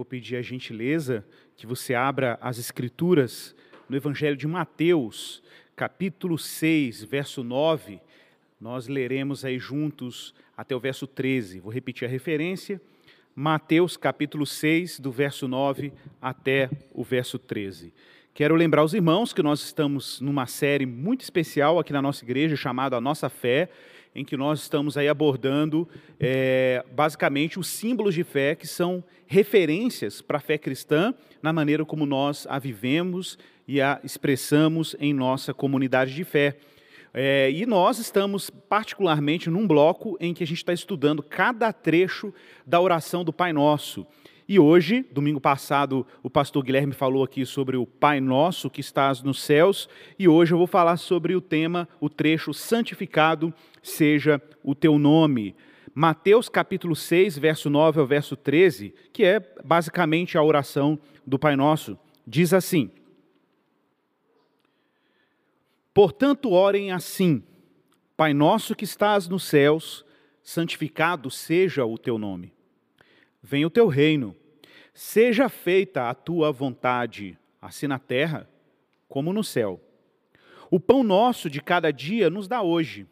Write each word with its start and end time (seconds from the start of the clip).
Vou 0.00 0.06
pedir 0.06 0.36
a 0.36 0.42
gentileza 0.42 1.26
que 1.56 1.66
você 1.66 1.92
abra 1.92 2.38
as 2.40 2.56
Escrituras 2.56 3.52
no 3.88 3.96
Evangelho 3.96 4.36
de 4.36 4.46
Mateus, 4.46 5.42
capítulo 5.74 6.38
6, 6.38 7.02
verso 7.02 7.42
9. 7.42 7.98
Nós 8.60 8.86
leremos 8.86 9.44
aí 9.44 9.58
juntos 9.58 10.32
até 10.56 10.76
o 10.76 10.78
verso 10.78 11.04
13. 11.04 11.58
Vou 11.58 11.72
repetir 11.72 12.06
a 12.06 12.08
referência. 12.08 12.80
Mateus, 13.34 13.96
capítulo 13.96 14.46
6, 14.46 15.00
do 15.00 15.10
verso 15.10 15.48
9 15.48 15.92
até 16.22 16.70
o 16.94 17.02
verso 17.02 17.36
13. 17.36 17.92
Quero 18.32 18.54
lembrar 18.54 18.84
os 18.84 18.94
irmãos 18.94 19.32
que 19.32 19.42
nós 19.42 19.60
estamos 19.64 20.20
numa 20.20 20.46
série 20.46 20.86
muito 20.86 21.22
especial 21.22 21.76
aqui 21.76 21.92
na 21.92 22.00
nossa 22.00 22.24
igreja 22.24 22.54
chamada 22.54 22.96
A 22.96 23.00
Nossa 23.00 23.28
Fé 23.28 23.68
em 24.18 24.24
que 24.24 24.36
nós 24.36 24.60
estamos 24.60 24.96
aí 24.96 25.08
abordando 25.08 25.88
é, 26.18 26.84
basicamente 26.92 27.58
os 27.58 27.68
símbolos 27.68 28.14
de 28.14 28.24
fé 28.24 28.54
que 28.54 28.66
são 28.66 29.02
referências 29.26 30.20
para 30.20 30.38
a 30.38 30.40
fé 30.40 30.58
cristã 30.58 31.14
na 31.40 31.52
maneira 31.52 31.84
como 31.84 32.04
nós 32.04 32.46
a 32.50 32.58
vivemos 32.58 33.38
e 33.66 33.80
a 33.80 34.00
expressamos 34.02 34.96
em 34.98 35.14
nossa 35.14 35.54
comunidade 35.54 36.14
de 36.14 36.24
fé. 36.24 36.56
É, 37.14 37.50
e 37.50 37.64
nós 37.64 37.98
estamos 37.98 38.50
particularmente 38.50 39.48
num 39.48 39.66
bloco 39.66 40.16
em 40.20 40.34
que 40.34 40.42
a 40.42 40.46
gente 40.46 40.58
está 40.58 40.72
estudando 40.72 41.22
cada 41.22 41.72
trecho 41.72 42.34
da 42.66 42.80
oração 42.80 43.24
do 43.24 43.32
Pai 43.32 43.52
Nosso. 43.52 44.06
E 44.50 44.58
hoje, 44.58 45.04
domingo 45.12 45.38
passado, 45.38 46.06
o 46.22 46.30
pastor 46.30 46.64
Guilherme 46.64 46.94
falou 46.94 47.22
aqui 47.22 47.44
sobre 47.44 47.76
o 47.76 47.84
Pai 47.84 48.18
Nosso 48.18 48.70
que 48.70 48.80
estás 48.80 49.22
nos 49.22 49.42
céus, 49.42 49.90
e 50.18 50.26
hoje 50.26 50.54
eu 50.54 50.58
vou 50.58 50.66
falar 50.66 50.96
sobre 50.96 51.36
o 51.36 51.40
tema, 51.40 51.86
o 52.00 52.08
trecho 52.08 52.54
santificado 52.54 53.52
seja 53.88 54.40
o 54.62 54.74
teu 54.74 54.98
nome. 54.98 55.54
Mateus 55.94 56.48
capítulo 56.48 56.94
6, 56.94 57.38
verso 57.38 57.68
9 57.68 58.00
ao 58.00 58.06
verso 58.06 58.36
13, 58.36 58.94
que 59.12 59.24
é 59.24 59.40
basicamente 59.64 60.38
a 60.38 60.42
oração 60.42 60.98
do 61.26 61.38
Pai 61.38 61.56
Nosso, 61.56 61.98
diz 62.26 62.52
assim: 62.52 62.90
Portanto, 65.92 66.52
orem 66.52 66.92
assim: 66.92 67.42
Pai 68.16 68.32
nosso 68.32 68.76
que 68.76 68.84
estás 68.84 69.26
nos 69.26 69.42
céus, 69.42 70.04
santificado 70.42 71.30
seja 71.30 71.84
o 71.84 71.98
teu 71.98 72.18
nome. 72.18 72.52
Venha 73.42 73.66
o 73.66 73.70
teu 73.70 73.88
reino, 73.88 74.36
seja 74.94 75.48
feita 75.48 76.08
a 76.08 76.14
tua 76.14 76.52
vontade, 76.52 77.36
assim 77.60 77.86
na 77.86 77.98
terra 77.98 78.48
como 79.08 79.32
no 79.32 79.42
céu. 79.42 79.80
O 80.70 80.78
pão 80.78 81.02
nosso 81.02 81.48
de 81.48 81.60
cada 81.60 81.90
dia 81.90 82.28
nos 82.28 82.46
dá 82.46 82.62
hoje, 82.62 83.06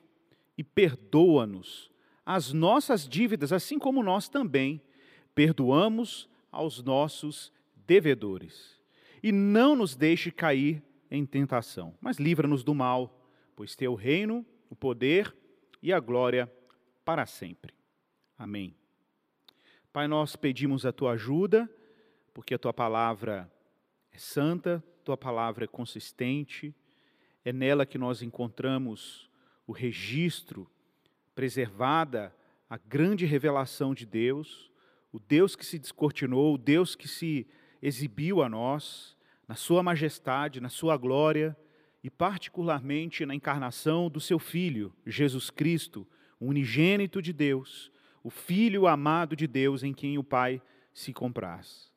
e 0.56 0.64
perdoa-nos 0.64 1.90
as 2.24 2.52
nossas 2.52 3.08
dívidas, 3.08 3.52
assim 3.52 3.78
como 3.78 4.02
nós 4.02 4.28
também 4.28 4.80
perdoamos 5.34 6.28
aos 6.50 6.82
nossos 6.82 7.52
devedores. 7.86 8.80
E 9.22 9.30
não 9.30 9.76
nos 9.76 9.94
deixe 9.94 10.30
cair 10.30 10.82
em 11.10 11.24
tentação, 11.24 11.94
mas 12.00 12.18
livra-nos 12.18 12.64
do 12.64 12.74
mal, 12.74 13.22
pois 13.54 13.76
teu 13.76 13.94
reino, 13.94 14.44
o 14.68 14.74
poder 14.74 15.34
e 15.82 15.92
a 15.92 16.00
glória 16.00 16.50
para 17.04 17.26
sempre. 17.26 17.72
Amém. 18.36 18.74
Pai, 19.92 20.08
nós 20.08 20.36
pedimos 20.36 20.84
a 20.84 20.92
tua 20.92 21.12
ajuda, 21.12 21.70
porque 22.34 22.54
a 22.54 22.58
tua 22.58 22.72
palavra 22.72 23.50
é 24.12 24.18
santa, 24.18 24.82
tua 25.04 25.16
palavra 25.16 25.64
é 25.64 25.68
consistente, 25.68 26.74
é 27.44 27.52
nela 27.52 27.86
que 27.86 27.96
nós 27.96 28.22
encontramos 28.22 29.25
o 29.66 29.72
registro, 29.72 30.70
preservada 31.34 32.34
a 32.68 32.76
grande 32.76 33.24
revelação 33.26 33.94
de 33.94 34.06
Deus, 34.06 34.70
o 35.12 35.18
Deus 35.18 35.56
que 35.56 35.64
se 35.64 35.78
descortinou, 35.78 36.54
o 36.54 36.58
Deus 36.58 36.94
que 36.94 37.08
se 37.08 37.46
exibiu 37.82 38.42
a 38.42 38.48
nós, 38.48 39.16
na 39.46 39.54
sua 39.54 39.82
majestade, 39.82 40.60
na 40.60 40.68
sua 40.68 40.96
glória, 40.96 41.56
e 42.02 42.10
particularmente 42.10 43.26
na 43.26 43.34
encarnação 43.34 44.08
do 44.08 44.20
seu 44.20 44.38
Filho, 44.38 44.92
Jesus 45.04 45.50
Cristo, 45.50 46.06
o 46.38 46.46
unigênito 46.46 47.20
de 47.20 47.32
Deus, 47.32 47.90
o 48.22 48.30
Filho 48.30 48.86
amado 48.86 49.34
de 49.34 49.46
Deus 49.46 49.82
em 49.82 49.92
quem 49.92 50.18
o 50.18 50.24
Pai 50.24 50.60
se 50.92 51.12
compraz. 51.12 51.90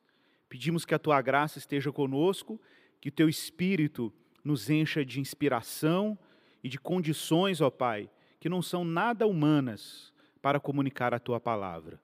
Pedimos 0.48 0.84
que 0.84 0.94
a 0.94 0.98
tua 0.98 1.20
graça 1.22 1.58
esteja 1.58 1.92
conosco, 1.92 2.60
que 3.00 3.08
o 3.08 3.12
teu 3.12 3.28
Espírito 3.28 4.12
nos 4.44 4.68
encha 4.68 5.04
de 5.04 5.20
inspiração 5.20 6.18
e 6.62 6.68
de 6.68 6.78
condições, 6.78 7.60
ó 7.60 7.70
Pai, 7.70 8.10
que 8.38 8.48
não 8.48 8.62
são 8.62 8.84
nada 8.84 9.26
humanas 9.26 10.12
para 10.40 10.60
comunicar 10.60 11.14
a 11.14 11.18
tua 11.18 11.38
palavra. 11.38 12.00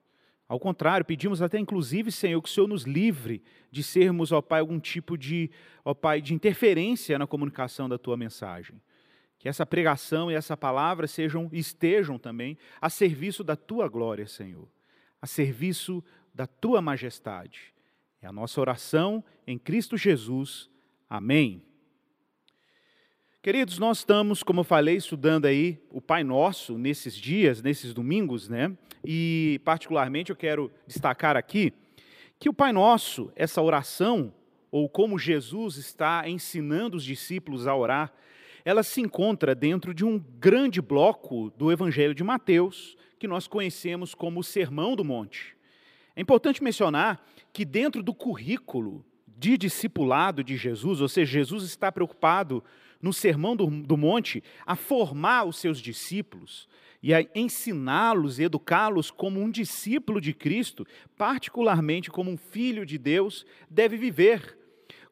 Ao 0.47 0.59
contrário, 0.59 1.05
pedimos 1.05 1.41
até 1.41 1.59
inclusive, 1.59 2.11
Senhor, 2.11 2.41
que 2.41 2.49
o 2.49 2.51
Senhor 2.51 2.67
nos 2.67 2.83
livre 2.83 3.43
de 3.69 3.83
sermos, 3.83 4.31
ó 4.31 4.41
Pai, 4.41 4.61
algum 4.61 4.79
tipo 4.79 5.17
de, 5.17 5.51
ó 5.83 5.93
Pai, 5.93 6.21
de 6.21 6.33
interferência 6.33 7.19
na 7.19 7.27
comunicação 7.27 7.89
da 7.89 7.97
tua 7.97 8.15
mensagem. 8.15 8.81
Que 9.37 9.49
essa 9.49 9.65
pregação 9.65 10.31
e 10.31 10.35
essa 10.35 10.55
palavra 10.55 11.05
sejam 11.05 11.49
estejam 11.51 12.17
também 12.17 12.57
a 12.81 12.89
serviço 12.89 13.43
da 13.43 13.55
tua 13.55 13.87
glória, 13.87 14.25
Senhor, 14.25 14.67
a 15.21 15.27
serviço 15.27 16.03
da 16.33 16.47
tua 16.47 16.81
majestade. 16.81 17.73
É 18.21 18.27
a 18.27 18.31
nossa 18.31 18.59
oração 18.61 19.23
em 19.45 19.59
Cristo 19.59 19.97
Jesus. 19.97 20.69
Amém. 21.09 21.66
Queridos, 23.47 23.79
nós 23.79 23.99
estamos, 23.99 24.43
como 24.43 24.59
eu 24.59 24.63
falei, 24.65 24.97
estudando 24.97 25.45
aí 25.45 25.79
o 25.89 26.01
Pai 26.01 26.21
Nosso 26.21 26.77
nesses 26.77 27.15
dias, 27.15 27.61
nesses 27.61 27.93
domingos, 27.93 28.49
né? 28.49 28.75
E 29.05 29.61
particularmente 29.63 30.31
eu 30.31 30.35
quero 30.35 30.69
destacar 30.85 31.37
aqui 31.37 31.71
que 32.37 32.49
o 32.49 32.53
Pai 32.53 32.73
Nosso, 32.73 33.31
essa 33.37 33.61
oração, 33.61 34.33
ou 34.69 34.89
como 34.89 35.17
Jesus 35.17 35.77
está 35.77 36.27
ensinando 36.27 36.97
os 36.97 37.05
discípulos 37.05 37.67
a 37.67 37.73
orar, 37.73 38.11
ela 38.65 38.83
se 38.83 38.99
encontra 38.99 39.55
dentro 39.55 39.93
de 39.93 40.03
um 40.03 40.19
grande 40.19 40.81
bloco 40.81 41.49
do 41.51 41.71
Evangelho 41.71 42.13
de 42.13 42.25
Mateus, 42.25 42.97
que 43.17 43.29
nós 43.29 43.47
conhecemos 43.47 44.13
como 44.13 44.41
o 44.41 44.43
Sermão 44.43 44.93
do 44.93 45.05
Monte. 45.05 45.55
É 46.17 46.21
importante 46.21 46.61
mencionar 46.61 47.25
que 47.53 47.63
dentro 47.63 48.03
do 48.03 48.13
currículo 48.13 49.05
de 49.25 49.57
discipulado 49.57 50.43
de 50.43 50.57
Jesus, 50.57 50.99
ou 50.99 51.07
seja, 51.07 51.31
Jesus 51.31 51.63
está 51.63 51.89
preocupado 51.93 52.61
no 53.01 53.13
Sermão 53.13 53.55
do, 53.55 53.67
do 53.67 53.97
Monte 53.97 54.43
a 54.65 54.75
formar 54.75 55.45
os 55.45 55.57
seus 55.57 55.79
discípulos 55.79 56.67
e 57.01 57.13
a 57.13 57.25
ensiná-los, 57.35 58.39
educá-los 58.39 59.11
como 59.11 59.39
um 59.39 59.49
discípulo 59.49 60.19
de 60.19 60.33
Cristo, 60.33 60.85
particularmente 61.15 62.09
como 62.09 62.31
um 62.31 62.37
filho 62.37 62.85
de 62.85 62.97
Deus, 62.97 63.45
deve 63.69 63.97
viver. 63.97 64.57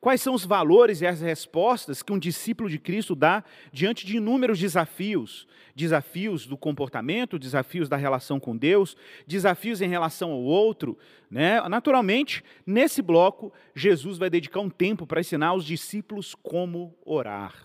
Quais 0.06 0.22
são 0.22 0.36
os 0.36 0.46
valores 0.46 1.02
e 1.02 1.08
as 1.08 1.20
respostas 1.20 2.04
que 2.04 2.14
um 2.14 2.20
discípulo 2.20 2.70
de 2.70 2.78
Cristo 2.78 3.16
dá 3.16 3.44
diante 3.72 4.06
de 4.06 4.18
inúmeros 4.18 4.60
desafios? 4.60 5.48
Desafios 5.76 6.46
do 6.46 6.56
comportamento, 6.56 7.40
desafios 7.40 7.90
da 7.90 7.98
relação 7.98 8.40
com 8.40 8.56
Deus, 8.56 8.96
desafios 9.26 9.82
em 9.82 9.90
relação 9.90 10.32
ao 10.32 10.44
outro. 10.44 10.96
Né? 11.28 11.60
Naturalmente, 11.68 12.44
nesse 12.68 13.02
bloco, 13.02 13.52
Jesus 13.74 14.20
vai 14.20 14.30
dedicar 14.30 14.60
um 14.60 14.70
tempo 14.70 15.08
para 15.08 15.22
ensinar 15.22 15.48
aos 15.48 15.66
discípulos 15.66 16.36
como 16.36 16.96
orar. 17.04 17.65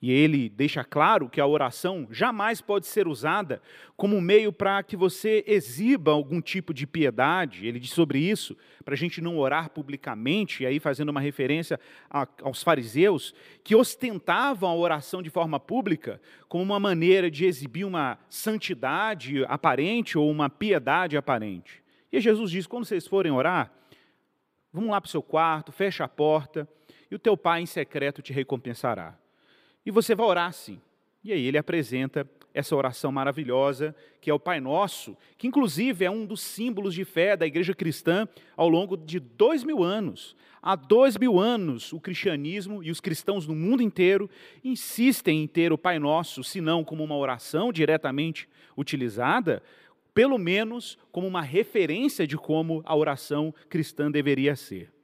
E 0.00 0.12
ele 0.12 0.48
deixa 0.48 0.84
claro 0.84 1.28
que 1.28 1.40
a 1.40 1.46
oração 1.46 2.06
jamais 2.12 2.60
pode 2.60 2.86
ser 2.86 3.08
usada 3.08 3.60
como 3.96 4.20
meio 4.20 4.52
para 4.52 4.80
que 4.84 4.96
você 4.96 5.42
exiba 5.44 6.12
algum 6.12 6.40
tipo 6.40 6.72
de 6.72 6.86
piedade. 6.86 7.66
Ele 7.66 7.80
diz 7.80 7.90
sobre 7.90 8.20
isso, 8.20 8.56
para 8.84 8.94
a 8.94 8.96
gente 8.96 9.20
não 9.20 9.36
orar 9.36 9.70
publicamente, 9.70 10.62
e 10.62 10.66
aí 10.66 10.78
fazendo 10.78 11.08
uma 11.08 11.20
referência 11.20 11.80
aos 12.40 12.62
fariseus, 12.62 13.34
que 13.64 13.74
ostentavam 13.74 14.70
a 14.70 14.74
oração 14.74 15.20
de 15.20 15.30
forma 15.30 15.58
pública 15.58 16.20
como 16.48 16.62
uma 16.62 16.78
maneira 16.78 17.28
de 17.28 17.44
exibir 17.44 17.84
uma 17.84 18.18
santidade 18.28 19.44
aparente 19.46 20.16
ou 20.16 20.30
uma 20.30 20.48
piedade 20.48 21.16
aparente. 21.16 21.82
E 22.12 22.20
Jesus 22.20 22.52
diz: 22.52 22.68
quando 22.68 22.84
vocês 22.84 23.04
forem 23.04 23.32
orar, 23.32 23.72
vamos 24.72 24.90
lá 24.90 25.00
para 25.00 25.08
o 25.08 25.10
seu 25.10 25.22
quarto, 25.22 25.72
fecha 25.72 26.04
a 26.04 26.08
porta, 26.08 26.68
e 27.10 27.16
o 27.16 27.18
teu 27.18 27.36
pai 27.36 27.62
em 27.62 27.66
secreto 27.66 28.22
te 28.22 28.32
recompensará. 28.32 29.18
E 29.88 29.90
você 29.90 30.14
vai 30.14 30.26
orar 30.26 30.48
assim. 30.48 30.78
E 31.24 31.32
aí 31.32 31.46
ele 31.46 31.56
apresenta 31.56 32.30
essa 32.52 32.76
oração 32.76 33.10
maravilhosa, 33.10 33.96
que 34.20 34.28
é 34.28 34.34
o 34.34 34.38
Pai 34.38 34.60
Nosso, 34.60 35.16
que 35.38 35.46
inclusive 35.46 36.04
é 36.04 36.10
um 36.10 36.26
dos 36.26 36.42
símbolos 36.42 36.92
de 36.92 37.06
fé 37.06 37.34
da 37.38 37.46
igreja 37.46 37.72
cristã 37.72 38.28
ao 38.54 38.68
longo 38.68 38.98
de 38.98 39.18
dois 39.18 39.64
mil 39.64 39.82
anos. 39.82 40.36
Há 40.60 40.76
dois 40.76 41.16
mil 41.16 41.40
anos, 41.40 41.90
o 41.94 42.00
cristianismo 42.00 42.82
e 42.82 42.90
os 42.90 43.00
cristãos 43.00 43.46
no 43.46 43.54
mundo 43.54 43.82
inteiro 43.82 44.28
insistem 44.62 45.42
em 45.42 45.46
ter 45.46 45.72
o 45.72 45.78
Pai 45.78 45.98
Nosso, 45.98 46.44
se 46.44 46.60
não 46.60 46.84
como 46.84 47.02
uma 47.02 47.16
oração 47.16 47.72
diretamente 47.72 48.46
utilizada, 48.76 49.62
pelo 50.12 50.36
menos 50.36 50.98
como 51.10 51.26
uma 51.26 51.40
referência 51.40 52.26
de 52.26 52.36
como 52.36 52.82
a 52.84 52.94
oração 52.94 53.54
cristã 53.70 54.10
deveria 54.10 54.54
ser. 54.54 54.97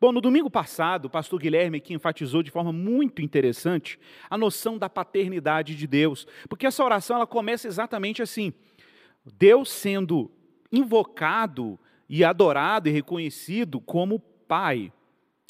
Bom, 0.00 0.12
no 0.12 0.20
domingo 0.22 0.48
passado, 0.48 1.04
o 1.04 1.10
pastor 1.10 1.38
Guilherme 1.38 1.76
aqui 1.76 1.92
enfatizou 1.92 2.42
de 2.42 2.50
forma 2.50 2.72
muito 2.72 3.20
interessante 3.20 3.98
a 4.30 4.38
noção 4.38 4.78
da 4.78 4.88
paternidade 4.88 5.76
de 5.76 5.86
Deus, 5.86 6.26
porque 6.48 6.66
essa 6.66 6.82
oração 6.82 7.16
ela 7.16 7.26
começa 7.26 7.68
exatamente 7.68 8.22
assim: 8.22 8.50
Deus 9.36 9.70
sendo 9.70 10.30
invocado 10.72 11.78
e 12.08 12.24
adorado 12.24 12.88
e 12.88 12.92
reconhecido 12.92 13.78
como 13.78 14.18
Pai. 14.18 14.90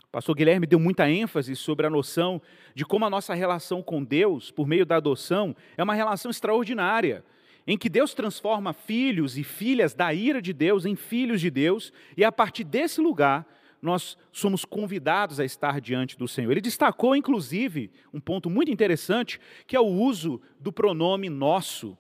O 0.08 0.11
pastor 0.11 0.35
Guilherme 0.35 0.67
deu 0.67 0.81
muita 0.81 1.08
ênfase 1.08 1.55
sobre 1.55 1.87
a 1.87 1.91
noção 1.91 2.43
de 2.75 2.85
como 2.85 3.05
a 3.05 3.11
nossa 3.11 3.32
relação 3.35 3.81
com 3.81 4.02
Deus, 4.02 4.50
por 4.50 4.67
meio 4.67 4.85
da 4.85 4.97
adoção, 4.97 5.55
é 5.76 5.85
uma 5.85 5.94
relação 5.94 6.29
extraordinária, 6.29 7.25
em 7.64 7.79
que 7.79 7.88
Deus 7.88 8.14
transforma 8.14 8.73
filhos 8.73 9.38
e 9.38 9.44
filhas 9.44 9.94
da 9.94 10.12
ira 10.12 10.43
de 10.43 10.52
Deus 10.52 10.85
em 10.85 10.97
filhos 10.97 11.41
de 11.41 11.50
Deus, 11.50 11.93
e 12.17 12.25
a 12.25 12.32
partir 12.32 12.64
desse 12.64 13.00
lugar 13.00 13.47
nós 13.80 14.16
somos 14.30 14.64
convidados 14.64 15.40
a 15.40 15.44
estar 15.44 15.80
diante 15.80 16.16
do 16.16 16.28
Senhor. 16.28 16.50
Ele 16.50 16.60
destacou, 16.60 17.16
inclusive, 17.16 17.90
um 18.12 18.20
ponto 18.20 18.50
muito 18.50 18.70
interessante, 18.70 19.40
que 19.66 19.74
é 19.74 19.80
o 19.80 19.86
uso 19.86 20.40
do 20.58 20.72
pronome 20.72 21.30
nosso, 21.30 21.96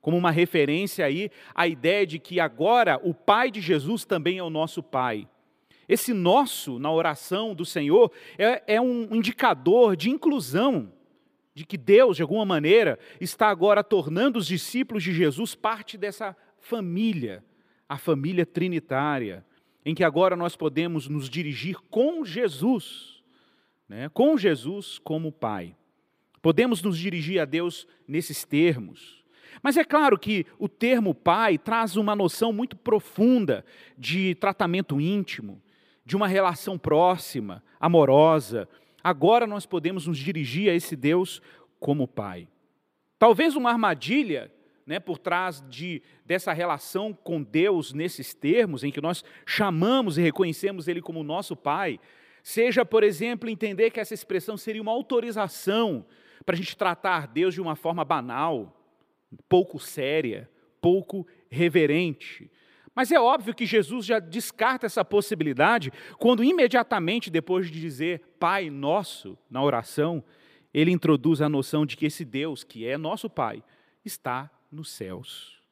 como 0.00 0.16
uma 0.16 0.30
referência 0.30 1.04
aí 1.04 1.30
à 1.54 1.66
ideia 1.66 2.06
de 2.06 2.18
que 2.18 2.38
agora 2.38 3.00
o 3.02 3.12
Pai 3.12 3.50
de 3.50 3.60
Jesus 3.60 4.04
também 4.04 4.38
é 4.38 4.42
o 4.42 4.50
nosso 4.50 4.82
Pai. 4.82 5.28
Esse 5.88 6.12
nosso, 6.12 6.78
na 6.78 6.90
oração 6.90 7.54
do 7.54 7.64
Senhor, 7.64 8.10
é, 8.38 8.74
é 8.74 8.80
um 8.80 9.14
indicador 9.14 9.96
de 9.96 10.10
inclusão, 10.10 10.92
de 11.54 11.64
que 11.64 11.76
Deus, 11.76 12.16
de 12.16 12.22
alguma 12.22 12.44
maneira, 12.44 12.98
está 13.20 13.48
agora 13.48 13.84
tornando 13.84 14.38
os 14.38 14.46
discípulos 14.46 15.02
de 15.02 15.12
Jesus 15.12 15.54
parte 15.54 15.96
dessa 15.96 16.36
família, 16.58 17.44
a 17.88 17.98
família 17.98 18.46
trinitária 18.46 19.44
em 19.84 19.94
que 19.94 20.04
agora 20.04 20.34
nós 20.36 20.56
podemos 20.56 21.08
nos 21.08 21.28
dirigir 21.28 21.76
com 21.90 22.24
Jesus, 22.24 23.22
né? 23.88 24.08
com 24.08 24.36
Jesus 24.36 24.98
como 24.98 25.30
Pai. 25.30 25.76
Podemos 26.40 26.82
nos 26.82 26.98
dirigir 26.98 27.40
a 27.40 27.44
Deus 27.44 27.86
nesses 28.06 28.44
termos. 28.44 29.24
Mas 29.62 29.76
é 29.76 29.84
claro 29.84 30.18
que 30.18 30.44
o 30.58 30.68
termo 30.68 31.14
pai 31.14 31.56
traz 31.56 31.96
uma 31.96 32.14
noção 32.14 32.52
muito 32.52 32.76
profunda 32.76 33.64
de 33.96 34.34
tratamento 34.34 35.00
íntimo, 35.00 35.62
de 36.04 36.16
uma 36.16 36.28
relação 36.28 36.76
próxima, 36.76 37.62
amorosa. 37.80 38.68
Agora 39.02 39.46
nós 39.46 39.64
podemos 39.64 40.06
nos 40.06 40.18
dirigir 40.18 40.70
a 40.70 40.74
esse 40.74 40.94
Deus 40.94 41.40
como 41.80 42.06
pai. 42.06 42.46
Talvez 43.18 43.56
uma 43.56 43.70
armadilha 43.70 44.52
né, 44.86 45.00
por 45.00 45.18
trás 45.18 45.64
de, 45.68 46.02
dessa 46.24 46.52
relação 46.52 47.12
com 47.12 47.42
Deus 47.42 47.92
nesses 47.92 48.34
termos, 48.34 48.84
em 48.84 48.90
que 48.90 49.00
nós 49.00 49.24
chamamos 49.46 50.18
e 50.18 50.22
reconhecemos 50.22 50.88
Ele 50.88 51.00
como 51.00 51.22
nosso 51.22 51.56
Pai, 51.56 51.98
seja, 52.42 52.84
por 52.84 53.02
exemplo, 53.02 53.48
entender 53.48 53.90
que 53.90 54.00
essa 54.00 54.14
expressão 54.14 54.56
seria 54.56 54.82
uma 54.82 54.92
autorização 54.92 56.04
para 56.44 56.54
a 56.54 56.58
gente 56.58 56.76
tratar 56.76 57.26
Deus 57.26 57.54
de 57.54 57.60
uma 57.60 57.74
forma 57.74 58.04
banal, 58.04 58.78
pouco 59.48 59.78
séria, 59.78 60.48
pouco 60.80 61.26
reverente. 61.50 62.50
Mas 62.94 63.10
é 63.10 63.18
óbvio 63.18 63.54
que 63.54 63.66
Jesus 63.66 64.06
já 64.06 64.18
descarta 64.18 64.86
essa 64.86 65.04
possibilidade 65.04 65.90
quando, 66.18 66.44
imediatamente 66.44 67.30
depois 67.30 67.70
de 67.70 67.80
dizer 67.80 68.20
Pai 68.38 68.70
Nosso 68.70 69.36
na 69.50 69.62
oração, 69.62 70.22
ele 70.72 70.92
introduz 70.92 71.40
a 71.40 71.48
noção 71.48 71.86
de 71.86 71.96
que 71.96 72.06
esse 72.06 72.24
Deus, 72.24 72.62
que 72.62 72.86
é 72.86 72.98
nosso 72.98 73.28
Pai, 73.30 73.62
está 74.04 74.50
nos 74.74 74.90
céus. 74.90 75.62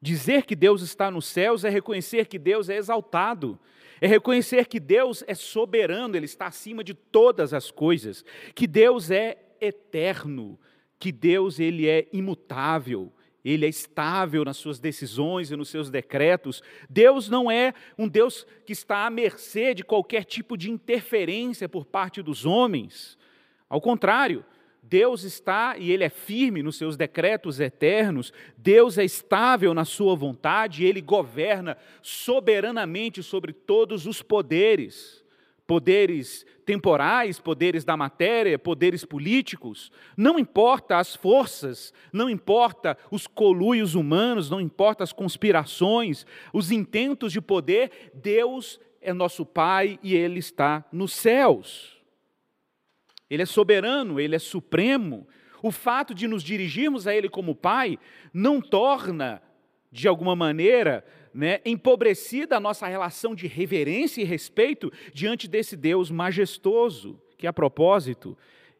Dizer 0.00 0.44
que 0.44 0.56
Deus 0.56 0.82
está 0.82 1.10
nos 1.10 1.26
céus 1.26 1.64
é 1.64 1.68
reconhecer 1.68 2.26
que 2.26 2.38
Deus 2.38 2.68
é 2.68 2.76
exaltado, 2.76 3.58
é 4.00 4.06
reconhecer 4.06 4.66
que 4.66 4.80
Deus 4.80 5.22
é 5.26 5.34
soberano, 5.34 6.16
Ele 6.16 6.26
está 6.26 6.46
acima 6.46 6.82
de 6.82 6.92
todas 6.92 7.54
as 7.54 7.70
coisas, 7.70 8.24
que 8.54 8.66
Deus 8.66 9.10
é 9.10 9.38
eterno, 9.60 10.58
que 10.98 11.12
Deus 11.12 11.58
ele 11.58 11.88
é 11.88 12.08
imutável, 12.12 13.12
ele 13.44 13.66
é 13.66 13.68
estável 13.68 14.44
nas 14.44 14.56
suas 14.56 14.78
decisões 14.78 15.50
e 15.50 15.56
nos 15.56 15.68
seus 15.68 15.90
decretos. 15.90 16.62
Deus 16.88 17.28
não 17.28 17.50
é 17.50 17.74
um 17.98 18.06
Deus 18.06 18.46
que 18.64 18.72
está 18.72 19.06
à 19.06 19.10
mercê 19.10 19.74
de 19.74 19.82
qualquer 19.82 20.24
tipo 20.24 20.56
de 20.56 20.70
interferência 20.70 21.68
por 21.68 21.84
parte 21.84 22.22
dos 22.22 22.46
homens. 22.46 23.18
Ao 23.68 23.80
contrário, 23.80 24.44
Deus 24.92 25.24
está 25.24 25.78
e 25.78 25.90
Ele 25.90 26.04
é 26.04 26.10
firme 26.10 26.62
nos 26.62 26.76
seus 26.76 26.98
decretos 26.98 27.58
eternos, 27.60 28.30
Deus 28.58 28.98
é 28.98 29.04
estável 29.04 29.72
na 29.72 29.86
sua 29.86 30.14
vontade, 30.14 30.84
Ele 30.84 31.00
governa 31.00 31.78
soberanamente 32.02 33.22
sobre 33.22 33.54
todos 33.54 34.06
os 34.06 34.20
poderes, 34.20 35.24
poderes 35.66 36.44
temporais, 36.66 37.40
poderes 37.40 37.86
da 37.86 37.96
matéria, 37.96 38.58
poderes 38.58 39.02
políticos, 39.02 39.90
não 40.14 40.38
importa 40.38 40.98
as 40.98 41.16
forças, 41.16 41.90
não 42.12 42.28
importa 42.28 42.98
os 43.10 43.26
coluios 43.26 43.94
humanos, 43.94 44.50
não 44.50 44.60
importa 44.60 45.02
as 45.02 45.12
conspirações, 45.12 46.26
os 46.52 46.70
intentos 46.70 47.32
de 47.32 47.40
poder, 47.40 48.12
Deus 48.12 48.78
é 49.00 49.14
nosso 49.14 49.46
Pai 49.46 49.98
e 50.02 50.14
Ele 50.14 50.38
está 50.38 50.84
nos 50.92 51.14
céus. 51.14 51.91
Ele 53.32 53.44
é 53.44 53.46
soberano, 53.46 54.20
ele 54.20 54.36
é 54.36 54.38
supremo. 54.38 55.26
O 55.62 55.70
fato 55.70 56.14
de 56.14 56.28
nos 56.28 56.42
dirigirmos 56.42 57.06
a 57.06 57.16
Ele 57.16 57.30
como 57.30 57.54
Pai 57.54 57.98
não 58.30 58.60
torna, 58.60 59.40
de 59.90 60.06
alguma 60.06 60.36
maneira, 60.36 61.02
né, 61.32 61.58
empobrecida 61.64 62.58
a 62.58 62.60
nossa 62.60 62.86
relação 62.86 63.34
de 63.34 63.46
reverência 63.46 64.20
e 64.20 64.24
respeito 64.26 64.92
diante 65.14 65.48
desse 65.48 65.78
Deus 65.78 66.10
majestoso, 66.10 67.18
que, 67.38 67.46
a 67.46 67.54
propósito, 67.54 68.36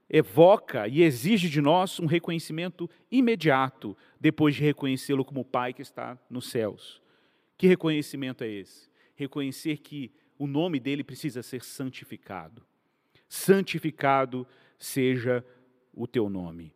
evoca 0.07 0.87
e 0.87 1.03
exige 1.03 1.49
de 1.49 1.63
nós 1.63 1.99
um 1.99 2.05
reconhecimento 2.05 2.91
imediato, 3.11 3.97
depois 4.21 4.55
de 4.55 4.63
reconhecê-lo 4.63 5.25
como 5.25 5.47
Pai 5.47 5.73
que 5.73 5.81
está 5.81 6.19
nos 6.29 6.51
céus. 6.51 7.01
Que 7.57 7.67
reconhecimento 7.67 8.45
é 8.45 8.49
esse? 8.49 8.91
Reconhecer 9.15 9.79
que 9.79 10.13
o 10.39 10.47
nome 10.47 10.79
dele 10.79 11.03
precisa 11.03 11.43
ser 11.43 11.65
santificado 11.65 12.63
santificado 13.33 14.47
seja 14.79 15.43
o 15.95 16.07
teu 16.07 16.29
nome. 16.29 16.71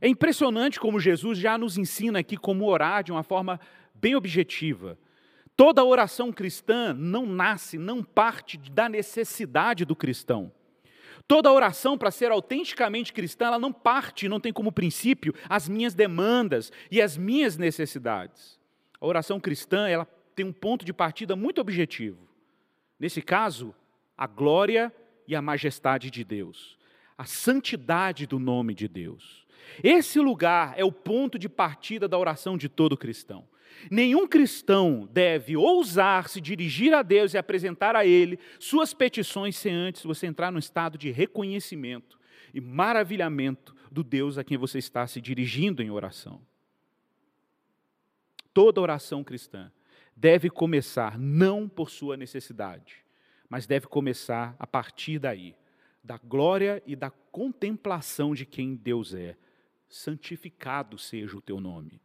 É 0.00 0.08
impressionante 0.08 0.80
como 0.80 0.98
Jesus 0.98 1.38
já 1.38 1.56
nos 1.56 1.78
ensina 1.78 2.18
aqui 2.18 2.36
como 2.36 2.66
orar 2.66 3.04
de 3.04 3.12
uma 3.12 3.22
forma 3.22 3.60
bem 3.94 4.16
objetiva. 4.16 4.98
Toda 5.56 5.84
oração 5.84 6.32
cristã 6.32 6.92
não 6.92 7.24
nasce, 7.24 7.78
não 7.78 8.02
parte 8.02 8.58
da 8.58 8.88
necessidade 8.88 9.84
do 9.84 9.94
cristão. 9.94 10.50
Toda 11.28 11.52
oração, 11.52 11.96
para 11.96 12.10
ser 12.10 12.32
autenticamente 12.32 13.12
cristã, 13.12 13.46
ela 13.46 13.58
não 13.58 13.72
parte, 13.72 14.28
não 14.28 14.40
tem 14.40 14.52
como 14.52 14.72
princípio 14.72 15.32
as 15.48 15.68
minhas 15.68 15.94
demandas 15.94 16.72
e 16.90 17.00
as 17.00 17.16
minhas 17.16 17.56
necessidades. 17.56 18.58
A 19.00 19.06
oração 19.06 19.38
cristã, 19.38 19.86
ela 19.86 20.06
tem 20.34 20.44
um 20.44 20.52
ponto 20.52 20.84
de 20.84 20.92
partida 20.92 21.36
muito 21.36 21.60
objetivo. 21.60 22.28
Nesse 22.98 23.22
caso, 23.22 23.72
a 24.18 24.26
glória 24.26 24.92
e 25.30 25.36
a 25.36 25.40
majestade 25.40 26.10
de 26.10 26.24
Deus, 26.24 26.76
a 27.16 27.24
santidade 27.24 28.26
do 28.26 28.40
nome 28.40 28.74
de 28.74 28.88
Deus. 28.88 29.46
Esse 29.80 30.18
lugar 30.18 30.74
é 30.76 30.84
o 30.84 30.90
ponto 30.90 31.38
de 31.38 31.48
partida 31.48 32.08
da 32.08 32.18
oração 32.18 32.58
de 32.58 32.68
todo 32.68 32.96
cristão. 32.96 33.46
Nenhum 33.88 34.26
cristão 34.26 35.08
deve 35.12 35.56
ousar 35.56 36.28
se 36.28 36.40
dirigir 36.40 36.92
a 36.92 37.02
Deus 37.02 37.32
e 37.32 37.38
apresentar 37.38 37.94
a 37.94 38.04
Ele 38.04 38.40
suas 38.58 38.92
petições 38.92 39.56
sem 39.56 39.72
antes 39.72 40.02
você 40.02 40.26
entrar 40.26 40.50
no 40.50 40.58
estado 40.58 40.98
de 40.98 41.12
reconhecimento 41.12 42.18
e 42.52 42.60
maravilhamento 42.60 43.72
do 43.88 44.02
Deus 44.02 44.36
a 44.36 44.42
quem 44.42 44.58
você 44.58 44.78
está 44.78 45.06
se 45.06 45.20
dirigindo 45.20 45.80
em 45.80 45.92
oração. 45.92 46.42
Toda 48.52 48.80
oração 48.80 49.22
cristã 49.22 49.70
deve 50.16 50.50
começar 50.50 51.16
não 51.16 51.68
por 51.68 51.88
sua 51.88 52.16
necessidade, 52.16 53.04
mas 53.50 53.66
deve 53.66 53.88
começar 53.88 54.54
a 54.60 54.66
partir 54.66 55.18
daí, 55.18 55.56
da 56.02 56.16
glória 56.16 56.80
e 56.86 56.94
da 56.94 57.10
contemplação 57.10 58.32
de 58.32 58.46
quem 58.46 58.76
Deus 58.76 59.12
é. 59.12 59.36
Santificado 59.88 60.96
seja 60.96 61.36
o 61.36 61.42
teu 61.42 61.60
nome. 61.60 62.00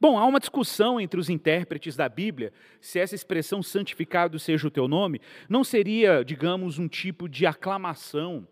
Bom, 0.00 0.18
há 0.18 0.24
uma 0.24 0.40
discussão 0.40 0.98
entre 0.98 1.20
os 1.20 1.28
intérpretes 1.28 1.96
da 1.96 2.08
Bíblia 2.08 2.50
se 2.80 2.98
essa 2.98 3.14
expressão 3.14 3.62
santificado 3.62 4.38
seja 4.38 4.66
o 4.66 4.70
teu 4.70 4.88
nome 4.88 5.20
não 5.50 5.62
seria, 5.62 6.24
digamos, 6.24 6.78
um 6.78 6.88
tipo 6.88 7.28
de 7.28 7.44
aclamação, 7.44 8.48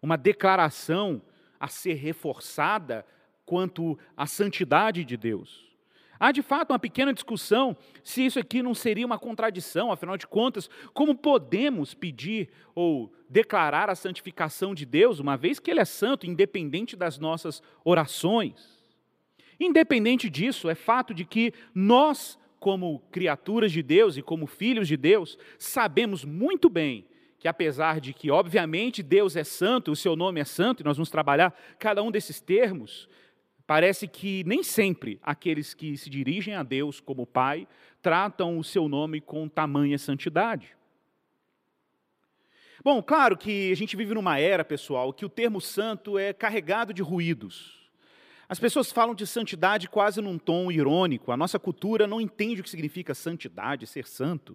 uma 0.00 0.16
declaração 0.16 1.20
a 1.60 1.68
ser 1.68 1.94
reforçada 1.94 3.04
quanto 3.44 3.98
à 4.16 4.26
santidade 4.26 5.04
de 5.04 5.16
Deus. 5.16 5.71
Há 6.22 6.30
de 6.30 6.40
fato 6.40 6.70
uma 6.70 6.78
pequena 6.78 7.12
discussão 7.12 7.76
se 8.04 8.24
isso 8.24 8.38
aqui 8.38 8.62
não 8.62 8.76
seria 8.76 9.04
uma 9.04 9.18
contradição, 9.18 9.90
afinal 9.90 10.16
de 10.16 10.24
contas, 10.24 10.70
como 10.94 11.16
podemos 11.16 11.94
pedir 11.94 12.48
ou 12.76 13.12
declarar 13.28 13.90
a 13.90 13.96
santificação 13.96 14.72
de 14.72 14.86
Deus, 14.86 15.18
uma 15.18 15.36
vez 15.36 15.58
que 15.58 15.68
Ele 15.68 15.80
é 15.80 15.84
santo, 15.84 16.24
independente 16.24 16.94
das 16.94 17.18
nossas 17.18 17.60
orações? 17.84 18.80
Independente 19.58 20.30
disso, 20.30 20.70
é 20.70 20.76
fato 20.76 21.12
de 21.12 21.24
que 21.24 21.52
nós, 21.74 22.38
como 22.60 23.00
criaturas 23.10 23.72
de 23.72 23.82
Deus 23.82 24.16
e 24.16 24.22
como 24.22 24.46
filhos 24.46 24.86
de 24.86 24.96
Deus, 24.96 25.36
sabemos 25.58 26.24
muito 26.24 26.70
bem 26.70 27.04
que 27.36 27.48
apesar 27.48 28.00
de 28.00 28.14
que, 28.14 28.30
obviamente, 28.30 29.02
Deus 29.02 29.34
é 29.34 29.42
santo, 29.42 29.90
o 29.90 29.96
seu 29.96 30.14
nome 30.14 30.40
é 30.40 30.44
santo, 30.44 30.82
e 30.82 30.84
nós 30.84 30.96
vamos 30.96 31.10
trabalhar 31.10 31.52
cada 31.80 32.00
um 32.00 32.12
desses 32.12 32.40
termos, 32.40 33.08
Parece 33.72 34.06
que 34.06 34.44
nem 34.44 34.62
sempre 34.62 35.18
aqueles 35.22 35.72
que 35.72 35.96
se 35.96 36.10
dirigem 36.10 36.54
a 36.54 36.62
Deus 36.62 37.00
como 37.00 37.26
Pai 37.26 37.66
tratam 38.02 38.58
o 38.58 38.62
seu 38.62 38.86
nome 38.86 39.18
com 39.18 39.48
tamanha 39.48 39.96
santidade. 39.96 40.76
Bom, 42.84 43.02
claro 43.02 43.34
que 43.34 43.72
a 43.72 43.74
gente 43.74 43.96
vive 43.96 44.12
numa 44.12 44.38
era, 44.38 44.62
pessoal, 44.62 45.10
que 45.10 45.24
o 45.24 45.28
termo 45.30 45.58
santo 45.58 46.18
é 46.18 46.34
carregado 46.34 46.92
de 46.92 47.00
ruídos. 47.00 47.90
As 48.46 48.60
pessoas 48.60 48.92
falam 48.92 49.14
de 49.14 49.26
santidade 49.26 49.88
quase 49.88 50.20
num 50.20 50.36
tom 50.36 50.70
irônico. 50.70 51.32
A 51.32 51.36
nossa 51.38 51.58
cultura 51.58 52.06
não 52.06 52.20
entende 52.20 52.60
o 52.60 52.64
que 52.64 52.68
significa 52.68 53.14
santidade, 53.14 53.86
ser 53.86 54.06
santo. 54.06 54.54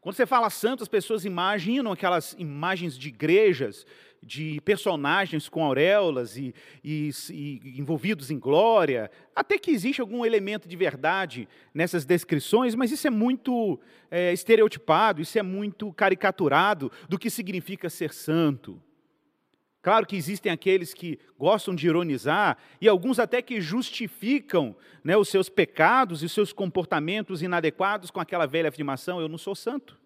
Quando 0.00 0.14
você 0.14 0.26
fala 0.26 0.48
santo, 0.48 0.82
as 0.84 0.88
pessoas 0.88 1.24
imaginam 1.24 1.90
aquelas 1.90 2.36
imagens 2.38 2.96
de 2.96 3.08
igrejas, 3.08 3.84
de 4.24 4.60
personagens 4.62 5.48
com 5.48 5.64
auréolas 5.64 6.36
e, 6.36 6.54
e, 6.82 7.10
e, 7.30 7.78
envolvidos 7.78 8.30
em 8.30 8.38
glória. 8.38 9.10
Até 9.34 9.58
que 9.58 9.70
existe 9.70 10.00
algum 10.00 10.24
elemento 10.24 10.68
de 10.68 10.76
verdade 10.76 11.48
nessas 11.72 12.04
descrições, 12.04 12.74
mas 12.74 12.90
isso 12.90 13.06
é 13.06 13.10
muito 13.10 13.78
é, 14.10 14.32
estereotipado, 14.32 15.20
isso 15.20 15.38
é 15.38 15.42
muito 15.42 15.92
caricaturado 15.92 16.90
do 17.08 17.18
que 17.18 17.30
significa 17.30 17.90
ser 17.90 18.12
santo. 18.12 18.80
Claro 19.84 20.06
que 20.06 20.16
existem 20.16 20.50
aqueles 20.50 20.94
que 20.94 21.18
gostam 21.38 21.74
de 21.74 21.86
ironizar 21.86 22.56
e 22.80 22.88
alguns 22.88 23.18
até 23.18 23.42
que 23.42 23.60
justificam 23.60 24.74
né, 25.04 25.14
os 25.14 25.28
seus 25.28 25.50
pecados 25.50 26.22
e 26.22 26.24
os 26.26 26.32
seus 26.32 26.54
comportamentos 26.54 27.42
inadequados 27.42 28.10
com 28.10 28.18
aquela 28.18 28.46
velha 28.46 28.70
afirmação: 28.70 29.20
eu 29.20 29.28
não 29.28 29.36
sou 29.36 29.54
santo. 29.54 30.02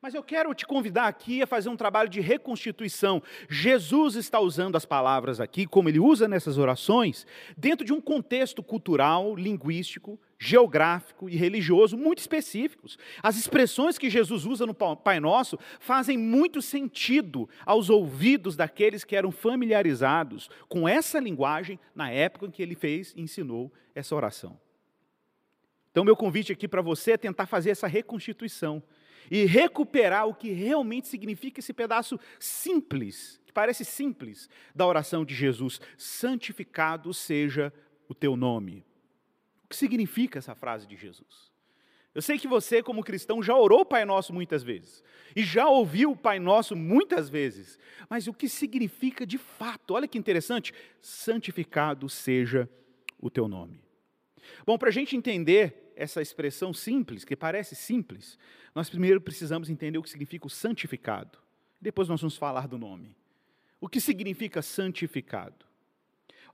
Mas 0.00 0.14
eu 0.14 0.22
quero 0.22 0.54
te 0.54 0.66
convidar 0.66 1.06
aqui 1.06 1.42
a 1.42 1.46
fazer 1.46 1.68
um 1.68 1.76
trabalho 1.76 2.08
de 2.08 2.20
reconstituição. 2.20 3.22
Jesus 3.48 4.14
está 4.14 4.38
usando 4.38 4.76
as 4.76 4.84
palavras 4.84 5.40
aqui, 5.40 5.66
como 5.66 5.88
ele 5.88 5.98
usa 5.98 6.28
nessas 6.28 6.58
orações, 6.58 7.26
dentro 7.56 7.84
de 7.84 7.92
um 7.92 8.00
contexto 8.00 8.62
cultural, 8.62 9.34
linguístico, 9.34 10.18
geográfico 10.38 11.28
e 11.28 11.36
religioso 11.36 11.96
muito 11.96 12.18
específicos. 12.18 12.98
As 13.22 13.36
expressões 13.36 13.96
que 13.96 14.10
Jesus 14.10 14.44
usa 14.44 14.66
no 14.66 14.74
Pai 14.74 15.18
Nosso 15.18 15.58
fazem 15.80 16.18
muito 16.18 16.60
sentido 16.60 17.48
aos 17.64 17.88
ouvidos 17.88 18.54
daqueles 18.54 19.02
que 19.02 19.16
eram 19.16 19.30
familiarizados 19.30 20.50
com 20.68 20.88
essa 20.88 21.18
linguagem 21.18 21.80
na 21.94 22.10
época 22.10 22.46
em 22.46 22.50
que 22.50 22.62
ele 22.62 22.74
fez 22.74 23.14
e 23.16 23.22
ensinou 23.22 23.72
essa 23.94 24.14
oração. 24.14 24.58
Então, 25.90 26.04
meu 26.04 26.14
convite 26.14 26.52
aqui 26.52 26.68
para 26.68 26.82
você 26.82 27.12
é 27.12 27.16
tentar 27.16 27.46
fazer 27.46 27.70
essa 27.70 27.86
reconstituição 27.86 28.82
e 29.30 29.44
recuperar 29.44 30.26
o 30.26 30.34
que 30.34 30.50
realmente 30.50 31.08
significa 31.08 31.60
esse 31.60 31.72
pedaço 31.72 32.18
simples, 32.38 33.40
que 33.46 33.52
parece 33.52 33.84
simples, 33.84 34.48
da 34.74 34.86
oração 34.86 35.24
de 35.24 35.34
Jesus: 35.34 35.80
santificado 35.96 37.12
seja 37.12 37.72
o 38.08 38.14
teu 38.14 38.36
nome. 38.36 38.84
O 39.64 39.68
que 39.68 39.76
significa 39.76 40.38
essa 40.38 40.54
frase 40.54 40.86
de 40.86 40.96
Jesus? 40.96 41.50
Eu 42.14 42.22
sei 42.22 42.38
que 42.38 42.48
você, 42.48 42.82
como 42.82 43.04
cristão, 43.04 43.42
já 43.42 43.54
orou 43.54 43.80
o 43.80 43.84
Pai 43.84 44.06
Nosso 44.06 44.32
muitas 44.32 44.62
vezes, 44.62 45.04
e 45.34 45.42
já 45.42 45.68
ouviu 45.68 46.12
o 46.12 46.16
Pai 46.16 46.38
Nosso 46.38 46.74
muitas 46.74 47.28
vezes, 47.28 47.78
mas 48.08 48.26
o 48.26 48.32
que 48.32 48.48
significa 48.48 49.26
de 49.26 49.36
fato? 49.36 49.92
Olha 49.92 50.08
que 50.08 50.16
interessante: 50.16 50.72
santificado 51.00 52.08
seja 52.08 52.70
o 53.20 53.28
teu 53.28 53.46
nome. 53.46 53.82
Bom, 54.64 54.78
para 54.78 54.88
a 54.88 54.92
gente 54.92 55.16
entender 55.16 55.85
essa 55.96 56.20
expressão 56.20 56.72
simples, 56.72 57.24
que 57.24 57.34
parece 57.34 57.74
simples, 57.74 58.38
nós 58.74 58.90
primeiro 58.90 59.20
precisamos 59.20 59.70
entender 59.70 59.98
o 59.98 60.02
que 60.02 60.10
significa 60.10 60.46
o 60.46 60.50
santificado. 60.50 61.38
Depois 61.80 62.08
nós 62.08 62.20
vamos 62.20 62.36
falar 62.36 62.68
do 62.68 62.78
nome. 62.78 63.16
O 63.80 63.88
que 63.88 64.00
significa 64.00 64.62
santificado? 64.62 65.66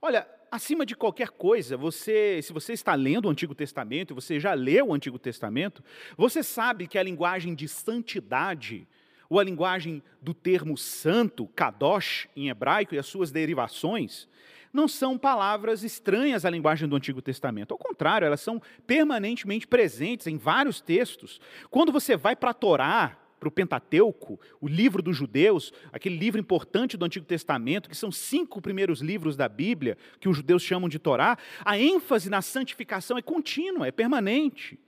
Olha, 0.01 0.27
acima 0.51 0.85
de 0.85 0.95
qualquer 0.95 1.29
coisa, 1.29 1.77
você, 1.77 2.41
se 2.41 2.51
você 2.53 2.73
está 2.73 2.93
lendo 2.93 3.25
o 3.25 3.29
Antigo 3.29 3.55
Testamento, 3.55 4.13
você 4.13 4.39
já 4.39 4.53
leu 4.53 4.87
o 4.87 4.93
Antigo 4.93 5.17
Testamento, 5.17 5.83
você 6.17 6.43
sabe 6.43 6.87
que 6.87 6.97
a 6.97 7.03
linguagem 7.03 7.55
de 7.55 7.67
santidade, 7.67 8.87
ou 9.29 9.39
a 9.39 9.43
linguagem 9.43 10.03
do 10.21 10.33
termo 10.33 10.77
santo, 10.77 11.47
kadosh 11.47 12.27
em 12.35 12.49
hebraico 12.49 12.93
e 12.93 12.99
as 12.99 13.05
suas 13.05 13.31
derivações, 13.31 14.27
não 14.73 14.87
são 14.87 15.17
palavras 15.17 15.83
estranhas 15.83 16.43
à 16.43 16.49
linguagem 16.49 16.89
do 16.89 16.95
Antigo 16.95 17.21
Testamento. 17.21 17.71
Ao 17.71 17.77
contrário, 17.77 18.25
elas 18.25 18.41
são 18.41 18.61
permanentemente 18.87 19.67
presentes 19.67 20.25
em 20.25 20.35
vários 20.35 20.81
textos. 20.81 21.39
Quando 21.69 21.91
você 21.91 22.17
vai 22.17 22.35
para 22.35 22.49
a 22.49 22.53
Torá, 22.55 23.17
para 23.39 23.49
o 23.49 23.51
Pentateuco, 23.51 24.39
o 24.59 24.67
livro 24.67 25.01
dos 25.01 25.17
judeus, 25.17 25.71
aquele 25.91 26.17
livro 26.17 26.39
importante 26.39 26.97
do 26.97 27.05
Antigo 27.05 27.25
Testamento, 27.25 27.89
que 27.89 27.95
são 27.95 28.11
cinco 28.11 28.61
primeiros 28.61 29.01
livros 29.01 29.35
da 29.35 29.47
Bíblia, 29.47 29.97
que 30.19 30.29
os 30.29 30.37
judeus 30.37 30.63
chamam 30.63 30.89
de 30.89 30.97
Torá, 30.97 31.37
a 31.63 31.77
ênfase 31.77 32.29
na 32.29 32.41
santificação 32.41 33.17
é 33.17 33.21
contínua, 33.21 33.87
é 33.87 33.91
permanente. 33.91 34.79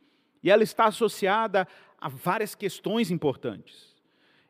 E 0.42 0.50
ela 0.50 0.64
está 0.64 0.86
associada 0.86 1.68
a 2.00 2.08
várias 2.08 2.56
questões 2.56 3.12
importantes. 3.12 3.95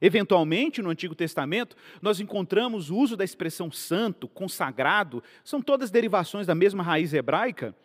Eventualmente, 0.06 0.84
no 0.84 0.92
Antigo 0.92 1.16
Testamento, 1.16 1.76
nós 2.00 2.20
encontramos 2.20 2.92
o 2.92 2.96
uso 2.96 3.18
da 3.18 3.24
expressão 3.24 3.72
santo, 3.72 4.28
consagrado, 4.28 5.24
são 5.44 5.60
todas 5.60 5.90
derivações 5.90 6.46
da 6.46 6.54
mesma 6.54 6.84
raiz 6.84 7.12
hebraica, 7.12 7.76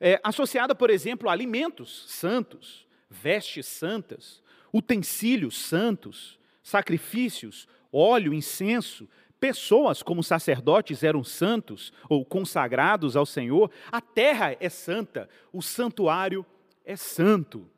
é, 0.00 0.18
associada, 0.24 0.74
por 0.74 0.88
exemplo, 0.88 1.28
a 1.28 1.32
alimentos 1.32 2.06
santos, 2.08 2.86
vestes 3.10 3.66
santas, 3.66 4.42
utensílios 4.72 5.58
santos, 5.58 6.38
sacrifícios, 6.62 7.68
óleo, 7.92 8.32
incenso, 8.32 9.06
pessoas 9.38 10.02
como 10.02 10.22
sacerdotes 10.22 11.02
eram 11.02 11.22
santos 11.22 11.92
ou 12.08 12.24
consagrados 12.24 13.16
ao 13.16 13.26
Senhor, 13.26 13.70
a 13.92 14.00
terra 14.00 14.56
é 14.58 14.70
santa, 14.70 15.28
o 15.52 15.60
santuário 15.60 16.44
é 16.86 16.96
santo. 16.96 17.68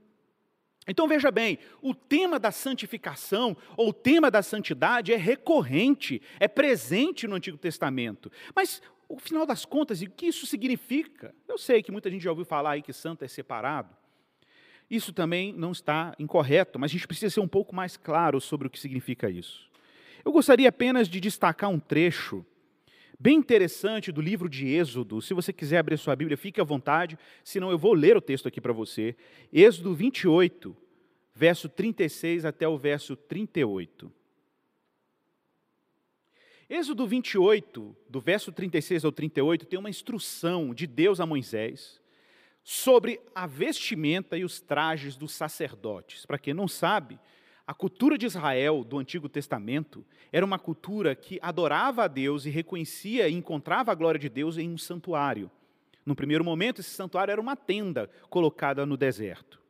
Então 0.89 1.07
veja 1.07 1.31
bem, 1.31 1.59
o 1.83 1.95
tema 1.95 2.39
da 2.39 2.51
santificação 2.51 3.55
ou 3.77 3.91
o 3.91 3.93
tema 3.93 4.31
da 4.31 4.43
santidade 4.43 5.13
é 5.13 5.17
recorrente, 5.17 6.23
é 6.41 6.49
presente 6.49 7.29
no 7.29 7.37
Antigo 7.37 7.59
Testamento. 7.59 8.33
Mas, 8.57 8.81
no 9.09 9.19
final 9.19 9.45
das 9.45 9.67
contas, 9.67 10.01
o 10.01 10.11
que 10.11 10.27
isso 10.27 10.47
significa? 10.47 11.35
Eu 11.47 11.59
sei 11.59 11.83
que 11.83 11.93
muita 11.93 12.11
gente 12.11 12.23
já 12.23 12.31
ouviu 12.31 12.47
falar 12.47 12.73
aí 12.73 12.83
que 12.83 12.93
santo 12.93 13.23
é 13.23 13.29
separado. 13.29 13.95
Isso 14.91 15.13
também 15.13 15.53
não 15.53 15.73
está 15.73 16.15
incorreto, 16.19 16.79
mas 16.79 16.91
a 16.91 16.95
gente 16.95 17.07
precisa 17.07 17.35
ser 17.35 17.41
um 17.41 17.49
pouco 17.49 17.75
mais 17.75 17.99
claro 17.99 18.41
sobre 18.41 18.67
o 18.67 18.71
que 18.71 18.81
significa 18.81 19.29
isso. 19.29 19.69
Eu 20.25 20.33
gostaria 20.33 20.69
apenas 20.71 21.07
de 21.07 21.21
destacar 21.21 21.69
um 21.69 21.79
trecho 21.79 22.45
bem 23.19 23.37
interessante 23.37 24.13
do 24.13 24.21
livro 24.21 24.49
de 24.49 24.69
Êxodo. 24.69 25.21
Se 25.21 25.35
você 25.35 25.53
quiser 25.53 25.79
abrir 25.79 25.99
sua 25.99 26.15
Bíblia, 26.15 26.37
fique 26.37 26.61
à 26.61 26.65
vontade, 26.65 27.19
senão 27.43 27.71
eu 27.71 27.79
vou 27.79 27.93
ler 27.93 28.17
o 28.17 28.21
texto 28.21 28.47
aqui 28.47 28.61
para 28.61 28.73
você. 28.73 29.17
Êxodo 29.53 29.95
28, 29.95 30.77
verso 31.35 31.69
36 31.69 32.45
até 32.45 32.69
o 32.69 32.79
verso 32.79 33.17
38. 33.17 34.13
Êxodo 36.71 37.07
28, 37.07 37.97
do 38.09 38.21
verso 38.21 38.53
36 38.53 39.05
ao 39.05 39.11
38, 39.11 39.65
tem 39.65 39.79
uma 39.79 39.89
instrução 39.89 40.75
de 40.75 40.87
Deus 40.87 41.19
a 41.19 41.25
Moisés 41.25 41.99
sobre 42.63 43.19
a 43.35 43.47
vestimenta 43.47 44.37
e 44.37 44.45
os 44.45 44.61
trajes 44.61 45.17
dos 45.17 45.33
sacerdotes. 45.33 46.27
Para 46.27 46.39
quem 46.39 46.53
não 46.53 46.69
sabe, 46.69 47.19
a 47.69 47.75
cultura 47.75 48.17
de 48.17 48.25
Israel 48.25 48.83
do 48.83 48.97
Antigo 48.97 49.29
Testamento 49.29 50.03
era 50.33 50.43
uma 50.43 50.59
cultura 50.59 51.15
que 51.15 51.39
adorava 51.43 52.05
a 52.05 52.09
Deus 52.09 52.47
e 52.47 52.51
reconhecia 52.51 53.29
e 53.29 53.35
encontrava 53.35 53.93
a 53.93 53.95
glória 53.95 54.19
de 54.19 54.31
Deus 54.31 54.57
em 54.57 54.71
um 54.71 54.79
santuário. 54.79 55.51
No 56.07 56.17
primeiro 56.17 56.43
momento, 56.43 56.81
esse 56.81 56.89
santuário 56.89 57.31
era 57.31 57.39
uma 57.39 57.55
tenda 57.55 58.09
colocada 58.31 58.87
no 58.87 58.97
deserto. 58.97 59.61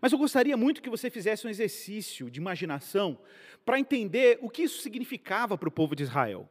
Mas 0.00 0.10
eu 0.10 0.18
gostaria 0.18 0.56
muito 0.56 0.82
que 0.82 0.90
você 0.90 1.08
fizesse 1.08 1.46
um 1.46 1.50
exercício 1.50 2.28
de 2.28 2.40
imaginação 2.40 3.16
para 3.64 3.78
entender 3.78 4.36
o 4.42 4.50
que 4.50 4.64
isso 4.64 4.82
significava 4.82 5.56
para 5.56 5.68
o 5.68 5.72
povo 5.72 5.94
de 5.94 6.02
Israel. 6.02 6.48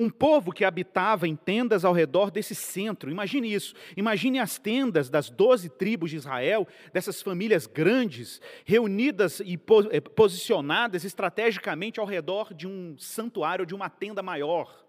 Um 0.00 0.08
povo 0.08 0.52
que 0.52 0.64
habitava 0.64 1.26
em 1.26 1.34
tendas 1.34 1.84
ao 1.84 1.92
redor 1.92 2.30
desse 2.30 2.54
centro. 2.54 3.10
Imagine 3.10 3.52
isso. 3.52 3.74
Imagine 3.96 4.38
as 4.38 4.56
tendas 4.56 5.10
das 5.10 5.28
doze 5.28 5.68
tribos 5.68 6.10
de 6.10 6.16
Israel, 6.16 6.68
dessas 6.92 7.20
famílias 7.20 7.66
grandes, 7.66 8.40
reunidas 8.64 9.40
e 9.40 9.58
eh, 9.90 10.00
posicionadas 10.00 11.04
estrategicamente 11.04 11.98
ao 11.98 12.06
redor 12.06 12.54
de 12.54 12.68
um 12.68 12.96
santuário, 12.96 13.66
de 13.66 13.74
uma 13.74 13.90
tenda 13.90 14.22
maior. 14.22 14.86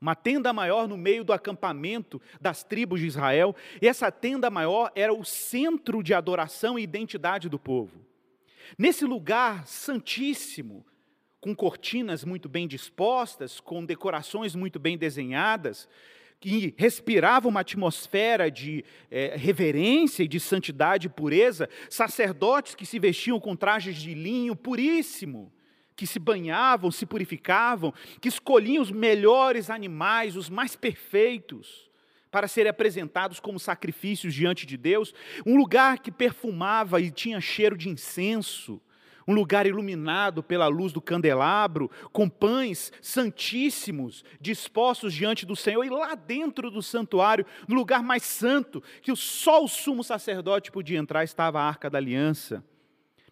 Uma 0.00 0.16
tenda 0.16 0.52
maior 0.52 0.88
no 0.88 0.96
meio 0.96 1.22
do 1.22 1.32
acampamento 1.32 2.20
das 2.40 2.64
tribos 2.64 2.98
de 2.98 3.06
Israel. 3.06 3.54
E 3.80 3.86
essa 3.86 4.10
tenda 4.10 4.50
maior 4.50 4.90
era 4.96 5.14
o 5.14 5.24
centro 5.24 6.02
de 6.02 6.12
adoração 6.12 6.76
e 6.76 6.82
identidade 6.82 7.48
do 7.48 7.60
povo. 7.60 8.04
Nesse 8.76 9.04
lugar 9.04 9.64
santíssimo, 9.68 10.84
com 11.42 11.56
cortinas 11.56 12.24
muito 12.24 12.48
bem 12.48 12.68
dispostas, 12.68 13.58
com 13.58 13.84
decorações 13.84 14.54
muito 14.54 14.78
bem 14.78 14.96
desenhadas, 14.96 15.88
que 16.38 16.72
respirava 16.78 17.48
uma 17.48 17.60
atmosfera 17.60 18.48
de 18.48 18.84
é, 19.10 19.34
reverência 19.36 20.22
e 20.22 20.28
de 20.28 20.38
santidade 20.38 21.08
e 21.08 21.10
pureza, 21.10 21.68
sacerdotes 21.90 22.76
que 22.76 22.86
se 22.86 22.96
vestiam 23.00 23.40
com 23.40 23.56
trajes 23.56 23.96
de 23.96 24.14
linho 24.14 24.54
puríssimo, 24.54 25.52
que 25.96 26.06
se 26.06 26.20
banhavam, 26.20 26.92
se 26.92 27.04
purificavam, 27.04 27.92
que 28.20 28.28
escolhiam 28.28 28.80
os 28.80 28.92
melhores 28.92 29.68
animais, 29.68 30.36
os 30.36 30.48
mais 30.48 30.76
perfeitos, 30.76 31.90
para 32.30 32.46
serem 32.46 32.70
apresentados 32.70 33.40
como 33.40 33.58
sacrifícios 33.58 34.32
diante 34.32 34.64
de 34.64 34.76
Deus, 34.76 35.12
um 35.44 35.56
lugar 35.56 35.98
que 35.98 36.12
perfumava 36.12 37.00
e 37.00 37.10
tinha 37.10 37.40
cheiro 37.40 37.76
de 37.76 37.88
incenso, 37.88 38.80
um 39.26 39.34
lugar 39.34 39.66
iluminado 39.66 40.42
pela 40.42 40.66
luz 40.66 40.92
do 40.92 41.00
candelabro, 41.00 41.90
com 42.12 42.28
pães 42.28 42.92
santíssimos 43.00 44.24
dispostos 44.40 45.14
diante 45.14 45.46
do 45.46 45.56
Senhor, 45.56 45.84
e 45.84 45.90
lá 45.90 46.14
dentro 46.14 46.70
do 46.70 46.82
santuário, 46.82 47.46
no 47.68 47.74
lugar 47.74 48.02
mais 48.02 48.22
santo, 48.22 48.82
que 49.00 49.14
só 49.16 49.62
o 49.62 49.68
sumo 49.68 50.02
sacerdote 50.02 50.70
podia 50.70 50.98
entrar, 50.98 51.24
estava 51.24 51.60
a 51.60 51.68
arca 51.68 51.88
da 51.88 51.98
aliança. 51.98 52.64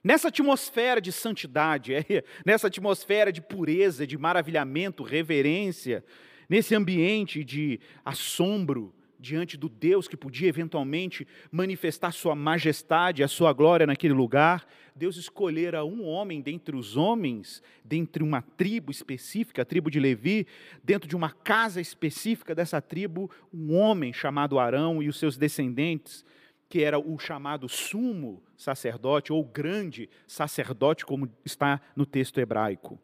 Nessa 0.03 0.29
atmosfera 0.29 1.01
de 1.01 1.13
santidade, 1.13 1.93
é, 1.95 2.25
nessa 2.45 2.69
atmosfera 2.69 3.33
de 3.33 3.43
pureza, 3.43 4.07
de 4.07 4.17
maravilhamento, 4.17 5.03
reverência, 5.03 6.05
nesse 6.49 6.75
ambiente 6.75 7.45
de 7.45 7.79
assombro 8.05 8.95
diante 9.21 9.57
do 9.57 9.69
Deus 9.69 10.09
que 10.09 10.17
podia 10.17 10.49
eventualmente 10.49 11.27
manifestar 11.53 12.13
sua 12.13 12.35
majestade, 12.35 13.23
a 13.23 13.29
sua 13.29 13.53
glória 13.53 13.87
naquele 13.87 14.15
lugar, 14.15 14.67
Deus 14.97 15.17
escolhera 15.17 15.85
um 15.85 16.05
homem 16.05 16.41
dentre 16.41 16.75
os 16.75 16.97
homens, 16.97 17.63
dentre 17.85 18.23
uma 18.23 18.43
tribo 18.43 18.91
específica, 18.91 19.63
a 19.63 19.65
tribo 19.65 19.91
de 19.91 20.01
Levi, 20.01 20.47
dentro 20.83 21.09
de 21.09 21.15
uma 21.15 21.31
casa 21.31 21.81
específica 21.81 22.55
dessa 22.55 22.81
tribo, 22.81 23.31
um 23.53 23.75
homem 23.75 24.13
chamado 24.13 24.59
Arão 24.59 25.03
e 25.03 25.09
os 25.09 25.19
seus 25.19 25.37
descendentes, 25.37 26.25
que 26.69 26.83
era 26.83 26.99
o 26.99 27.19
chamado 27.19 27.69
sumo 27.69 28.43
sacerdote 28.57 29.33
ou 29.33 29.45
grande 29.45 30.09
sacerdote, 30.27 31.05
como 31.05 31.31
está 31.45 31.81
no 31.97 32.07
texto 32.07 32.39
hebraico. 32.39 32.99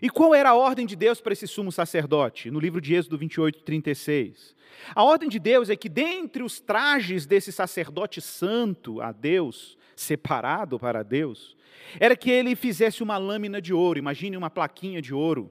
E 0.00 0.10
qual 0.10 0.34
era 0.34 0.50
a 0.50 0.54
ordem 0.54 0.86
de 0.86 0.94
Deus 0.94 1.20
para 1.20 1.32
esse 1.32 1.46
sumo 1.46 1.72
sacerdote? 1.72 2.50
No 2.50 2.60
livro 2.60 2.80
de 2.80 2.94
Êxodo 2.94 3.16
28, 3.16 3.62
36. 3.62 4.54
A 4.94 5.02
ordem 5.02 5.28
de 5.28 5.38
Deus 5.38 5.70
é 5.70 5.76
que, 5.76 5.88
dentre 5.88 6.42
os 6.42 6.60
trajes 6.60 7.26
desse 7.26 7.50
sacerdote 7.50 8.20
santo 8.20 9.00
a 9.00 9.12
Deus, 9.12 9.78
separado 9.94 10.78
para 10.78 11.02
Deus, 11.02 11.56
era 11.98 12.16
que 12.16 12.30
ele 12.30 12.54
fizesse 12.54 13.02
uma 13.02 13.16
lâmina 13.16 13.60
de 13.60 13.72
ouro, 13.72 13.98
imagine 13.98 14.36
uma 14.36 14.50
plaquinha 14.50 15.00
de 15.00 15.14
ouro, 15.14 15.50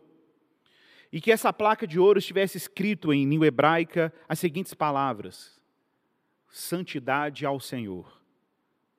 e 1.12 1.22
que 1.22 1.32
essa 1.32 1.54
placa 1.54 1.88
de 1.88 2.00
ouro 2.00 2.20
estivesse 2.20 2.58
escrito 2.58 3.14
em 3.14 3.28
língua 3.28 3.48
hebraica 3.48 4.14
as 4.28 4.38
seguintes 4.38 4.74
palavras: 4.74 5.60
santidade 6.52 7.46
ao 7.46 7.60
Senhor. 7.60 8.22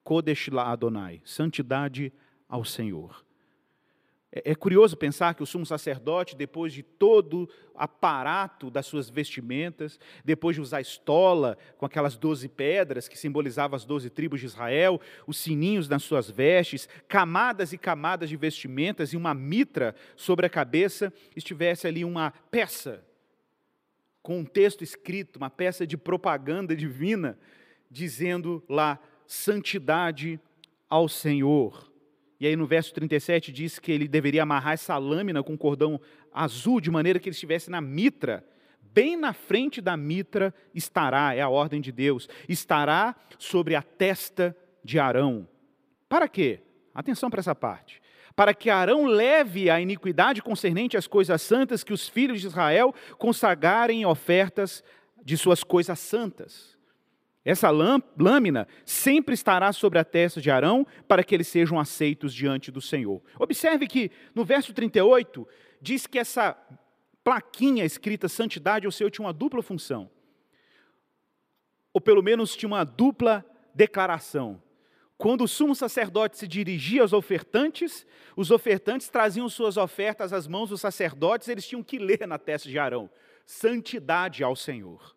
Kodesh 0.03 0.49
la 0.49 0.71
Adonai, 0.71 1.21
santidade 1.25 2.13
ao 2.49 2.65
Senhor. 2.65 3.26
É, 4.33 4.53
é 4.53 4.55
curioso 4.55 4.97
pensar 4.97 5.35
que 5.35 5.43
o 5.43 5.47
sumo 5.47 5.65
sacerdote, 5.65 6.37
depois 6.37 6.73
de 6.73 6.83
todo 6.83 7.45
o 7.45 7.49
aparato 7.75 8.71
das 8.71 8.87
suas 8.87 9.09
vestimentas, 9.09 9.99
depois 10.25 10.57
de 10.57 10.63
usar 10.63 10.81
estola 10.81 11.57
com 11.77 11.87
aquelas 11.87 12.17
doze 12.17 12.49
pedras 12.49 13.09
que 13.09 13.19
simbolizavam 13.19 13.77
as 13.77 13.85
doze 13.85 14.11
tribos 14.11 14.41
de 14.41 14.47
Israel, 14.47 15.01
os 15.27 15.39
sininhos 15.39 15.89
nas 15.89 16.03
suas 16.03 16.31
vestes, 16.31 16.89
camadas 17.09 17.73
e 17.73 17.79
camadas 17.79 18.29
de 18.29 18.37
vestimentas 18.37 19.13
e 19.13 19.17
uma 19.17 19.35
mitra 19.35 19.95
sobre 20.17 20.47
a 20.47 20.51
cabeça, 20.51 21.13
estivesse 21.35 21.87
ali 21.87 22.05
uma 22.05 22.31
peça 22.51 23.05
com 24.23 24.41
um 24.41 24.45
texto 24.45 24.83
escrito, 24.83 25.37
uma 25.37 25.49
peça 25.49 25.87
de 25.87 25.97
propaganda 25.97 26.75
divina, 26.75 27.39
dizendo 27.89 28.61
lá: 28.69 28.99
santidade 29.25 30.41
ao 30.89 31.09
Senhor. 31.09 31.96
E 32.39 32.47
aí 32.47 32.57
no 32.57 32.67
verso 32.67 32.93
37 32.95 33.53
diz 33.53 33.79
que 33.79 33.91
ele 33.91 34.07
deveria 34.07 34.43
amarrar 34.43 34.75
essa 34.75 34.97
lâmina 34.99 35.43
com 35.43 35.57
cordão 35.57 36.01
azul, 36.33 36.81
de 36.81 36.91
maneira 36.91 37.19
que 37.19 37.29
ele 37.29 37.35
estivesse 37.35 37.71
na 37.71 37.81
mitra. 37.81 38.45
Bem 38.81 39.17
na 39.17 39.33
frente 39.33 39.81
da 39.81 39.97
mitra 39.97 40.55
estará, 40.75 41.35
é 41.35 41.41
a 41.41 41.49
ordem 41.49 41.81
de 41.81 41.93
Deus, 41.93 42.29
estará 42.49 43.15
sobre 43.39 43.75
a 43.75 43.83
testa 43.83 44.57
de 44.85 44.99
Arão. 44.99 45.49
Para 46.09 46.29
quê? 46.29 46.61
Atenção 46.95 47.29
para 47.29 47.41
essa 47.41 47.55
parte 47.55 48.01
para 48.37 48.53
que 48.53 48.69
Arão 48.69 49.07
leve 49.07 49.71
a 49.71 49.81
iniquidade 49.81 50.43
concernente 50.43 50.95
às 50.95 51.07
coisas 51.07 51.41
santas 51.41 51.83
que 51.83 51.95
os 51.95 52.07
filhos 52.07 52.43
de 52.43 52.47
Israel 52.47 52.95
consagrarem 53.17 54.05
ofertas 54.05 54.85
de 55.25 55.39
suas 55.39 55.65
coisas 55.65 55.99
santas. 55.99 56.76
Essa 57.47 57.71
lâmina 57.71 58.67
sempre 58.85 59.33
estará 59.33 59.73
sobre 59.73 60.01
a 60.01 60.05
testa 60.05 60.41
de 60.41 60.51
Arão 60.51 60.85
para 61.07 61.23
que 61.23 61.33
eles 61.33 61.47
sejam 61.47 61.79
aceitos 61.79 62.35
diante 62.35 62.73
do 62.73 62.81
Senhor. 62.81 63.23
Observe 63.39 63.87
que 63.87 64.11
no 64.35 64.45
verso 64.45 64.75
38 64.75 65.47
diz 65.81 66.09
que 66.09 66.19
essa 66.19 66.59
plaquinha 67.23 67.85
escrita 67.85 68.29
santidade 68.29 68.85
ao 68.85 68.91
Senhor 68.91 69.13
tinha 69.13 69.25
uma 69.25 69.33
dupla 69.33 69.63
função. 69.63 70.11
Ou 71.93 72.01
pelo 72.01 72.21
menos 72.21 72.57
tinha 72.57 72.67
uma 72.67 72.83
dupla 72.83 73.47
declaração. 73.73 74.61
Quando 75.17 75.45
o 75.45 75.49
sumo 75.49 75.73
sacerdote 75.73 76.37
se 76.37 76.49
dirigia 76.49 77.03
aos 77.03 77.13
ofertantes, 77.13 78.05
os 78.35 78.51
ofertantes 78.51 79.09
traziam 79.09 79.49
suas 79.49 79.77
ofertas 79.77 80.33
às 80.33 80.49
mãos 80.49 80.71
dos 80.71 80.81
sacerdotes, 80.81 81.47
eles 81.47 81.65
tinham 81.65 81.83
que 81.85 81.97
ler 81.97 82.27
na 82.27 82.39
testa 82.39 82.69
de 82.69 82.77
Arão: 82.77 83.09
santidade 83.47 84.43
ao 84.43 84.57
Senhor. 84.57 85.16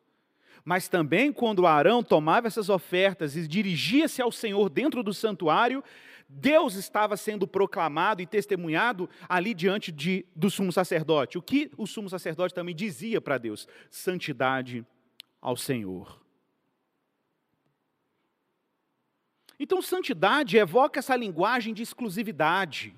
Mas 0.70 0.88
também, 0.88 1.34
quando 1.34 1.66
Arão 1.66 2.04
tomava 2.04 2.46
essas 2.46 2.70
ofertas 2.70 3.36
e 3.36 3.48
dirigia-se 3.48 4.22
ao 4.22 4.32
Senhor 4.32 4.70
dentro 4.70 5.02
do 5.02 5.16
santuário, 5.16 5.84
Deus 6.30 6.76
estava 6.76 7.18
sendo 7.18 7.48
proclamado 7.48 8.22
e 8.22 8.28
testemunhado 8.28 9.10
ali 9.28 9.56
diante 9.56 9.92
de, 9.92 10.28
do 10.36 10.48
sumo 10.48 10.72
sacerdote. 10.72 11.40
O 11.40 11.42
que 11.42 11.72
o 11.76 11.88
sumo 11.88 12.08
sacerdote 12.08 12.54
também 12.54 12.76
dizia 12.76 13.20
para 13.20 13.40
Deus? 13.40 13.68
Santidade 13.90 14.86
ao 15.42 15.58
Senhor. 15.58 16.22
Então, 19.60 19.82
santidade 19.82 20.56
evoca 20.56 21.00
essa 21.00 21.16
linguagem 21.16 21.74
de 21.74 21.82
exclusividade, 21.82 22.96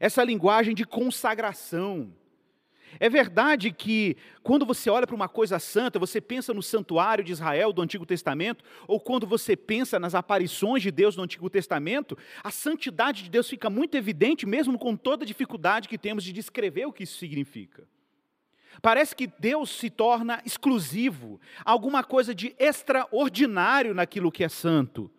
essa 0.00 0.24
linguagem 0.24 0.74
de 0.74 0.86
consagração. 0.86 2.10
É 3.00 3.08
verdade 3.08 3.70
que 3.70 4.16
quando 4.42 4.66
você 4.66 4.90
olha 4.90 5.06
para 5.06 5.16
uma 5.16 5.28
coisa 5.28 5.58
santa, 5.58 5.98
você 5.98 6.20
pensa 6.20 6.52
no 6.52 6.62
santuário 6.62 7.24
de 7.24 7.32
Israel 7.32 7.72
do 7.72 7.82
Antigo 7.82 8.06
Testamento, 8.06 8.64
ou 8.86 9.00
quando 9.00 9.26
você 9.26 9.56
pensa 9.56 9.98
nas 9.98 10.14
aparições 10.14 10.82
de 10.82 10.90
Deus 10.90 11.16
no 11.16 11.22
Antigo 11.22 11.48
Testamento, 11.48 12.16
a 12.42 12.50
santidade 12.50 13.24
de 13.24 13.30
Deus 13.30 13.48
fica 13.48 13.70
muito 13.70 13.96
evidente, 13.96 14.46
mesmo 14.46 14.78
com 14.78 14.96
toda 14.96 15.24
a 15.24 15.26
dificuldade 15.26 15.88
que 15.88 15.98
temos 15.98 16.24
de 16.24 16.32
descrever 16.32 16.86
o 16.86 16.92
que 16.92 17.04
isso 17.04 17.18
significa. 17.18 17.86
Parece 18.80 19.14
que 19.14 19.26
Deus 19.26 19.70
se 19.70 19.90
torna 19.90 20.40
exclusivo, 20.46 21.40
alguma 21.64 22.02
coisa 22.02 22.34
de 22.34 22.54
extraordinário 22.58 23.92
naquilo 23.92 24.32
que 24.32 24.44
é 24.44 24.48
santo. 24.48 25.10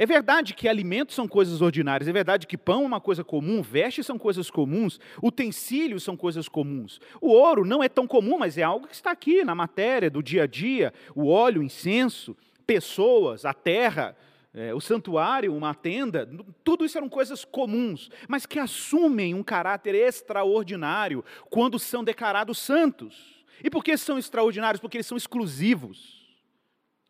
É 0.00 0.06
verdade 0.06 0.54
que 0.54 0.68
alimentos 0.68 1.16
são 1.16 1.26
coisas 1.26 1.60
ordinárias, 1.60 2.06
é 2.06 2.12
verdade 2.12 2.46
que 2.46 2.56
pão 2.56 2.84
é 2.84 2.86
uma 2.86 3.00
coisa 3.00 3.24
comum, 3.24 3.60
vestes 3.60 4.06
são 4.06 4.16
coisas 4.16 4.48
comuns, 4.48 5.00
utensílios 5.20 6.04
são 6.04 6.16
coisas 6.16 6.48
comuns. 6.48 7.00
O 7.20 7.30
ouro 7.30 7.64
não 7.64 7.82
é 7.82 7.88
tão 7.88 8.06
comum, 8.06 8.38
mas 8.38 8.56
é 8.56 8.62
algo 8.62 8.86
que 8.86 8.94
está 8.94 9.10
aqui 9.10 9.44
na 9.44 9.56
matéria 9.56 10.08
do 10.08 10.22
dia 10.22 10.44
a 10.44 10.46
dia: 10.46 10.94
o 11.16 11.26
óleo, 11.26 11.60
o 11.60 11.64
incenso, 11.64 12.36
pessoas, 12.64 13.44
a 13.44 13.52
terra, 13.52 14.16
é, 14.54 14.72
o 14.72 14.80
santuário, 14.80 15.52
uma 15.52 15.74
tenda, 15.74 16.30
tudo 16.62 16.84
isso 16.84 16.96
eram 16.96 17.08
coisas 17.08 17.44
comuns, 17.44 18.08
mas 18.28 18.46
que 18.46 18.60
assumem 18.60 19.34
um 19.34 19.42
caráter 19.42 19.96
extraordinário 19.96 21.24
quando 21.50 21.76
são 21.76 22.04
declarados 22.04 22.58
santos. 22.58 23.44
E 23.64 23.68
por 23.68 23.82
que 23.82 23.96
são 23.96 24.16
extraordinários? 24.16 24.80
Porque 24.80 24.98
eles 24.98 25.06
são 25.08 25.16
exclusivos, 25.18 26.38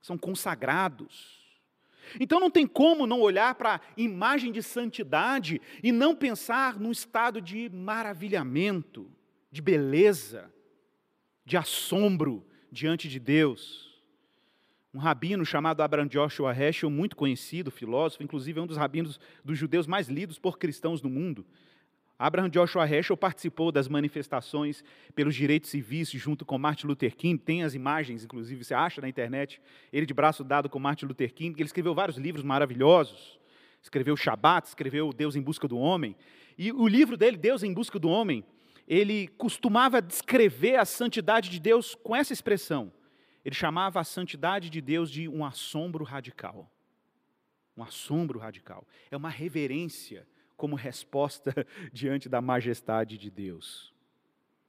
são 0.01 0.17
consagrados. 0.17 1.38
Então 2.19 2.41
não 2.41 2.51
tem 2.51 2.67
como 2.67 3.07
não 3.07 3.21
olhar 3.21 3.55
para 3.55 3.77
a 3.77 3.81
imagem 3.97 4.53
de 4.53 4.63
santidade 4.63 5.61
e 5.83 5.93
não 5.93 6.15
pensar 6.15 6.79
num 6.79 6.93
estado 6.93 7.41
de 7.41 7.69
maravilhamento, 7.71 9.11
de 9.51 9.63
beleza, 9.63 10.53
de 11.45 11.57
assombro 11.57 12.47
diante 12.71 13.09
de 13.09 13.19
Deus. 13.19 13.89
Um 14.93 14.99
rabino 14.99 15.45
chamado 15.45 15.83
Abraham 15.83 16.09
Joshua 16.09 16.53
Heschel, 16.53 16.91
muito 16.91 17.15
conhecido, 17.15 17.71
filósofo, 17.71 18.23
inclusive 18.23 18.59
é 18.59 18.63
um 18.63 18.67
dos 18.67 18.77
rabinos 18.77 19.21
dos 19.45 19.59
judeus 19.59 19.87
mais 19.87 20.09
lidos 20.09 20.39
por 20.39 20.59
cristãos 20.59 21.03
no 21.03 21.11
mundo. 21.11 21.47
Abraham 22.19 22.51
Joshua 22.51 22.85
Heschel 22.85 23.17
participou 23.17 23.71
das 23.71 23.87
manifestações 23.87 24.83
pelos 25.15 25.37
direitos 25.37 25.71
civis 25.71 26.11
junto 26.11 26.45
com 26.45 26.59
Martin 26.59 26.89
Luther 26.89 27.15
King. 27.15 27.39
Tem 27.39 27.63
as 27.63 27.75
imagens, 27.75 28.25
inclusive, 28.25 28.65
você 28.65 28.75
acha 28.75 29.01
na 29.01 29.09
internet, 29.09 29.63
ele 29.93 30.05
de 30.05 30.13
braço 30.13 30.43
dado 30.43 30.69
com 30.69 30.81
Martin 30.81 31.07
Luther 31.07 31.33
King. 31.33 31.55
Ele 31.57 31.67
escreveu 31.67 31.95
vários 31.95 32.19
livros 32.19 32.43
maravilhosos. 32.43 33.39
Escreveu 33.81 34.17
Shabat, 34.17 34.67
escreveu 34.67 35.13
Deus 35.13 35.37
em 35.37 35.43
Busca 35.43 35.69
do 35.69 35.79
Homem. 35.79 36.17
E 36.59 36.73
o 36.73 36.89
livro 36.89 37.17
dele, 37.17 37.37
Deus 37.37 37.63
em 37.63 37.73
Busca 37.73 38.01
do 38.01 38.09
Homem, 38.09 38.45
ele 38.89 39.29
costumava 39.29 40.03
descrever 40.03 40.75
a 40.75 40.85
santidade 40.85 41.49
de 41.49 41.61
Deus 41.61 41.95
com 41.95 42.17
essa 42.17 42.33
expressão. 42.33 42.93
Ele 43.45 43.55
chamava 43.55 44.01
a 44.01 44.05
santidade 44.05 44.69
de 44.69 44.81
Deus 44.81 45.09
de 45.09 45.29
um 45.29 45.45
assombro 45.45 46.03
radical. 46.03 46.69
Um 47.77 47.83
assombro 47.85 48.41
radical. 48.41 48.85
É 49.09 49.17
uma 49.17 49.29
reverência 49.29 50.27
como 50.59 50.77
resposta 50.77 51.55
diante 51.91 52.29
da 52.29 52.43
majestade 52.43 53.17
de 53.17 53.31
Deus. 53.31 53.97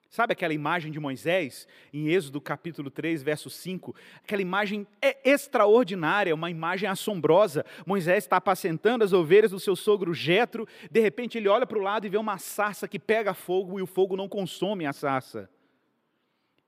Sabe 0.10 0.34
aquela 0.34 0.54
imagem 0.54 0.92
de 0.92 1.00
Moisés, 1.00 1.68
em 1.94 2.08
Êxodo 2.08 2.42
capítulo 2.42 2.90
3, 2.90 3.22
verso 3.22 3.50
5? 3.50 3.96
Aquela 4.24 4.42
imagem 4.42 4.88
é 5.02 5.18
extraordinária, 5.24 6.34
uma 6.34 6.50
imagem 6.50 6.90
assombrosa. 6.90 7.64
Moisés 7.86 8.24
está 8.24 8.38
apacentando 8.38 9.04
as 9.04 9.14
ovelhas 9.14 9.52
do 9.52 9.60
seu 9.60 9.76
sogro 9.76 10.14
Jetro, 10.14 10.68
de 10.90 11.00
repente 11.00 11.38
ele 11.38 11.48
olha 11.48 11.68
para 11.68 11.78
o 11.78 11.82
lado 11.82 12.08
e 12.08 12.10
vê 12.10 12.18
uma 12.18 12.40
sarça 12.40 12.88
que 12.88 12.98
pega 12.98 13.36
fogo 13.36 13.78
e 13.78 13.84
o 13.84 13.88
fogo 13.88 14.16
não 14.16 14.28
consome 14.28 14.86
a 14.86 14.94
sarça. 14.94 15.50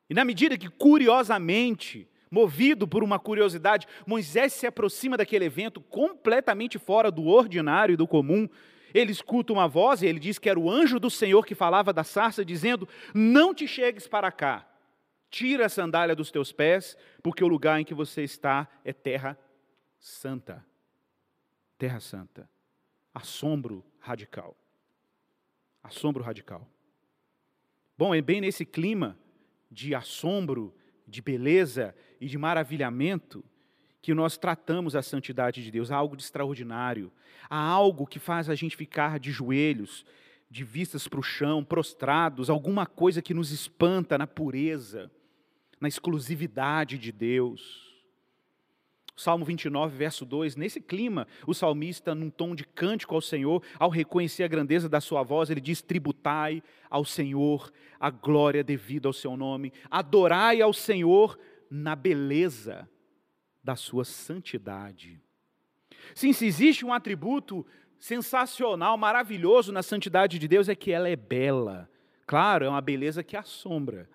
E 0.07 0.13
na 0.13 0.25
medida 0.25 0.57
que, 0.57 0.69
curiosamente, 0.69 2.07
movido 2.29 2.88
por 2.88 3.03
uma 3.03 3.17
curiosidade, 3.17 3.88
Moisés 4.05 4.53
se 4.53 4.67
aproxima 4.67 5.17
daquele 5.17 5.45
evento 5.45 5.81
completamente 5.81 6.77
fora 6.77 7.10
do 7.10 7.25
ordinário 7.25 7.93
e 7.93 7.97
do 7.97 8.07
comum, 8.07 8.47
ele 8.93 9.12
escuta 9.12 9.54
uma 9.54 9.67
voz 9.67 10.01
e 10.01 10.08
ele 10.08 10.19
diz 10.19 10.39
que 10.39 10.49
era 10.49 10.60
o 10.60 10.69
anjo 10.69 10.99
do 10.99 11.10
Senhor 11.10 11.45
que 11.45 11.56
falava 11.56 11.93
da 11.93 12.04
sarça, 12.04 12.43
dizendo: 12.43 12.88
Não 13.13 13.54
te 13.54 13.67
chegues 13.67 14.08
para 14.08 14.32
cá, 14.32 14.67
tira 15.30 15.65
a 15.65 15.69
sandália 15.69 16.15
dos 16.15 16.32
teus 16.32 16.51
pés, 16.51 16.97
porque 17.23 17.43
o 17.43 17.47
lugar 17.47 17.80
em 17.80 17.86
que 17.86 17.93
você 17.93 18.23
está 18.23 18.67
é 18.84 18.93
terra 18.93 19.38
santa. 19.99 20.65
Terra 21.77 21.99
santa. 21.99 22.49
Assombro 23.13 23.84
radical. 23.99 24.56
Assombro 25.84 26.23
radical. 26.23 26.67
Bom, 27.97 28.13
é 28.15 28.21
bem 28.21 28.41
nesse 28.41 28.65
clima 28.65 29.17
de 29.69 29.95
assombro, 29.95 30.75
de 31.08 31.21
beleza 31.21 31.95
e 32.19 32.27
de 32.27 32.38
maravilhamento 32.38 33.43
que 34.01 34.13
nós 34.13 34.37
tratamos 34.37 34.95
a 34.95 35.01
santidade 35.01 35.63
de 35.63 35.69
Deus, 35.69 35.91
há 35.91 35.95
algo 35.95 36.17
de 36.17 36.23
extraordinário, 36.23 37.11
há 37.49 37.59
algo 37.59 38.07
que 38.07 38.17
faz 38.17 38.49
a 38.49 38.55
gente 38.55 38.75
ficar 38.75 39.19
de 39.19 39.31
joelhos, 39.31 40.05
de 40.49 40.63
vistas 40.63 41.07
para 41.07 41.19
o 41.19 41.23
chão, 41.23 41.63
prostrados, 41.63 42.49
alguma 42.49 42.85
coisa 42.85 43.21
que 43.21 43.33
nos 43.33 43.51
espanta 43.51 44.17
na 44.17 44.25
pureza, 44.25 45.11
na 45.79 45.87
exclusividade 45.87 46.97
de 46.97 47.11
Deus. 47.11 47.91
Salmo 49.15 49.45
29, 49.45 49.95
verso 49.95 50.25
2, 50.25 50.55
nesse 50.55 50.81
clima, 50.81 51.27
o 51.45 51.53
salmista, 51.53 52.15
num 52.15 52.29
tom 52.29 52.55
de 52.55 52.65
cântico 52.65 53.13
ao 53.13 53.21
Senhor, 53.21 53.61
ao 53.77 53.89
reconhecer 53.89 54.43
a 54.43 54.47
grandeza 54.47 54.89
da 54.89 54.99
sua 54.99 55.21
voz, 55.21 55.51
ele 55.51 55.61
diz: 55.61 55.81
Tributai 55.81 56.63
ao 56.89 57.05
Senhor 57.05 57.71
a 57.99 58.09
glória 58.09 58.63
devida 58.63 59.07
ao 59.07 59.13
seu 59.13 59.37
nome, 59.37 59.71
adorai 59.91 60.59
ao 60.59 60.73
Senhor 60.73 61.37
na 61.69 61.95
beleza 61.95 62.89
da 63.63 63.76
sua 63.76 64.04
santidade. 64.04 65.21
Sim, 66.15 66.34
se 66.34 66.45
existe 66.45 66.86
um 66.86 66.93
atributo 66.93 67.65
sensacional, 68.00 68.97
maravilhoso 68.97 69.71
na 69.71 69.84
santidade 69.84 70.39
de 70.39 70.47
Deus, 70.47 70.67
é 70.67 70.76
que 70.76 70.91
ela 70.91 71.08
é 71.08 71.15
bela. 71.15 71.89
Claro, 72.26 72.65
é 72.65 72.69
uma 72.69 72.82
beleza 72.82 73.24
que 73.24 73.38
assombra, 73.38 74.10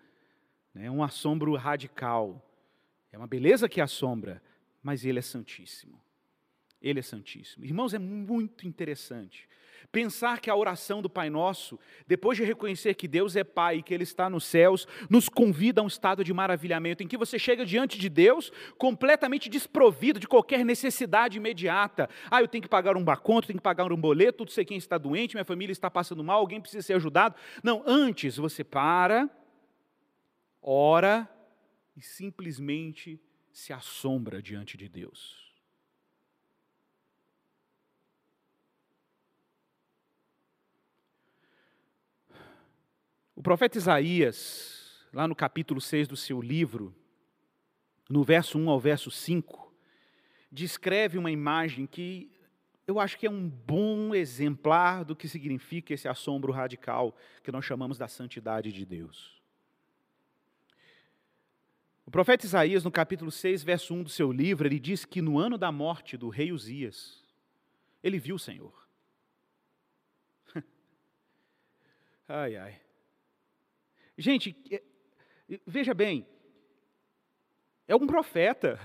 né? 0.74 0.86
é 0.86 0.90
um 0.90 1.02
assombro 1.02 1.54
radical. 1.54 2.42
É 3.12 3.18
uma 3.18 3.26
beleza 3.26 3.68
que 3.68 3.80
assombra, 3.80 4.42
mas 4.82 5.04
Ele 5.04 5.18
é 5.18 5.22
Santíssimo. 5.22 6.02
Ele 6.82 6.98
é 6.98 7.02
Santíssimo. 7.02 7.64
Irmãos, 7.64 7.94
é 7.94 7.98
muito 7.98 8.66
interessante 8.66 9.48
Pensar 9.92 10.40
que 10.40 10.50
a 10.50 10.56
oração 10.56 11.00
do 11.00 11.08
Pai 11.08 11.30
Nosso, 11.30 11.78
depois 12.06 12.36
de 12.36 12.44
reconhecer 12.44 12.94
que 12.94 13.08
Deus 13.08 13.36
é 13.36 13.44
Pai 13.44 13.76
e 13.76 13.82
que 13.82 13.94
Ele 13.94 14.02
está 14.02 14.28
nos 14.28 14.44
céus, 14.44 14.86
nos 15.08 15.28
convida 15.28 15.80
a 15.80 15.84
um 15.84 15.86
estado 15.86 16.22
de 16.22 16.32
maravilhamento, 16.32 17.02
em 17.02 17.08
que 17.08 17.16
você 17.16 17.38
chega 17.38 17.64
diante 17.64 17.98
de 17.98 18.08
Deus 18.08 18.52
completamente 18.78 19.48
desprovido 19.48 20.20
de 20.20 20.28
qualquer 20.28 20.64
necessidade 20.64 21.38
imediata. 21.38 22.08
Ah, 22.30 22.40
eu 22.40 22.48
tenho 22.48 22.62
que 22.62 22.68
pagar 22.68 22.96
um 22.96 23.04
baconto, 23.04 23.46
tenho 23.46 23.58
que 23.58 23.62
pagar 23.62 23.90
um 23.92 23.96
boleto, 23.96 24.38
tudo 24.38 24.50
sei 24.50 24.64
quem 24.64 24.76
está 24.76 24.98
doente, 24.98 25.34
minha 25.34 25.44
família 25.44 25.72
está 25.72 25.90
passando 25.90 26.24
mal, 26.24 26.40
alguém 26.40 26.60
precisa 26.60 26.82
ser 26.82 26.94
ajudado. 26.94 27.34
Não, 27.62 27.82
antes 27.86 28.36
você 28.36 28.64
para, 28.64 29.30
ora 30.60 31.28
e 31.96 32.02
simplesmente 32.02 33.20
se 33.52 33.72
assombra 33.72 34.42
diante 34.42 34.76
de 34.76 34.88
Deus. 34.88 35.45
O 43.36 43.42
profeta 43.42 43.76
Isaías, 43.76 45.06
lá 45.12 45.28
no 45.28 45.36
capítulo 45.36 45.78
6 45.78 46.08
do 46.08 46.16
seu 46.16 46.40
livro, 46.40 46.96
no 48.08 48.24
verso 48.24 48.58
1 48.58 48.70
ao 48.70 48.80
verso 48.80 49.10
5, 49.10 49.74
descreve 50.50 51.18
uma 51.18 51.30
imagem 51.30 51.86
que 51.86 52.32
eu 52.86 52.98
acho 52.98 53.18
que 53.18 53.26
é 53.26 53.30
um 53.30 53.46
bom 53.46 54.14
exemplar 54.14 55.04
do 55.04 55.14
que 55.14 55.28
significa 55.28 55.92
esse 55.92 56.08
assombro 56.08 56.50
radical 56.50 57.14
que 57.44 57.52
nós 57.52 57.62
chamamos 57.62 57.98
da 57.98 58.08
santidade 58.08 58.72
de 58.72 58.86
Deus. 58.86 59.42
O 62.06 62.10
profeta 62.10 62.46
Isaías, 62.46 62.84
no 62.84 62.90
capítulo 62.90 63.30
6, 63.30 63.62
verso 63.62 63.92
1 63.92 64.04
do 64.04 64.08
seu 64.08 64.32
livro, 64.32 64.66
ele 64.66 64.80
diz 64.80 65.04
que 65.04 65.20
no 65.20 65.38
ano 65.38 65.58
da 65.58 65.70
morte 65.70 66.16
do 66.16 66.30
rei 66.30 66.52
Uzias, 66.52 67.22
ele 68.02 68.18
viu 68.18 68.36
o 68.36 68.38
Senhor. 68.38 68.72
ai, 72.28 72.56
ai. 72.56 72.85
Gente, 74.18 74.56
é, 74.70 74.82
veja 75.66 75.92
bem, 75.92 76.26
é 77.86 77.94
um 77.94 78.06
profeta, 78.06 78.80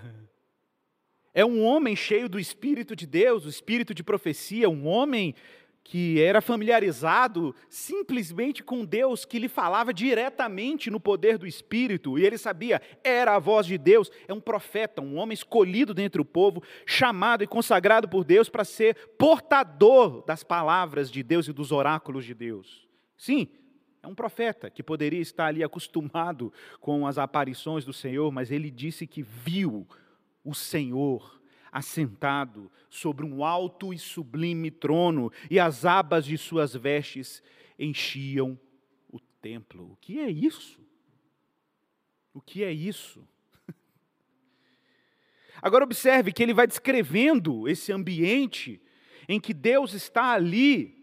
é 1.33 1.45
um 1.45 1.63
homem 1.63 1.95
cheio 1.95 2.27
do 2.27 2.39
Espírito 2.39 2.95
de 2.95 3.07
Deus, 3.07 3.45
o 3.45 3.49
Espírito 3.49 3.93
de 3.93 4.03
profecia, 4.03 4.69
um 4.69 4.85
homem 4.87 5.33
que 5.83 6.21
era 6.21 6.41
familiarizado 6.41 7.55
simplesmente 7.67 8.63
com 8.63 8.85
Deus, 8.85 9.25
que 9.25 9.39
lhe 9.39 9.47
falava 9.47 9.93
diretamente 9.93 10.91
no 10.91 10.99
poder 10.99 11.37
do 11.37 11.47
Espírito, 11.47 12.19
e 12.19 12.25
ele 12.25 12.37
sabia, 12.37 12.81
era 13.03 13.35
a 13.35 13.39
voz 13.39 13.65
de 13.65 13.77
Deus, 13.77 14.11
é 14.27 14.33
um 14.33 14.39
profeta, 14.39 15.01
um 15.01 15.17
homem 15.17 15.33
escolhido 15.33 15.93
dentre 15.93 16.21
o 16.21 16.25
povo, 16.25 16.61
chamado 16.85 17.43
e 17.43 17.47
consagrado 17.47 18.07
por 18.07 18.23
Deus 18.23 18.47
para 18.47 18.63
ser 18.63 18.95
portador 19.17 20.23
das 20.25 20.43
palavras 20.43 21.09
de 21.09 21.23
Deus 21.23 21.47
e 21.47 21.53
dos 21.53 21.71
oráculos 21.71 22.25
de 22.25 22.33
Deus. 22.33 22.87
Sim, 23.17 23.47
é 24.03 24.07
um 24.07 24.15
profeta 24.15 24.69
que 24.69 24.81
poderia 24.81 25.19
estar 25.19 25.45
ali 25.45 25.63
acostumado 25.63 26.51
com 26.79 27.05
as 27.05 27.17
aparições 27.17 27.85
do 27.85 27.93
Senhor, 27.93 28.31
mas 28.31 28.51
ele 28.51 28.71
disse 28.71 29.05
que 29.05 29.21
viu 29.21 29.87
o 30.43 30.55
Senhor 30.55 31.39
assentado 31.71 32.69
sobre 32.89 33.25
um 33.25 33.45
alto 33.45 33.93
e 33.93 33.99
sublime 33.99 34.71
trono, 34.71 35.31
e 35.49 35.59
as 35.59 35.85
abas 35.85 36.25
de 36.25 36.37
suas 36.37 36.73
vestes 36.73 37.43
enchiam 37.77 38.59
o 39.09 39.19
templo. 39.41 39.91
O 39.91 39.97
que 39.97 40.19
é 40.19 40.29
isso? 40.29 40.81
O 42.33 42.41
que 42.41 42.63
é 42.63 42.71
isso? 42.73 43.25
Agora 45.61 45.83
observe 45.83 46.33
que 46.33 46.41
ele 46.41 46.53
vai 46.53 46.65
descrevendo 46.65 47.69
esse 47.69 47.91
ambiente 47.93 48.81
em 49.29 49.39
que 49.39 49.53
Deus 49.53 49.93
está 49.93 50.31
ali 50.31 51.00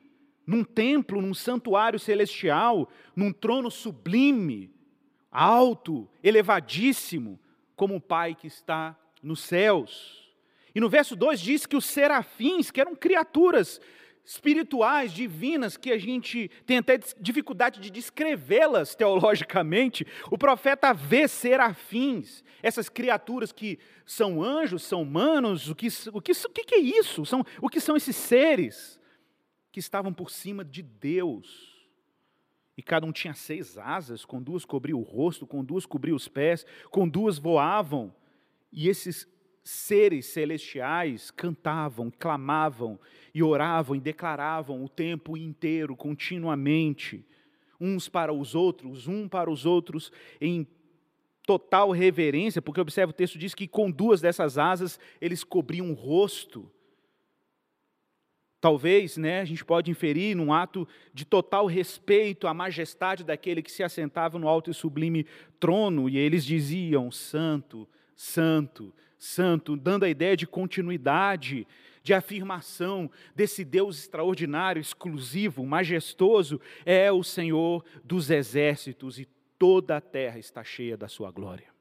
num 0.48 0.64
templo, 0.64 1.20
num 1.20 1.34
santuário 1.34 1.98
celestial, 1.98 2.88
num 3.14 3.30
trono 3.30 3.70
sublime, 3.70 4.72
alto, 5.30 6.08
elevadíssimo, 6.24 7.38
como 7.76 7.96
o 7.96 8.00
Pai 8.00 8.34
que 8.34 8.46
está 8.46 8.98
nos 9.22 9.40
céus. 9.40 10.26
E 10.74 10.80
no 10.80 10.88
verso 10.88 11.14
2 11.14 11.38
diz 11.38 11.66
que 11.66 11.76
os 11.76 11.84
serafins, 11.84 12.70
que 12.70 12.80
eram 12.80 12.96
criaturas 12.96 13.78
espirituais, 14.24 15.12
divinas, 15.12 15.76
que 15.76 15.92
a 15.92 15.98
gente 15.98 16.50
tem 16.64 16.78
até 16.78 16.98
dificuldade 17.20 17.78
de 17.78 17.90
descrevê-las 17.90 18.94
teologicamente, 18.94 20.06
o 20.30 20.38
profeta 20.38 20.94
vê 20.94 21.28
serafins, 21.28 22.42
essas 22.62 22.88
criaturas 22.88 23.52
que 23.52 23.78
são 24.06 24.42
anjos, 24.42 24.82
são 24.82 25.02
humanos, 25.02 25.68
o 25.68 25.74
que, 25.74 25.88
o 26.10 26.22
que, 26.22 26.32
o 26.32 26.50
que 26.50 26.74
é 26.74 26.78
isso? 26.78 27.26
São, 27.26 27.44
o 27.60 27.68
que 27.68 27.80
são 27.80 27.94
esses 27.94 28.16
seres? 28.16 28.97
Que 29.70 29.80
estavam 29.80 30.12
por 30.12 30.30
cima 30.30 30.64
de 30.64 30.82
Deus. 30.82 31.76
E 32.76 32.82
cada 32.82 33.06
um 33.06 33.12
tinha 33.12 33.34
seis 33.34 33.76
asas, 33.76 34.24
com 34.24 34.40
duas 34.40 34.64
cobriam 34.64 35.00
o 35.00 35.02
rosto, 35.02 35.46
com 35.46 35.64
duas 35.64 35.84
cobriam 35.84 36.16
os 36.16 36.28
pés, 36.28 36.64
com 36.90 37.08
duas 37.08 37.36
voavam. 37.36 38.14
E 38.72 38.88
esses 38.88 39.26
seres 39.64 40.26
celestiais 40.26 41.30
cantavam, 41.30 42.10
clamavam 42.10 42.98
e 43.34 43.42
oravam 43.42 43.96
e 43.96 44.00
declaravam 44.00 44.84
o 44.84 44.88
tempo 44.88 45.36
inteiro, 45.36 45.96
continuamente, 45.96 47.26
uns 47.80 48.08
para 48.08 48.32
os 48.32 48.54
outros, 48.54 49.06
um 49.06 49.28
para 49.28 49.50
os 49.50 49.66
outros, 49.66 50.10
em 50.40 50.66
total 51.46 51.90
reverência, 51.90 52.62
porque 52.62 52.80
observa 52.80 53.10
o 53.10 53.14
texto 53.14 53.38
diz 53.38 53.54
que 53.54 53.66
com 53.66 53.90
duas 53.90 54.20
dessas 54.20 54.56
asas 54.56 55.00
eles 55.20 55.42
cobriam 55.42 55.90
o 55.90 55.94
rosto. 55.94 56.70
Talvez, 58.60 59.16
né, 59.16 59.40
a 59.40 59.44
gente 59.44 59.64
pode 59.64 59.90
inferir 59.90 60.34
num 60.34 60.52
ato 60.52 60.86
de 61.14 61.24
total 61.24 61.66
respeito 61.66 62.48
à 62.48 62.54
majestade 62.54 63.22
daquele 63.22 63.62
que 63.62 63.70
se 63.70 63.84
assentava 63.84 64.38
no 64.38 64.48
alto 64.48 64.70
e 64.70 64.74
sublime 64.74 65.26
trono, 65.60 66.08
e 66.08 66.18
eles 66.18 66.44
diziam: 66.44 67.10
Santo, 67.10 67.88
Santo, 68.16 68.92
Santo, 69.16 69.76
dando 69.76 70.04
a 70.04 70.08
ideia 70.08 70.36
de 70.36 70.46
continuidade 70.46 71.66
de 72.02 72.12
afirmação 72.12 73.10
desse 73.34 73.64
Deus 73.64 73.98
extraordinário, 73.98 74.80
exclusivo, 74.80 75.64
majestoso, 75.64 76.60
é 76.84 77.12
o 77.12 77.22
Senhor 77.22 77.84
dos 78.02 78.30
exércitos 78.30 79.20
e 79.20 79.28
toda 79.58 79.96
a 79.96 80.00
terra 80.00 80.38
está 80.38 80.64
cheia 80.64 80.96
da 80.96 81.06
sua 81.06 81.30
glória. 81.30 81.77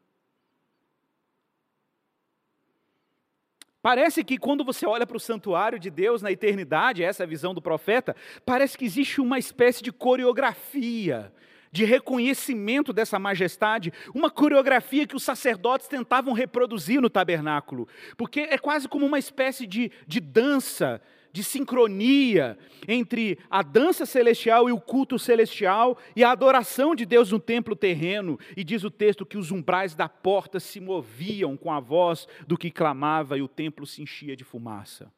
Parece 3.87 4.21
que 4.21 4.37
quando 4.37 4.65
você 4.65 4.85
olha 4.85 5.07
para 5.07 5.15
o 5.15 5.19
santuário 5.19 5.79
de 5.79 5.89
Deus 5.89 6.21
na 6.21 6.29
eternidade, 6.29 7.01
essa 7.01 7.23
é 7.23 7.25
a 7.25 7.29
visão 7.29 7.53
do 7.53 7.61
profeta, 7.61 8.13
parece 8.45 8.77
que 8.77 8.83
existe 8.83 9.21
uma 9.21 9.39
espécie 9.39 9.81
de 9.81 9.93
coreografia, 9.93 11.31
de 11.71 11.85
reconhecimento 11.85 12.91
dessa 12.91 13.17
majestade, 13.17 13.93
uma 14.13 14.29
coreografia 14.29 15.07
que 15.07 15.15
os 15.15 15.23
sacerdotes 15.23 15.87
tentavam 15.87 16.33
reproduzir 16.33 16.99
no 16.99 17.09
tabernáculo, 17.09 17.87
porque 18.17 18.41
é 18.41 18.57
quase 18.57 18.89
como 18.89 19.05
uma 19.05 19.19
espécie 19.19 19.65
de, 19.65 19.89
de 20.05 20.19
dança 20.19 21.01
de 21.37 21.43
sincronia 21.43 22.57
entre 22.87 23.37
a 23.47 23.61
dança 23.61 24.07
celestial 24.07 24.67
e 24.67 24.71
o 24.71 24.81
culto 24.81 25.19
celestial 25.19 25.95
e 26.15 26.23
a 26.23 26.31
adoração 26.31 26.95
de 26.95 27.05
Deus 27.05 27.31
no 27.31 27.39
templo 27.39 27.75
terreno. 27.75 28.39
E 28.55 28.63
diz 28.63 28.83
o 28.83 28.89
texto 28.89 29.23
que 29.23 29.37
os 29.37 29.51
umbrais 29.51 29.93
da 29.93 30.09
porta 30.09 30.59
se 30.59 30.79
moviam 30.79 31.55
com 31.55 31.71
a 31.71 31.79
voz 31.79 32.27
do 32.47 32.57
que 32.57 32.71
clamava 32.71 33.37
e 33.37 33.43
o 33.43 33.47
templo 33.47 33.85
se 33.85 34.01
enchia 34.01 34.35
de 34.35 34.43
fumaça. 34.43 35.13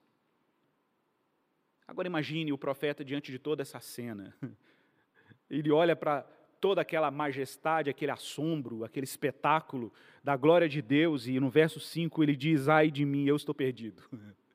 Agora 1.87 2.09
imagine 2.09 2.51
o 2.51 2.57
profeta 2.57 3.03
diante 3.05 3.31
de 3.31 3.39
toda 3.39 3.61
essa 3.61 3.79
cena. 3.79 4.35
Ele 5.49 5.71
olha 5.71 5.95
para 5.95 6.23
toda 6.59 6.81
aquela 6.81 7.09
majestade, 7.09 7.89
aquele 7.89 8.11
assombro, 8.11 8.83
aquele 8.83 9.05
espetáculo 9.05 9.93
da 10.21 10.35
glória 10.35 10.67
de 10.67 10.81
Deus, 10.81 11.27
e 11.27 11.39
no 11.39 11.49
verso 11.49 11.79
5 11.79 12.21
ele 12.21 12.35
diz: 12.35 12.67
Ai 12.67 12.91
de 12.91 13.05
mim, 13.05 13.25
eu 13.25 13.37
estou 13.37 13.55
perdido. 13.55 14.03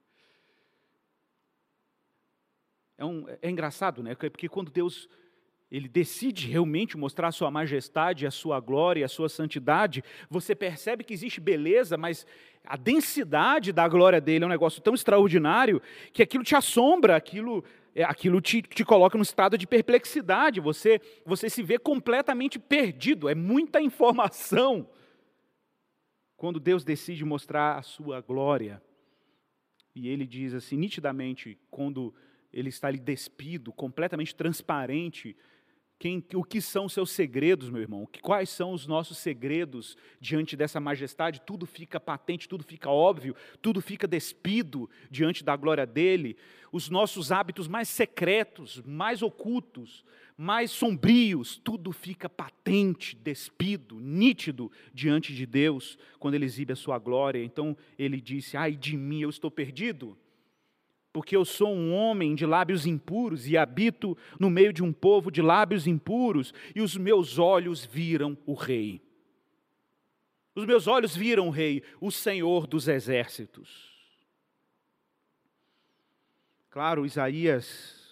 É, 2.96 3.04
um, 3.04 3.26
é 3.42 3.50
engraçado, 3.50 4.02
né? 4.02 4.14
Porque 4.14 4.48
quando 4.48 4.70
Deus 4.70 5.08
ele 5.70 5.88
decide 5.88 6.46
realmente 6.46 6.96
mostrar 6.96 7.28
a 7.28 7.32
sua 7.32 7.50
majestade, 7.50 8.26
a 8.26 8.30
sua 8.30 8.60
glória, 8.60 9.04
a 9.04 9.08
sua 9.08 9.28
santidade, 9.28 10.04
você 10.30 10.54
percebe 10.54 11.02
que 11.02 11.12
existe 11.12 11.40
beleza, 11.40 11.96
mas 11.96 12.24
a 12.64 12.76
densidade 12.76 13.72
da 13.72 13.88
glória 13.88 14.20
dele 14.20 14.44
é 14.44 14.46
um 14.46 14.50
negócio 14.50 14.80
tão 14.80 14.94
extraordinário 14.94 15.82
que 16.12 16.22
aquilo 16.22 16.44
te 16.44 16.54
assombra, 16.54 17.16
aquilo, 17.16 17.64
é, 17.92 18.04
aquilo 18.04 18.40
te, 18.40 18.62
te 18.62 18.84
coloca 18.84 19.18
num 19.18 19.22
estado 19.22 19.58
de 19.58 19.66
perplexidade, 19.66 20.60
você, 20.60 21.00
você 21.26 21.50
se 21.50 21.60
vê 21.60 21.76
completamente 21.76 22.56
perdido, 22.56 23.28
é 23.28 23.34
muita 23.34 23.80
informação. 23.80 24.88
Quando 26.36 26.60
Deus 26.60 26.84
decide 26.84 27.24
mostrar 27.24 27.78
a 27.78 27.82
sua 27.82 28.20
glória, 28.20 28.80
e 29.92 30.08
ele 30.08 30.26
diz 30.26 30.54
assim, 30.54 30.76
nitidamente, 30.76 31.58
quando 31.68 32.14
ele 32.54 32.68
está 32.68 32.86
ali 32.86 33.00
despido, 33.00 33.72
completamente 33.72 34.34
transparente. 34.34 35.36
Quem, 35.98 36.24
o 36.34 36.44
que 36.44 36.60
são 36.60 36.88
seus 36.88 37.10
segredos, 37.10 37.68
meu 37.68 37.82
irmão? 37.82 38.08
Quais 38.22 38.48
são 38.48 38.72
os 38.72 38.86
nossos 38.86 39.18
segredos 39.18 39.96
diante 40.20 40.56
dessa 40.56 40.78
majestade? 40.78 41.40
Tudo 41.40 41.66
fica 41.66 41.98
patente, 41.98 42.48
tudo 42.48 42.62
fica 42.62 42.88
óbvio, 42.88 43.34
tudo 43.60 43.80
fica 43.80 44.06
despido 44.06 44.88
diante 45.10 45.42
da 45.42 45.56
glória 45.56 45.84
dele. 45.84 46.36
Os 46.70 46.88
nossos 46.88 47.32
hábitos 47.32 47.66
mais 47.66 47.88
secretos, 47.88 48.80
mais 48.84 49.20
ocultos, 49.20 50.04
mais 50.36 50.70
sombrios, 50.70 51.56
tudo 51.56 51.90
fica 51.90 52.28
patente, 52.28 53.16
despido, 53.16 53.98
nítido 53.98 54.70
diante 54.92 55.34
de 55.34 55.46
Deus 55.46 55.98
quando 56.20 56.34
ele 56.34 56.44
exibe 56.44 56.72
a 56.72 56.76
sua 56.76 56.98
glória. 56.98 57.42
Então 57.42 57.76
ele 57.98 58.20
disse: 58.20 58.56
Ai 58.56 58.72
de 58.72 58.96
mim, 58.96 59.22
eu 59.22 59.30
estou 59.30 59.50
perdido 59.50 60.16
porque 61.14 61.36
eu 61.36 61.44
sou 61.44 61.72
um 61.72 61.94
homem 61.94 62.34
de 62.34 62.44
lábios 62.44 62.86
impuros 62.86 63.46
e 63.46 63.56
habito 63.56 64.18
no 64.36 64.50
meio 64.50 64.72
de 64.72 64.82
um 64.82 64.92
povo 64.92 65.30
de 65.30 65.40
lábios 65.40 65.86
impuros, 65.86 66.52
e 66.74 66.80
os 66.80 66.96
meus 66.96 67.38
olhos 67.38 67.84
viram 67.84 68.36
o 68.44 68.52
Rei. 68.52 69.00
Os 70.56 70.66
meus 70.66 70.88
olhos 70.88 71.14
viram 71.14 71.46
o 71.46 71.50
Rei, 71.50 71.84
o 72.00 72.10
Senhor 72.10 72.66
dos 72.66 72.88
exércitos. 72.88 73.94
Claro, 76.68 77.06
Isaías 77.06 78.03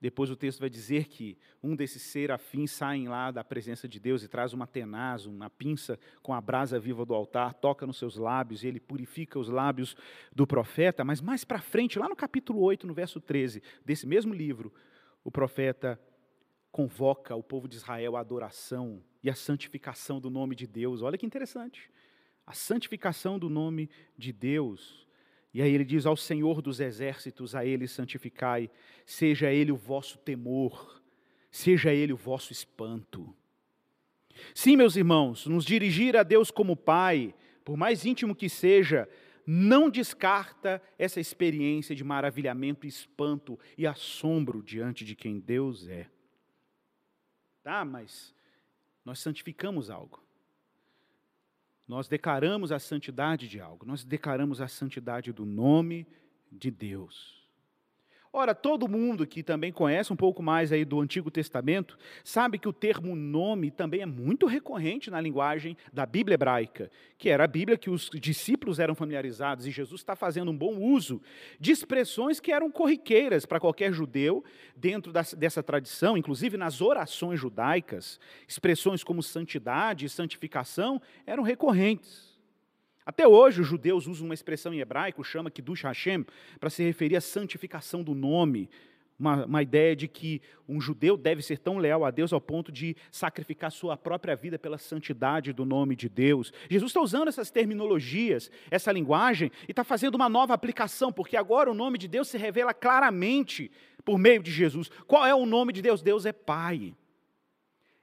depois 0.00 0.30
o 0.30 0.36
texto 0.36 0.60
vai 0.60 0.70
dizer 0.70 1.08
que 1.08 1.36
um 1.62 1.76
desses 1.76 2.00
serafins 2.00 2.70
saem 2.70 3.06
lá 3.06 3.30
da 3.30 3.44
presença 3.44 3.86
de 3.86 4.00
Deus 4.00 4.22
e 4.22 4.28
traz 4.28 4.54
uma 4.54 4.66
tenaz, 4.66 5.26
uma 5.26 5.50
pinça 5.50 5.98
com 6.22 6.32
a 6.32 6.40
brasa 6.40 6.80
viva 6.80 7.04
do 7.04 7.14
altar, 7.14 7.52
toca 7.52 7.86
nos 7.86 7.98
seus 7.98 8.16
lábios 8.16 8.64
e 8.64 8.68
ele 8.68 8.80
purifica 8.80 9.38
os 9.38 9.50
lábios 9.50 9.94
do 10.34 10.46
profeta. 10.46 11.04
Mas 11.04 11.20
mais 11.20 11.44
para 11.44 11.60
frente, 11.60 11.98
lá 11.98 12.08
no 12.08 12.16
capítulo 12.16 12.60
8, 12.60 12.86
no 12.86 12.94
verso 12.94 13.20
13 13.20 13.62
desse 13.84 14.06
mesmo 14.06 14.32
livro, 14.32 14.72
o 15.22 15.30
profeta 15.30 16.00
convoca 16.72 17.34
o 17.34 17.42
povo 17.42 17.68
de 17.68 17.76
Israel 17.76 18.16
à 18.16 18.20
adoração 18.20 19.02
e 19.22 19.28
à 19.28 19.34
santificação 19.34 20.18
do 20.18 20.30
nome 20.30 20.54
de 20.54 20.66
Deus. 20.66 21.02
Olha 21.02 21.18
que 21.18 21.26
interessante. 21.26 21.90
A 22.46 22.54
santificação 22.54 23.38
do 23.38 23.50
nome 23.50 23.90
de 24.16 24.32
Deus. 24.32 25.06
E 25.52 25.60
aí 25.60 25.72
ele 25.72 25.84
diz 25.84 26.06
ao 26.06 26.16
Senhor 26.16 26.62
dos 26.62 26.78
exércitos, 26.78 27.54
a 27.54 27.64
ele 27.64 27.88
santificai, 27.88 28.70
seja 29.04 29.52
ele 29.52 29.72
o 29.72 29.76
vosso 29.76 30.18
temor, 30.18 31.02
seja 31.50 31.92
ele 31.92 32.12
o 32.12 32.16
vosso 32.16 32.52
espanto. 32.52 33.34
Sim, 34.54 34.76
meus 34.76 34.94
irmãos, 34.94 35.46
nos 35.46 35.64
dirigir 35.64 36.16
a 36.16 36.22
Deus 36.22 36.50
como 36.50 36.76
Pai, 36.76 37.34
por 37.64 37.76
mais 37.76 38.04
íntimo 38.04 38.34
que 38.34 38.48
seja, 38.48 39.08
não 39.44 39.90
descarta 39.90 40.80
essa 40.96 41.18
experiência 41.18 41.94
de 41.96 42.04
maravilhamento, 42.04 42.86
espanto 42.86 43.58
e 43.76 43.86
assombro 43.86 44.62
diante 44.62 45.04
de 45.04 45.16
quem 45.16 45.40
Deus 45.40 45.88
é. 45.88 46.08
Tá, 47.62 47.84
mas 47.84 48.32
nós 49.04 49.18
santificamos 49.18 49.90
algo 49.90 50.22
nós 51.90 52.06
declaramos 52.06 52.70
a 52.70 52.78
santidade 52.78 53.48
de 53.48 53.60
algo, 53.60 53.84
nós 53.84 54.04
declaramos 54.04 54.60
a 54.60 54.68
santidade 54.68 55.32
do 55.32 55.44
nome 55.44 56.06
de 56.50 56.70
Deus. 56.70 57.39
Ora, 58.32 58.54
todo 58.54 58.86
mundo 58.86 59.26
que 59.26 59.42
também 59.42 59.72
conhece 59.72 60.12
um 60.12 60.16
pouco 60.16 60.40
mais 60.40 60.70
aí 60.70 60.84
do 60.84 61.00
Antigo 61.00 61.32
Testamento, 61.32 61.98
sabe 62.22 62.60
que 62.60 62.68
o 62.68 62.72
termo 62.72 63.16
nome 63.16 63.72
também 63.72 64.02
é 64.02 64.06
muito 64.06 64.46
recorrente 64.46 65.10
na 65.10 65.20
linguagem 65.20 65.76
da 65.92 66.06
Bíblia 66.06 66.34
hebraica, 66.34 66.92
que 67.18 67.28
era 67.28 67.42
a 67.42 67.48
Bíblia 67.48 67.76
que 67.76 67.90
os 67.90 68.08
discípulos 68.14 68.78
eram 68.78 68.94
familiarizados, 68.94 69.66
e 69.66 69.72
Jesus 69.72 70.00
está 70.00 70.14
fazendo 70.14 70.52
um 70.52 70.56
bom 70.56 70.78
uso 70.78 71.20
de 71.58 71.72
expressões 71.72 72.38
que 72.38 72.52
eram 72.52 72.70
corriqueiras 72.70 73.44
para 73.44 73.58
qualquer 73.58 73.92
judeu 73.92 74.44
dentro 74.76 75.12
dessa 75.12 75.60
tradição, 75.60 76.16
inclusive 76.16 76.56
nas 76.56 76.80
orações 76.80 77.40
judaicas, 77.40 78.20
expressões 78.46 79.02
como 79.02 79.24
santidade 79.24 80.06
e 80.06 80.08
santificação 80.08 81.02
eram 81.26 81.42
recorrentes. 81.42 82.29
Até 83.10 83.26
hoje, 83.26 83.60
os 83.60 83.66
judeus 83.66 84.06
usam 84.06 84.24
uma 84.24 84.34
expressão 84.34 84.72
em 84.72 84.78
hebraico, 84.78 85.24
chama 85.24 85.50
Kiddush 85.50 85.82
Hashem, 85.82 86.24
para 86.60 86.70
se 86.70 86.84
referir 86.84 87.16
à 87.16 87.20
santificação 87.20 88.04
do 88.04 88.14
nome. 88.14 88.70
Uma, 89.18 89.46
uma, 89.46 89.62
ideia 89.64 89.96
de 89.96 90.06
que 90.06 90.40
um 90.68 90.80
judeu 90.80 91.16
deve 91.16 91.42
ser 91.42 91.58
tão 91.58 91.78
leal 91.78 92.04
a 92.04 92.12
Deus 92.12 92.32
ao 92.32 92.40
ponto 92.40 92.70
de 92.70 92.96
sacrificar 93.10 93.72
sua 93.72 93.96
própria 93.96 94.36
vida 94.36 94.60
pela 94.60 94.78
santidade 94.78 95.52
do 95.52 95.64
nome 95.64 95.96
de 95.96 96.08
Deus. 96.08 96.52
Jesus 96.70 96.90
está 96.90 97.00
usando 97.00 97.26
essas 97.26 97.50
terminologias, 97.50 98.48
essa 98.70 98.92
linguagem, 98.92 99.50
e 99.66 99.72
está 99.72 99.82
fazendo 99.82 100.14
uma 100.14 100.28
nova 100.28 100.54
aplicação, 100.54 101.12
porque 101.12 101.36
agora 101.36 101.68
o 101.68 101.74
nome 101.74 101.98
de 101.98 102.06
Deus 102.06 102.28
se 102.28 102.38
revela 102.38 102.72
claramente 102.72 103.72
por 104.04 104.20
meio 104.20 104.40
de 104.40 104.52
Jesus. 104.52 104.88
Qual 105.08 105.26
é 105.26 105.34
o 105.34 105.44
nome 105.44 105.72
de 105.72 105.82
Deus? 105.82 106.00
Deus 106.00 106.26
é 106.26 106.32
Pai. 106.32 106.94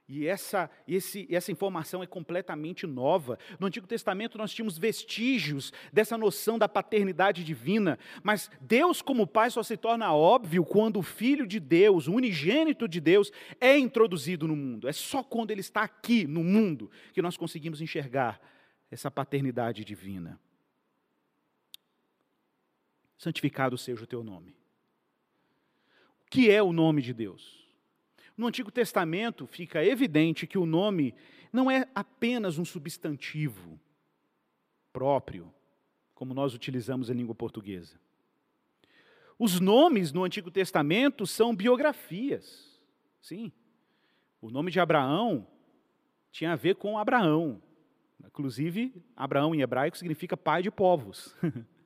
E 0.08 0.26
essa, 0.26 0.70
esse, 0.86 1.28
essa 1.30 1.52
informação 1.52 2.02
é 2.02 2.06
completamente 2.06 2.86
nova. 2.86 3.38
No 3.60 3.66
Antigo 3.66 3.86
Testamento 3.86 4.38
nós 4.38 4.54
tínhamos 4.54 4.78
vestígios 4.78 5.70
dessa 5.92 6.16
noção 6.16 6.58
da 6.58 6.66
paternidade 6.66 7.44
divina, 7.44 7.98
mas 8.22 8.50
Deus, 8.58 9.02
como 9.02 9.26
Pai, 9.26 9.50
só 9.50 9.62
se 9.62 9.76
torna 9.76 10.14
óbvio 10.14 10.64
quando 10.64 10.98
o 10.98 11.02
Filho 11.02 11.46
de 11.46 11.60
Deus, 11.60 12.08
o 12.08 12.14
unigênito 12.14 12.88
de 12.88 13.02
Deus, 13.02 13.30
é 13.60 13.76
introduzido 13.76 14.48
no 14.48 14.56
mundo. 14.56 14.88
É 14.88 14.92
só 14.92 15.22
quando 15.22 15.50
ele 15.50 15.60
está 15.60 15.82
aqui 15.82 16.26
no 16.26 16.42
mundo 16.42 16.90
que 17.12 17.20
nós 17.20 17.36
conseguimos 17.36 17.82
enxergar 17.82 18.40
essa 18.90 19.10
paternidade 19.10 19.84
divina. 19.84 20.40
Santificado 23.18 23.76
seja 23.76 24.04
o 24.04 24.06
teu 24.06 24.24
nome. 24.24 24.56
O 26.22 26.30
que 26.30 26.50
é 26.50 26.62
o 26.62 26.72
nome 26.72 27.02
de 27.02 27.12
Deus? 27.12 27.57
No 28.38 28.46
Antigo 28.46 28.70
Testamento 28.70 29.48
fica 29.48 29.84
evidente 29.84 30.46
que 30.46 30.56
o 30.56 30.64
nome 30.64 31.12
não 31.52 31.68
é 31.68 31.88
apenas 31.92 32.56
um 32.56 32.64
substantivo 32.64 33.80
próprio, 34.92 35.52
como 36.14 36.32
nós 36.32 36.54
utilizamos 36.54 37.10
em 37.10 37.14
língua 37.14 37.34
portuguesa. 37.34 38.00
Os 39.36 39.58
nomes 39.58 40.12
no 40.12 40.22
Antigo 40.22 40.52
Testamento 40.52 41.26
são 41.26 41.54
biografias. 41.54 42.80
Sim. 43.20 43.52
O 44.40 44.50
nome 44.50 44.70
de 44.70 44.78
Abraão 44.78 45.44
tinha 46.30 46.52
a 46.52 46.56
ver 46.56 46.76
com 46.76 46.96
Abraão. 46.96 47.60
Inclusive, 48.24 48.94
Abraão 49.16 49.52
em 49.52 49.62
hebraico 49.62 49.98
significa 49.98 50.36
pai 50.36 50.62
de 50.62 50.70
povos. 50.70 51.34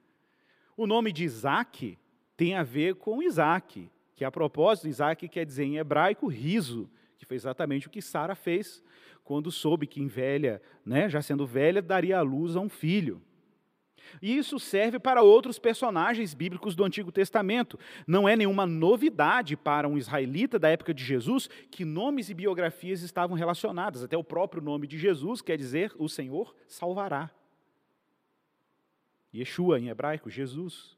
O 0.75 0.87
nome 0.87 1.13
de 1.13 1.23
Isaac 1.23 1.99
tem 2.35 2.55
a 2.55 2.63
ver 2.63 2.95
com 2.95 3.23
Isaac, 3.23 3.91
que 4.23 4.25
a 4.25 4.31
propósito, 4.31 4.87
Isaac 4.87 5.29
quer 5.29 5.45
dizer 5.45 5.65
em 5.65 5.79
hebraico 5.79 6.29
riso, 6.29 6.89
que 7.19 7.27
foi 7.27 7.35
exatamente 7.35 7.89
o 7.89 7.91
que 7.91 8.01
Sara 8.01 8.37
fez 8.37 8.81
quando 9.25 9.51
soube 9.51 9.85
que 9.85 10.01
em 10.01 10.07
velha, 10.07 10.63
né, 10.87 11.09
já 11.09 11.21
sendo 11.21 11.45
velha, 11.45 11.83
daria 11.83 12.19
à 12.19 12.23
luz 12.23 12.55
a 12.55 12.61
um 12.61 12.69
filho. 12.69 13.21
E 14.21 14.37
isso 14.37 14.61
serve 14.61 15.01
para 15.01 15.23
outros 15.23 15.59
personagens 15.59 16.35
bíblicos 16.35 16.77
do 16.77 16.85
Antigo 16.85 17.11
Testamento. 17.11 17.77
Não 18.07 18.29
é 18.29 18.37
nenhuma 18.37 18.65
novidade 18.65 19.57
para 19.57 19.89
um 19.89 19.99
israelita 19.99 20.57
da 20.57 20.69
época 20.69 20.95
de 20.95 21.03
Jesus 21.03 21.49
que 21.69 21.85
nomes 21.85 22.31
e 22.31 22.35
biografias 22.35 23.03
estavam 23.03 23.37
relacionadas. 23.37 24.05
Até 24.05 24.17
o 24.17 24.23
próprio 24.23 24.63
nome 24.63 24.87
de 24.87 24.99
Jesus 24.99 25.43
quer 25.43 25.57
dizer 25.57 25.93
o 25.99 26.09
Senhor 26.09 26.55
salvará. 26.69 27.29
Yeshua 29.35 29.81
em 29.81 29.89
hebraico, 29.89 30.31
Jesus. 30.31 30.97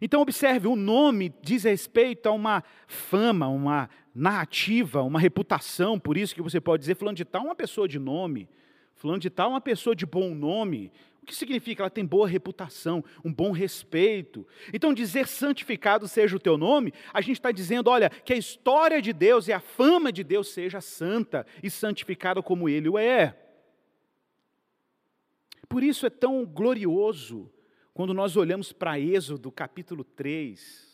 Então, 0.00 0.20
observe: 0.20 0.66
o 0.68 0.76
nome 0.76 1.32
diz 1.42 1.64
respeito 1.64 2.28
a 2.28 2.32
uma 2.32 2.64
fama, 2.86 3.48
uma 3.48 3.88
narrativa, 4.14 5.02
uma 5.02 5.20
reputação. 5.20 5.98
Por 5.98 6.16
isso 6.16 6.34
que 6.34 6.42
você 6.42 6.60
pode 6.60 6.80
dizer: 6.80 6.96
Fulano 6.96 7.16
de 7.16 7.24
Tal 7.24 7.42
é 7.42 7.46
uma 7.46 7.54
pessoa 7.54 7.88
de 7.88 7.98
nome, 7.98 8.48
Fulano 8.94 9.20
de 9.20 9.30
Tal 9.30 9.50
é 9.50 9.54
uma 9.54 9.60
pessoa 9.60 9.94
de 9.94 10.06
bom 10.06 10.34
nome. 10.34 10.92
O 11.22 11.26
que 11.26 11.34
significa? 11.34 11.82
Ela 11.82 11.88
tem 11.88 12.04
boa 12.04 12.28
reputação, 12.28 13.02
um 13.24 13.32
bom 13.32 13.50
respeito. 13.50 14.46
Então, 14.74 14.92
dizer 14.92 15.26
santificado 15.26 16.06
seja 16.06 16.36
o 16.36 16.38
teu 16.38 16.58
nome, 16.58 16.92
a 17.14 17.22
gente 17.22 17.36
está 17.36 17.50
dizendo, 17.50 17.88
olha, 17.88 18.10
que 18.10 18.34
a 18.34 18.36
história 18.36 19.00
de 19.00 19.10
Deus 19.10 19.48
e 19.48 19.52
a 19.52 19.58
fama 19.58 20.12
de 20.12 20.22
Deus 20.22 20.48
seja 20.48 20.82
santa 20.82 21.46
e 21.62 21.70
santificada 21.70 22.42
como 22.42 22.68
Ele 22.68 22.90
o 22.90 22.98
é. 22.98 23.34
Por 25.66 25.82
isso 25.82 26.04
é 26.04 26.10
tão 26.10 26.44
glorioso 26.44 27.50
quando 27.94 28.12
nós 28.12 28.36
olhamos 28.36 28.72
para 28.72 28.98
Êxodo 28.98 29.52
capítulo 29.52 30.02
3, 30.02 30.92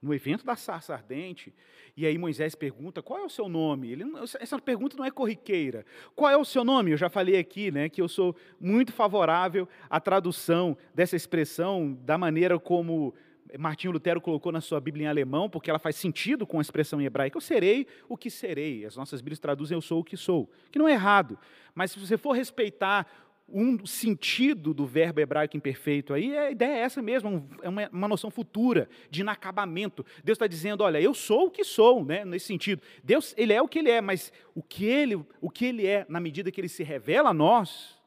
no 0.00 0.14
evento 0.14 0.44
da 0.44 0.56
sarça 0.56 0.94
ardente, 0.94 1.54
e 1.94 2.06
aí 2.06 2.16
Moisés 2.16 2.54
pergunta: 2.54 3.02
qual 3.02 3.20
é 3.20 3.22
o 3.22 3.28
seu 3.28 3.50
nome? 3.50 3.92
Ele, 3.92 4.04
essa 4.40 4.58
pergunta 4.58 4.96
não 4.96 5.04
é 5.04 5.10
corriqueira. 5.10 5.84
Qual 6.16 6.30
é 6.30 6.36
o 6.36 6.44
seu 6.44 6.64
nome? 6.64 6.90
Eu 6.90 6.96
já 6.96 7.10
falei 7.10 7.38
aqui 7.38 7.70
né, 7.70 7.90
que 7.90 8.00
eu 8.00 8.08
sou 8.08 8.34
muito 8.58 8.92
favorável 8.92 9.68
à 9.90 10.00
tradução 10.00 10.76
dessa 10.94 11.14
expressão 11.14 11.92
da 12.02 12.16
maneira 12.16 12.58
como 12.58 13.14
Martinho 13.58 13.92
Lutero 13.92 14.20
colocou 14.20 14.50
na 14.50 14.62
sua 14.62 14.80
Bíblia 14.80 15.04
em 15.04 15.08
alemão, 15.08 15.50
porque 15.50 15.68
ela 15.68 15.78
faz 15.78 15.96
sentido 15.96 16.46
com 16.46 16.58
a 16.58 16.62
expressão 16.62 16.98
em 16.98 17.04
hebraico. 17.04 17.36
Eu 17.36 17.42
serei 17.42 17.86
o 18.08 18.16
que 18.16 18.30
serei. 18.30 18.86
As 18.86 18.96
nossas 18.96 19.20
Bíblias 19.20 19.38
traduzem 19.38 19.76
eu 19.76 19.82
sou 19.82 20.00
o 20.00 20.04
que 20.04 20.16
sou, 20.16 20.50
que 20.70 20.78
não 20.78 20.88
é 20.88 20.92
errado. 20.92 21.38
Mas 21.74 21.90
se 21.90 21.98
você 21.98 22.16
for 22.16 22.32
respeitar 22.32 23.06
um 23.52 23.84
sentido 23.84 24.72
do 24.72 24.86
verbo 24.86 25.20
hebraico 25.20 25.56
imperfeito 25.56 26.14
aí, 26.14 26.36
a 26.36 26.50
ideia 26.50 26.78
é 26.78 26.80
essa 26.80 27.02
mesmo, 27.02 27.48
é 27.62 27.68
uma, 27.68 27.88
uma 27.92 28.08
noção 28.08 28.30
futura, 28.30 28.88
de 29.10 29.20
inacabamento. 29.20 30.04
Deus 30.24 30.36
está 30.36 30.46
dizendo, 30.46 30.82
olha, 30.82 31.00
eu 31.00 31.12
sou 31.12 31.46
o 31.46 31.50
que 31.50 31.62
sou, 31.62 32.04
né, 32.04 32.24
nesse 32.24 32.46
sentido. 32.46 32.82
Deus, 33.04 33.34
Ele 33.36 33.52
é 33.52 33.60
o 33.60 33.68
que 33.68 33.78
Ele 33.78 33.90
é, 33.90 34.00
mas 34.00 34.32
o 34.54 34.62
que 34.62 34.86
Ele, 34.86 35.16
o 35.40 35.50
que 35.50 35.66
ele 35.66 35.86
é, 35.86 36.06
na 36.08 36.18
medida 36.18 36.50
que 36.50 36.60
Ele 36.60 36.68
se 36.68 36.82
revela 36.82 37.30
a 37.30 37.34
nós, 37.34 38.00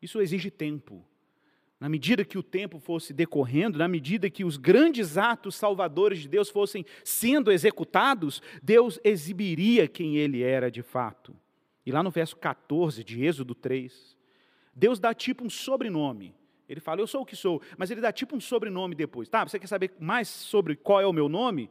isso 0.00 0.20
exige 0.20 0.50
tempo. 0.50 1.04
Na 1.80 1.88
medida 1.88 2.24
que 2.24 2.36
o 2.36 2.42
tempo 2.42 2.78
fosse 2.78 3.12
decorrendo, 3.12 3.78
na 3.78 3.88
medida 3.88 4.28
que 4.28 4.44
os 4.44 4.58
grandes 4.58 5.16
atos 5.16 5.54
salvadores 5.54 6.20
de 6.20 6.28
Deus 6.28 6.50
fossem 6.50 6.84
sendo 7.02 7.50
executados, 7.50 8.42
Deus 8.62 9.00
exibiria 9.02 9.88
quem 9.88 10.16
Ele 10.16 10.42
era 10.42 10.70
de 10.70 10.82
fato. 10.82 11.34
E 11.84 11.90
lá 11.90 12.02
no 12.02 12.10
verso 12.10 12.36
14 12.36 13.02
de 13.02 13.24
Êxodo 13.24 13.54
3, 13.54 14.16
Deus 14.74 14.98
dá 14.98 15.12
tipo 15.14 15.44
um 15.44 15.50
sobrenome. 15.50 16.34
Ele 16.68 16.80
fala, 16.80 17.00
eu 17.00 17.06
sou 17.06 17.22
o 17.22 17.26
que 17.26 17.34
sou, 17.34 17.60
mas 17.76 17.90
ele 17.90 18.00
dá 18.00 18.12
tipo 18.12 18.36
um 18.36 18.40
sobrenome 18.40 18.94
depois. 18.94 19.28
Tá, 19.28 19.44
você 19.44 19.58
quer 19.58 19.66
saber 19.66 19.92
mais 19.98 20.28
sobre 20.28 20.76
qual 20.76 21.00
é 21.00 21.06
o 21.06 21.12
meu 21.12 21.28
nome? 21.28 21.68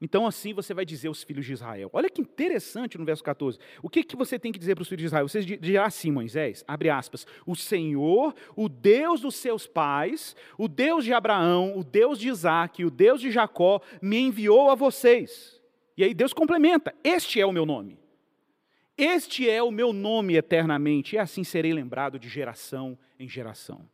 Então 0.00 0.26
assim 0.26 0.52
você 0.52 0.74
vai 0.74 0.84
dizer 0.84 1.06
aos 1.06 1.22
filhos 1.22 1.46
de 1.46 1.52
Israel. 1.52 1.88
Olha 1.92 2.10
que 2.10 2.20
interessante 2.20 2.98
no 2.98 3.04
verso 3.04 3.22
14. 3.22 3.56
O 3.80 3.88
que, 3.88 4.02
que 4.02 4.16
você 4.16 4.36
tem 4.36 4.50
que 4.50 4.58
dizer 4.58 4.74
para 4.74 4.82
os 4.82 4.88
filhos 4.88 5.02
de 5.02 5.06
Israel? 5.06 5.28
Você 5.28 5.40
dirá 5.40 5.86
assim, 5.86 6.10
Moisés, 6.10 6.64
abre 6.66 6.90
aspas, 6.90 7.24
o 7.46 7.54
Senhor, 7.54 8.34
o 8.56 8.68
Deus 8.68 9.20
dos 9.20 9.36
seus 9.36 9.68
pais, 9.68 10.34
o 10.58 10.66
Deus 10.66 11.04
de 11.04 11.12
Abraão, 11.12 11.78
o 11.78 11.84
Deus 11.84 12.18
de 12.18 12.28
Isaac, 12.28 12.84
o 12.84 12.90
Deus 12.90 13.20
de 13.20 13.30
Jacó, 13.30 13.80
me 14.02 14.18
enviou 14.18 14.70
a 14.70 14.74
vocês. 14.74 15.62
E 15.96 16.02
aí 16.02 16.12
Deus 16.12 16.32
complementa, 16.32 16.92
este 17.04 17.40
é 17.40 17.46
o 17.46 17.52
meu 17.52 17.64
nome. 17.64 18.01
Este 18.96 19.48
é 19.48 19.62
o 19.62 19.70
meu 19.70 19.92
nome 19.92 20.36
eternamente, 20.36 21.16
e 21.16 21.18
assim 21.18 21.44
serei 21.44 21.72
lembrado 21.72 22.18
de 22.18 22.28
geração 22.28 22.98
em 23.18 23.28
geração. 23.28 23.88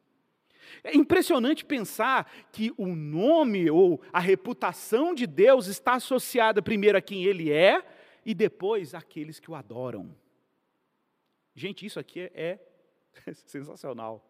É 0.83 0.95
impressionante 0.95 1.65
pensar 1.65 2.31
que 2.53 2.73
o 2.77 2.87
nome 2.87 3.71
ou 3.71 4.01
a 4.13 4.21
reputação 4.21 5.15
de 5.15 5.27
Deus 5.27 5.67
está 5.67 5.95
associada 5.95 6.61
primeiro 6.61 6.99
a 6.99 7.01
quem 7.01 7.25
Ele 7.25 7.51
é 7.51 7.83
e 8.25 8.35
depois 8.35 8.95
àqueles 8.95 9.41
que 9.41 9.51
o 9.51 9.55
adoram. 9.55 10.15
Gente, 11.55 11.87
isso 11.87 11.99
aqui 11.99 12.21
é, 12.21 12.59
é 13.27 13.33
sensacional. 13.33 14.25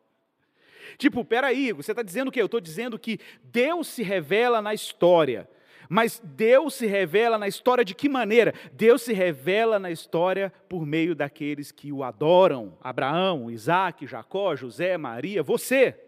Tipo, 0.97 1.25
peraí, 1.25 1.73
você 1.73 1.93
está 1.93 2.03
dizendo 2.03 2.29
o 2.29 2.33
quê? 2.33 2.41
Eu 2.41 2.47
estou 2.47 2.61
dizendo 2.61 2.99
que 2.99 3.19
Deus 3.43 3.89
se 3.89 4.03
revela 4.03 4.63
na 4.63 4.73
história. 4.73 5.49
Mas 5.89 6.21
Deus 6.23 6.75
se 6.75 6.87
revela 6.87 7.39
na 7.39 7.49
história 7.49 7.85
de 7.85 7.95
que 7.95 8.09
maneira? 8.09 8.53
Deus 8.73 9.03
se 9.03 9.13
revela 9.13 9.79
na 9.79 9.91
história 9.91 10.53
por 10.69 10.85
meio 10.85 11.15
daqueles 11.15 11.73
que 11.73 11.91
o 11.91 12.05
adoram: 12.05 12.77
Abraão, 12.81 13.51
Isaac, 13.51 14.07
Jacó, 14.07 14.55
José, 14.55 14.99
Maria, 14.99 15.43
você. 15.43 15.99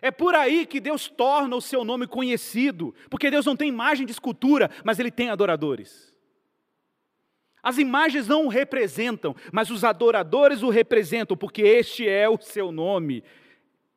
É 0.00 0.12
por 0.12 0.36
aí 0.36 0.64
que 0.64 0.78
Deus 0.78 1.08
torna 1.08 1.56
o 1.56 1.60
seu 1.60 1.84
nome 1.84 2.06
conhecido, 2.06 2.94
porque 3.10 3.32
Deus 3.32 3.44
não 3.44 3.56
tem 3.56 3.68
imagem 3.68 4.06
de 4.06 4.12
escultura, 4.12 4.70
mas 4.84 5.00
Ele 5.00 5.10
tem 5.10 5.28
adoradores. 5.28 6.14
As 7.60 7.78
imagens 7.78 8.28
não 8.28 8.46
o 8.46 8.48
representam, 8.48 9.34
mas 9.52 9.70
os 9.70 9.82
adoradores 9.82 10.62
o 10.62 10.70
representam, 10.70 11.36
porque 11.36 11.62
este 11.62 12.08
é 12.08 12.28
o 12.28 12.38
seu 12.40 12.70
nome 12.70 13.24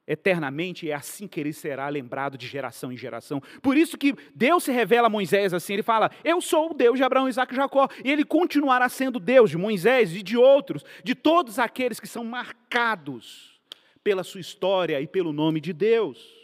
eternamente, 0.08 0.90
é 0.90 0.94
assim 0.94 1.28
que 1.28 1.40
ele 1.40 1.54
será 1.54 1.88
lembrado 1.88 2.38
de 2.38 2.48
geração 2.48 2.92
em 2.92 2.98
geração. 2.98 3.42
Por 3.62 3.78
isso 3.78 3.98
que 3.98 4.16
Deus 4.36 4.64
se 4.64 4.72
revela 4.72 5.08
a 5.08 5.10
Moisés 5.10 5.54
assim, 5.54 5.74
ele 5.74 5.84
fala: 5.84 6.12
"Eu 6.24 6.42
sou 6.42 6.72
o 6.72 6.74
Deus 6.74 6.98
de 6.98 7.04
Abraão, 7.04 7.30
Isaac 7.30 7.54
e 7.54 7.56
Jacó", 7.56 7.88
e 8.04 8.12
ele 8.12 8.26
continuará 8.26 8.90
sendo 8.90 9.20
Deus 9.20 9.50
de 9.50 9.58
Moisés 9.58 10.16
e 10.16 10.24
de 10.24 10.38
outros, 10.38 10.84
de 11.04 11.16
todos 11.16 11.60
aqueles 11.60 12.00
que 12.00 12.08
são 12.08 12.24
marcados 12.24 13.60
pela 14.04 14.24
sua 14.24 14.42
história 14.42 15.00
e 15.00 15.08
pelo 15.08 15.32
nome 15.32 15.62
de 15.62 15.74
Deus. 15.74 16.42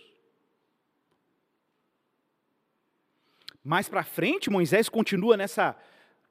Mais 3.64 3.90
para 3.90 4.04
frente, 4.04 4.50
Moisés 4.50 4.88
continua 4.88 5.36
nessa 5.36 5.76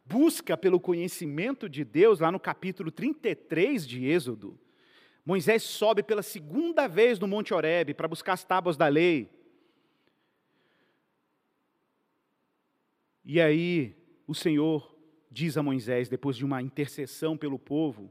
busca 0.07 0.57
pelo 0.57 0.81
conhecimento 0.81 1.69
de 1.69 1.85
Deus, 1.85 2.21
lá 2.21 2.31
no 2.33 2.41
capítulo 2.41 2.91
33 2.91 3.87
de 3.87 4.07
Êxodo. 4.07 4.59
Moisés 5.27 5.65
sobe 5.65 6.05
pela 6.05 6.23
segunda 6.23 6.87
vez 6.87 7.19
no 7.19 7.27
Monte 7.27 7.53
Horebe 7.53 7.93
para 7.93 8.07
buscar 8.07 8.35
as 8.35 8.45
tábuas 8.45 8.77
da 8.77 8.87
lei. 8.87 9.29
E 13.25 13.41
aí 13.41 13.97
o 14.25 14.33
Senhor 14.33 14.97
diz 15.29 15.57
a 15.57 15.65
Moisés, 15.65 16.09
depois 16.09 16.37
de 16.37 16.45
uma 16.45 16.63
intercessão 16.63 17.37
pelo 17.37 17.59
povo, 17.59 18.09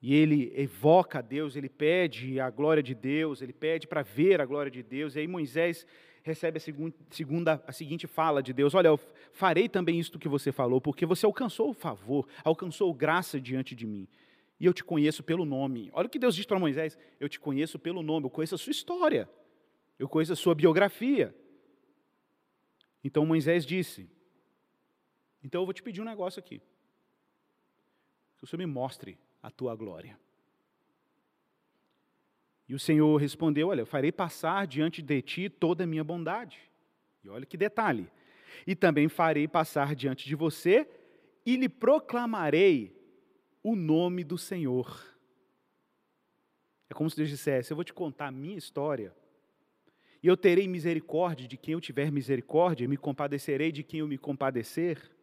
e 0.00 0.14
ele 0.14 0.52
evoca 0.54 1.18
a 1.18 1.22
Deus, 1.22 1.56
ele 1.56 1.68
pede 1.68 2.38
a 2.38 2.48
glória 2.48 2.82
de 2.82 2.94
Deus, 2.94 3.42
ele 3.42 3.52
pede 3.52 3.88
para 3.88 4.02
ver 4.02 4.40
a 4.40 4.46
glória 4.46 4.70
de 4.70 4.84
Deus, 4.84 5.16
e 5.16 5.18
aí 5.18 5.26
Moisés 5.26 5.84
recebe 6.22 6.58
a, 6.58 6.60
segunda, 7.10 7.60
a 7.66 7.72
seguinte 7.72 8.06
fala 8.06 8.40
de 8.40 8.52
Deus: 8.52 8.72
Olha, 8.72 8.88
eu 8.88 9.00
farei 9.32 9.68
também 9.68 9.98
isto 9.98 10.16
que 10.16 10.28
você 10.28 10.52
falou, 10.52 10.80
porque 10.80 11.04
você 11.04 11.26
alcançou 11.26 11.70
o 11.70 11.74
favor, 11.74 12.28
alcançou 12.44 12.94
graça 12.94 13.40
diante 13.40 13.74
de 13.74 13.84
mim 13.84 14.06
e 14.58 14.66
eu 14.66 14.72
te 14.72 14.84
conheço 14.84 15.22
pelo 15.22 15.44
nome. 15.44 15.90
Olha 15.92 16.06
o 16.06 16.10
que 16.10 16.18
Deus 16.18 16.34
diz 16.34 16.46
para 16.46 16.58
Moisés: 16.58 16.98
Eu 17.18 17.28
te 17.28 17.40
conheço 17.40 17.78
pelo 17.78 18.02
nome, 18.02 18.26
eu 18.26 18.30
conheço 18.30 18.54
a 18.54 18.58
sua 18.58 18.70
história, 18.70 19.28
eu 19.98 20.08
conheço 20.08 20.32
a 20.32 20.36
sua 20.36 20.54
biografia. 20.54 21.34
Então 23.02 23.26
Moisés 23.26 23.66
disse: 23.66 24.08
Então 25.42 25.62
eu 25.62 25.66
vou 25.66 25.74
te 25.74 25.82
pedir 25.82 26.00
um 26.00 26.04
negócio 26.04 26.38
aqui. 26.38 26.60
Que 28.38 28.44
o 28.44 28.46
Senhor 28.46 28.58
me 28.58 28.66
mostre 28.66 29.18
a 29.42 29.50
tua 29.50 29.74
glória. 29.74 30.18
E 32.68 32.74
o 32.74 32.78
Senhor 32.78 33.16
respondeu: 33.16 33.68
Olha, 33.68 33.82
eu 33.82 33.86
farei 33.86 34.12
passar 34.12 34.66
diante 34.66 35.02
de 35.02 35.20
ti 35.20 35.48
toda 35.48 35.84
a 35.84 35.86
minha 35.86 36.04
bondade. 36.04 36.60
E 37.22 37.28
olha 37.28 37.44
que 37.44 37.56
detalhe. 37.56 38.10
E 38.66 38.74
também 38.74 39.08
farei 39.08 39.48
passar 39.48 39.94
diante 39.94 40.26
de 40.26 40.34
você 40.34 40.88
e 41.44 41.56
lhe 41.56 41.68
proclamarei 41.68 43.03
o 43.64 43.74
nome 43.74 44.22
do 44.22 44.36
Senhor. 44.36 45.02
É 46.88 46.94
como 46.94 47.08
se 47.08 47.16
Deus 47.16 47.30
dissesse: 47.30 47.72
Eu 47.72 47.76
vou 47.76 47.84
te 47.84 47.94
contar 47.94 48.26
a 48.26 48.30
minha 48.30 48.58
história, 48.58 49.12
e 50.22 50.26
eu 50.26 50.36
terei 50.36 50.68
misericórdia 50.68 51.48
de 51.48 51.56
quem 51.56 51.72
eu 51.72 51.80
tiver 51.80 52.12
misericórdia, 52.12 52.84
e 52.84 52.88
me 52.88 52.98
compadecerei 52.98 53.72
de 53.72 53.82
quem 53.82 54.00
eu 54.00 54.06
me 54.06 54.18
compadecer. 54.18 55.13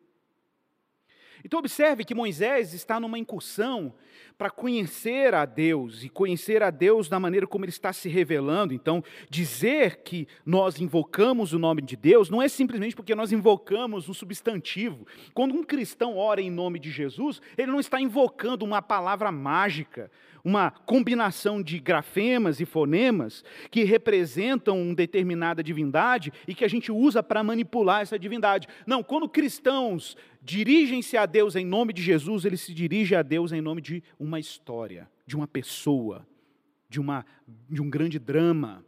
Então, 1.43 1.59
observe 1.59 2.03
que 2.03 2.15
Moisés 2.15 2.73
está 2.73 2.99
numa 2.99 3.19
incursão 3.19 3.93
para 4.37 4.49
conhecer 4.49 5.35
a 5.35 5.45
Deus 5.45 6.03
e 6.03 6.09
conhecer 6.09 6.63
a 6.63 6.71
Deus 6.71 7.07
da 7.07 7.19
maneira 7.19 7.45
como 7.45 7.63
ele 7.63 7.69
está 7.69 7.93
se 7.93 8.09
revelando. 8.09 8.73
Então, 8.73 9.03
dizer 9.29 9.97
que 9.97 10.27
nós 10.43 10.81
invocamos 10.81 11.53
o 11.53 11.59
nome 11.59 11.81
de 11.81 11.95
Deus 11.95 12.27
não 12.27 12.41
é 12.41 12.47
simplesmente 12.47 12.95
porque 12.95 13.13
nós 13.13 13.31
invocamos 13.31 14.09
um 14.09 14.13
substantivo. 14.15 15.05
Quando 15.33 15.53
um 15.53 15.63
cristão 15.63 16.17
ora 16.17 16.41
em 16.41 16.49
nome 16.49 16.79
de 16.79 16.89
Jesus, 16.89 17.39
ele 17.55 17.71
não 17.71 17.79
está 17.79 18.01
invocando 18.01 18.65
uma 18.65 18.81
palavra 18.81 19.31
mágica, 19.31 20.09
uma 20.43 20.71
combinação 20.71 21.61
de 21.61 21.79
grafemas 21.79 22.59
e 22.59 22.65
fonemas 22.65 23.43
que 23.69 23.83
representam 23.83 24.81
uma 24.81 24.95
determinada 24.95 25.63
divindade 25.63 26.31
e 26.47 26.55
que 26.55 26.65
a 26.65 26.67
gente 26.67 26.91
usa 26.91 27.21
para 27.21 27.43
manipular 27.43 28.01
essa 28.01 28.17
divindade. 28.17 28.67
Não, 28.85 29.03
quando 29.03 29.29
cristãos 29.29 30.15
dirigem-se 30.41 31.17
a 31.17 31.25
Deus 31.25 31.55
em 31.55 31.65
nome 31.65 31.93
de 31.93 32.01
Jesus, 32.01 32.45
eles 32.45 32.61
se 32.61 32.73
dirigem 32.73 33.17
a 33.17 33.21
Deus 33.21 33.51
em 33.51 33.61
nome 33.61 33.81
de 33.81 34.03
uma 34.19 34.39
história, 34.39 35.09
de 35.25 35.35
uma 35.35 35.47
pessoa, 35.47 36.27
de, 36.89 36.99
uma, 36.99 37.25
de 37.69 37.81
um 37.81 37.89
grande 37.89 38.17
drama. 38.17 38.83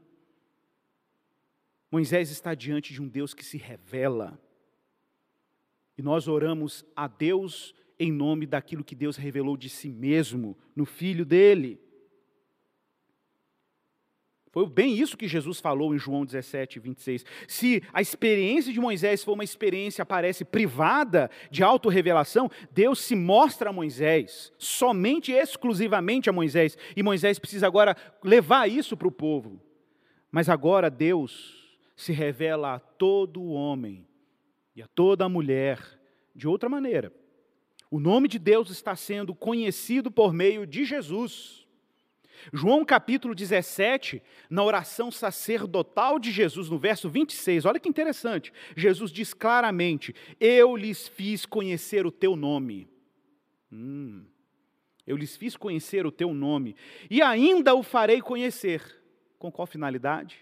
Moisés 1.91 2.31
está 2.31 2.55
diante 2.55 2.91
de 2.91 3.01
um 3.01 3.07
Deus 3.07 3.33
que 3.33 3.45
se 3.45 3.57
revela. 3.57 4.39
E 5.95 6.01
nós 6.01 6.27
oramos 6.27 6.83
a 6.95 7.07
Deus 7.07 7.75
em 8.03 8.11
nome 8.11 8.45
daquilo 8.45 8.83
que 8.83 8.95
Deus 8.95 9.15
revelou 9.15 9.55
de 9.55 9.69
si 9.69 9.89
mesmo 9.89 10.57
no 10.75 10.85
filho 10.85 11.25
dele. 11.25 11.79
Foi 14.51 14.69
bem 14.69 14.95
isso 14.95 15.17
que 15.17 15.27
Jesus 15.27 15.59
falou 15.59 15.95
em 15.95 15.97
João 15.97 16.23
17, 16.23 16.79
26. 16.79 17.25
Se 17.47 17.81
a 17.91 18.01
experiência 18.01 18.71
de 18.71 18.79
Moisés 18.79 19.23
for 19.23 19.33
uma 19.33 19.43
experiência, 19.43 20.05
parece 20.05 20.45
privada 20.45 21.31
de 21.49 21.63
autorrevelação, 21.63 22.51
Deus 22.71 22.99
se 22.99 23.15
mostra 23.15 23.71
a 23.71 23.73
Moisés, 23.73 24.53
somente 24.59 25.31
exclusivamente 25.31 26.29
a 26.29 26.33
Moisés. 26.33 26.77
E 26.95 27.01
Moisés 27.01 27.39
precisa 27.39 27.65
agora 27.65 27.97
levar 28.23 28.69
isso 28.69 28.95
para 28.95 29.07
o 29.07 29.11
povo. 29.11 29.59
Mas 30.31 30.47
agora 30.49 30.87
Deus 30.87 31.75
se 31.95 32.11
revela 32.11 32.75
a 32.75 32.79
todo 32.79 33.43
homem 33.45 34.05
e 34.75 34.83
a 34.83 34.87
toda 34.87 35.27
mulher 35.27 35.79
de 36.35 36.47
outra 36.47 36.69
maneira. 36.69 37.11
O 37.93 37.99
nome 37.99 38.27
de 38.27 38.39
Deus 38.39 38.71
está 38.71 38.95
sendo 38.95 39.35
conhecido 39.35 40.09
por 40.09 40.33
meio 40.33 40.65
de 40.65 40.83
Jesus. 40.83 41.63
João 42.51 42.83
capítulo 42.83 43.35
17, 43.35 44.19
na 44.49 44.63
oração 44.63 45.11
sacerdotal 45.11 46.17
de 46.17 46.31
Jesus, 46.31 46.71
no 46.71 46.79
verso 46.79 47.07
26, 47.07 47.65
olha 47.65 47.79
que 47.79 47.87
interessante. 47.87 48.51
Jesus 48.75 49.11
diz 49.11 49.31
claramente: 49.31 50.11
Eu 50.39 50.75
lhes 50.75 51.07
fiz 51.07 51.45
conhecer 51.45 52.03
o 52.07 52.11
teu 52.11 52.35
nome. 52.35 52.89
Hum, 53.71 54.25
eu 55.05 55.15
lhes 55.15 55.37
fiz 55.37 55.55
conhecer 55.55 56.03
o 56.03 56.11
teu 56.11 56.33
nome, 56.33 56.75
e 57.11 57.21
ainda 57.21 57.75
o 57.75 57.83
farei 57.83 58.23
conhecer. 58.23 58.81
Com 59.37 59.51
qual 59.51 59.67
finalidade? 59.67 60.39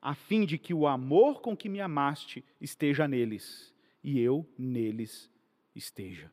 A 0.00 0.14
fim 0.14 0.46
de 0.46 0.56
que 0.56 0.72
o 0.72 0.86
amor 0.86 1.42
com 1.42 1.54
que 1.54 1.68
me 1.68 1.82
amaste 1.82 2.42
esteja 2.58 3.06
neles, 3.06 3.74
e 4.02 4.18
eu 4.18 4.48
neles 4.56 5.30
esteja. 5.74 6.32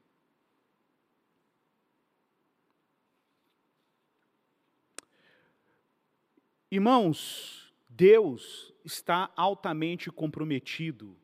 Irmãos, 6.75 7.73
Deus 7.87 8.73
está 8.83 9.31
altamente 9.33 10.11
comprometido 10.11 11.15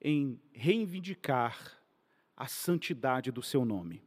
em 0.00 0.40
reivindicar 0.52 1.82
a 2.36 2.46
santidade 2.46 3.32
do 3.32 3.42
seu 3.42 3.64
nome. 3.64 4.00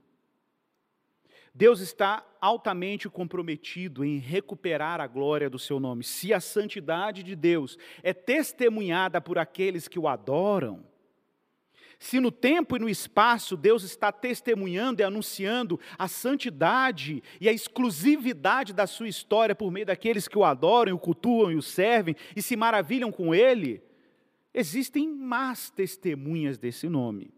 Deus 1.53 1.81
está 1.81 2.25
altamente 2.39 3.09
comprometido 3.09 4.05
em 4.05 4.19
recuperar 4.19 5.01
a 5.01 5.07
glória 5.07 5.49
do 5.49 5.59
seu 5.59 5.81
nome. 5.81 6.01
Se 6.01 6.33
a 6.33 6.39
santidade 6.39 7.23
de 7.23 7.35
Deus 7.35 7.77
é 8.01 8.13
testemunhada 8.13 9.19
por 9.19 9.37
aqueles 9.37 9.85
que 9.85 9.99
o 9.99 10.07
adoram, 10.07 10.85
se 11.99 12.17
no 12.17 12.31
tempo 12.31 12.77
e 12.77 12.79
no 12.79 12.87
espaço 12.87 13.57
Deus 13.57 13.83
está 13.83 14.09
testemunhando 14.09 15.01
e 15.01 15.03
anunciando 15.03 15.77
a 15.97 16.07
santidade 16.07 17.21
e 17.41 17.49
a 17.49 17.51
exclusividade 17.51 18.73
da 18.73 18.87
sua 18.87 19.09
história 19.09 19.53
por 19.53 19.69
meio 19.69 19.85
daqueles 19.85 20.25
que 20.25 20.37
o 20.37 20.45
adoram, 20.45 20.95
o 20.95 20.99
cultuam 20.99 21.51
e 21.51 21.55
o 21.55 21.61
servem 21.61 22.15
e 22.33 22.41
se 22.41 22.55
maravilham 22.55 23.11
com 23.11 23.35
ele, 23.35 23.83
existem 24.53 25.09
más 25.09 25.69
testemunhas 25.69 26.57
desse 26.57 26.87
nome. 26.87 27.33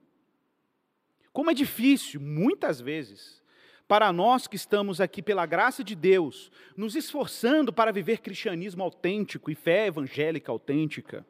Como 1.34 1.50
é 1.50 1.54
difícil, 1.56 2.22
muitas 2.22 2.80
vezes, 2.80 3.42
para 3.88 4.14
nós 4.14 4.46
que 4.46 4.56
estamos 4.56 5.02
aqui 5.02 5.24
pela 5.24 5.46
graça 5.48 5.84
de 5.84 5.96
Deus, 5.96 6.52
nos 6.78 6.96
esforçando 6.96 7.74
para 7.74 7.92
viver 7.92 8.20
cristianismo 8.20 8.84
autêntico 8.84 9.50
e 9.50 9.56
fé 9.56 9.88
evangélica 9.88 10.52
autêntica, 10.52 11.26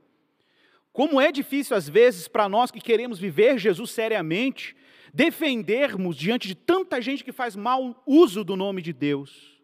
como 0.93 1.21
é 1.21 1.31
difícil, 1.31 1.75
às 1.75 1.87
vezes, 1.87 2.27
para 2.27 2.49
nós 2.49 2.69
que 2.69 2.81
queremos 2.81 3.17
viver 3.17 3.57
Jesus 3.57 3.91
seriamente, 3.91 4.75
defendermos 5.13 6.15
diante 6.17 6.47
de 6.47 6.55
tanta 6.55 7.01
gente 7.01 7.23
que 7.23 7.31
faz 7.31 7.55
mau 7.55 8.01
uso 8.05 8.43
do 8.43 8.57
nome 8.57 8.81
de 8.81 8.91
Deus, 8.91 9.61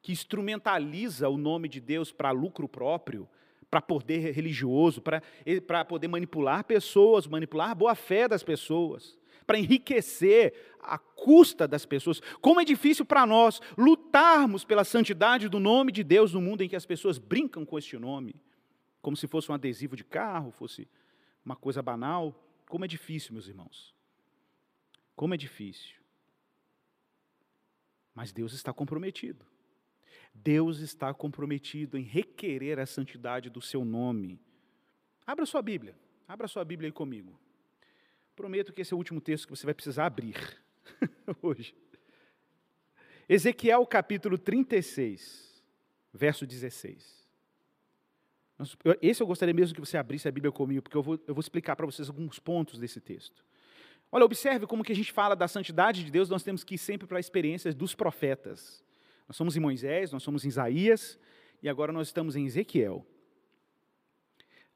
que 0.00 0.12
instrumentaliza 0.12 1.28
o 1.28 1.36
nome 1.36 1.68
de 1.68 1.80
Deus 1.80 2.10
para 2.10 2.30
lucro 2.30 2.66
próprio, 2.66 3.28
para 3.70 3.82
poder 3.82 4.32
religioso, 4.32 5.02
para 5.02 5.84
poder 5.84 6.08
manipular 6.08 6.64
pessoas, 6.64 7.26
manipular 7.26 7.70
a 7.70 7.74
boa 7.74 7.94
fé 7.94 8.26
das 8.26 8.42
pessoas, 8.42 9.18
para 9.46 9.58
enriquecer 9.58 10.54
a 10.80 10.98
custa 10.98 11.68
das 11.68 11.84
pessoas. 11.84 12.20
Como 12.40 12.60
é 12.60 12.64
difícil 12.64 13.04
para 13.04 13.26
nós 13.26 13.60
lutarmos 13.76 14.64
pela 14.64 14.84
santidade 14.84 15.48
do 15.48 15.60
nome 15.60 15.92
de 15.92 16.02
Deus 16.02 16.32
no 16.32 16.40
mundo 16.40 16.62
em 16.62 16.68
que 16.68 16.76
as 16.76 16.86
pessoas 16.86 17.18
brincam 17.18 17.64
com 17.64 17.78
este 17.78 17.98
nome 17.98 18.34
como 19.02 19.16
se 19.16 19.26
fosse 19.26 19.50
um 19.50 19.54
adesivo 19.54 19.96
de 19.96 20.04
carro, 20.04 20.52
fosse 20.52 20.88
uma 21.44 21.56
coisa 21.56 21.82
banal. 21.82 22.48
Como 22.68 22.84
é 22.84 22.88
difícil, 22.88 23.32
meus 23.32 23.48
irmãos. 23.48 23.94
Como 25.16 25.34
é 25.34 25.36
difícil. 25.36 26.00
Mas 28.14 28.32
Deus 28.32 28.52
está 28.52 28.72
comprometido. 28.72 29.44
Deus 30.32 30.78
está 30.78 31.12
comprometido 31.12 31.98
em 31.98 32.02
requerer 32.02 32.78
a 32.78 32.86
santidade 32.86 33.50
do 33.50 33.60
seu 33.60 33.84
nome. 33.84 34.40
Abra 35.26 35.44
sua 35.44 35.60
Bíblia. 35.60 35.96
Abra 36.26 36.46
sua 36.46 36.64
Bíblia 36.64 36.88
aí 36.88 36.92
comigo. 36.92 37.38
Prometo 38.36 38.72
que 38.72 38.80
esse 38.80 38.94
é 38.94 38.96
o 38.96 38.98
último 38.98 39.20
texto 39.20 39.46
que 39.46 39.50
você 39.50 39.66
vai 39.66 39.74
precisar 39.74 40.06
abrir 40.06 40.36
hoje. 41.42 41.74
Ezequiel 43.28 43.84
capítulo 43.84 44.38
36, 44.38 45.62
verso 46.12 46.46
16. 46.46 47.21
Esse 49.00 49.22
eu 49.22 49.26
gostaria 49.26 49.54
mesmo 49.54 49.74
que 49.74 49.80
você 49.80 49.96
abrisse 49.96 50.28
a 50.28 50.30
Bíblia 50.30 50.52
comigo, 50.52 50.82
porque 50.82 50.96
eu 50.96 51.02
vou, 51.02 51.18
eu 51.26 51.34
vou 51.34 51.40
explicar 51.40 51.74
para 51.74 51.86
vocês 51.86 52.08
alguns 52.08 52.38
pontos 52.38 52.78
desse 52.78 53.00
texto. 53.00 53.44
Olha, 54.10 54.24
observe 54.24 54.66
como 54.66 54.84
que 54.84 54.92
a 54.92 54.96
gente 54.96 55.10
fala 55.10 55.34
da 55.34 55.48
santidade 55.48 56.04
de 56.04 56.10
Deus, 56.10 56.28
nós 56.28 56.42
temos 56.42 56.62
que 56.62 56.74
ir 56.74 56.78
sempre 56.78 57.06
para 57.06 57.16
a 57.16 57.20
experiência 57.20 57.72
dos 57.72 57.94
profetas. 57.94 58.84
Nós 59.26 59.36
somos 59.36 59.56
em 59.56 59.60
Moisés, 59.60 60.12
nós 60.12 60.22
somos 60.22 60.44
em 60.44 60.48
Isaías, 60.48 61.18
e 61.62 61.68
agora 61.68 61.92
nós 61.92 62.08
estamos 62.08 62.36
em 62.36 62.44
Ezequiel. 62.44 63.06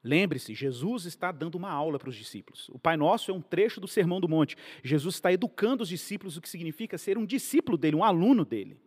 Lembre-se, 0.03 0.55
Jesus 0.55 1.05
está 1.05 1.31
dando 1.31 1.55
uma 1.55 1.69
aula 1.69 1.99
para 1.99 2.09
os 2.09 2.15
discípulos. 2.15 2.69
O 2.69 2.79
Pai 2.79 2.95
Nosso 2.97 3.29
é 3.29 3.33
um 3.33 3.41
trecho 3.41 3.81
do 3.81 3.87
Sermão 3.87 4.21
do 4.21 4.27
Monte. 4.27 4.55
Jesus 4.83 5.15
está 5.15 5.31
educando 5.31 5.83
os 5.83 5.89
discípulos, 5.89 6.37
o 6.37 6.41
que 6.41 6.49
significa 6.49 6.97
ser 6.97 7.17
um 7.17 7.25
discípulo 7.25 7.77
dele, 7.77 7.95
um 7.95 8.03
aluno 8.03 8.45
dele. 8.45 8.79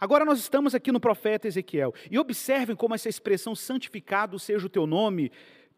Agora 0.00 0.24
nós 0.24 0.38
estamos 0.38 0.74
aqui 0.74 0.90
no 0.92 1.00
profeta 1.00 1.46
Ezequiel, 1.46 1.94
e 2.10 2.18
observem 2.18 2.76
como 2.76 2.94
essa 2.94 3.08
expressão 3.08 3.54
santificado 3.54 4.38
seja 4.38 4.66
o 4.66 4.70
teu 4.70 4.86
nome 4.86 5.30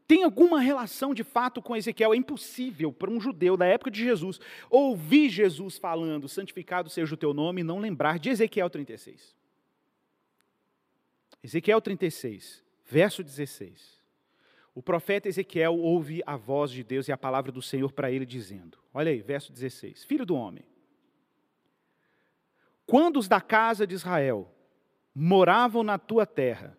tem 0.06 0.22
alguma 0.22 0.60
relação 0.60 1.14
de 1.14 1.24
fato 1.24 1.62
com 1.62 1.76
Ezequiel. 1.76 2.12
É 2.12 2.16
impossível 2.16 2.92
para 2.92 3.10
um 3.10 3.20
judeu 3.20 3.56
da 3.56 3.66
época 3.66 3.90
de 3.90 4.02
Jesus 4.02 4.38
ouvir 4.70 5.30
Jesus 5.30 5.78
falando, 5.78 6.28
santificado 6.28 6.90
seja 6.90 7.14
o 7.14 7.16
teu 7.16 7.32
nome, 7.32 7.62
e 7.62 7.64
não 7.64 7.78
lembrar 7.78 8.18
de 8.18 8.30
Ezequiel 8.30 8.68
36. 8.68 9.34
Ezequiel 11.42 11.80
36, 11.80 12.62
verso 12.86 13.22
16. 13.22 13.94
O 14.74 14.82
profeta 14.82 15.28
Ezequiel 15.28 15.78
ouve 15.78 16.22
a 16.26 16.36
voz 16.36 16.70
de 16.70 16.82
Deus 16.82 17.06
e 17.06 17.12
a 17.12 17.16
palavra 17.16 17.52
do 17.52 17.62
Senhor 17.62 17.92
para 17.92 18.10
ele, 18.10 18.26
dizendo: 18.26 18.78
Olha 18.92 19.10
aí, 19.10 19.22
verso 19.22 19.52
16: 19.52 20.04
Filho 20.04 20.26
do 20.26 20.34
homem, 20.34 20.64
quando 22.86 23.18
os 23.18 23.28
da 23.28 23.40
casa 23.40 23.86
de 23.86 23.94
Israel 23.94 24.50
moravam 25.14 25.82
na 25.82 25.98
tua 25.98 26.26
terra, 26.26 26.76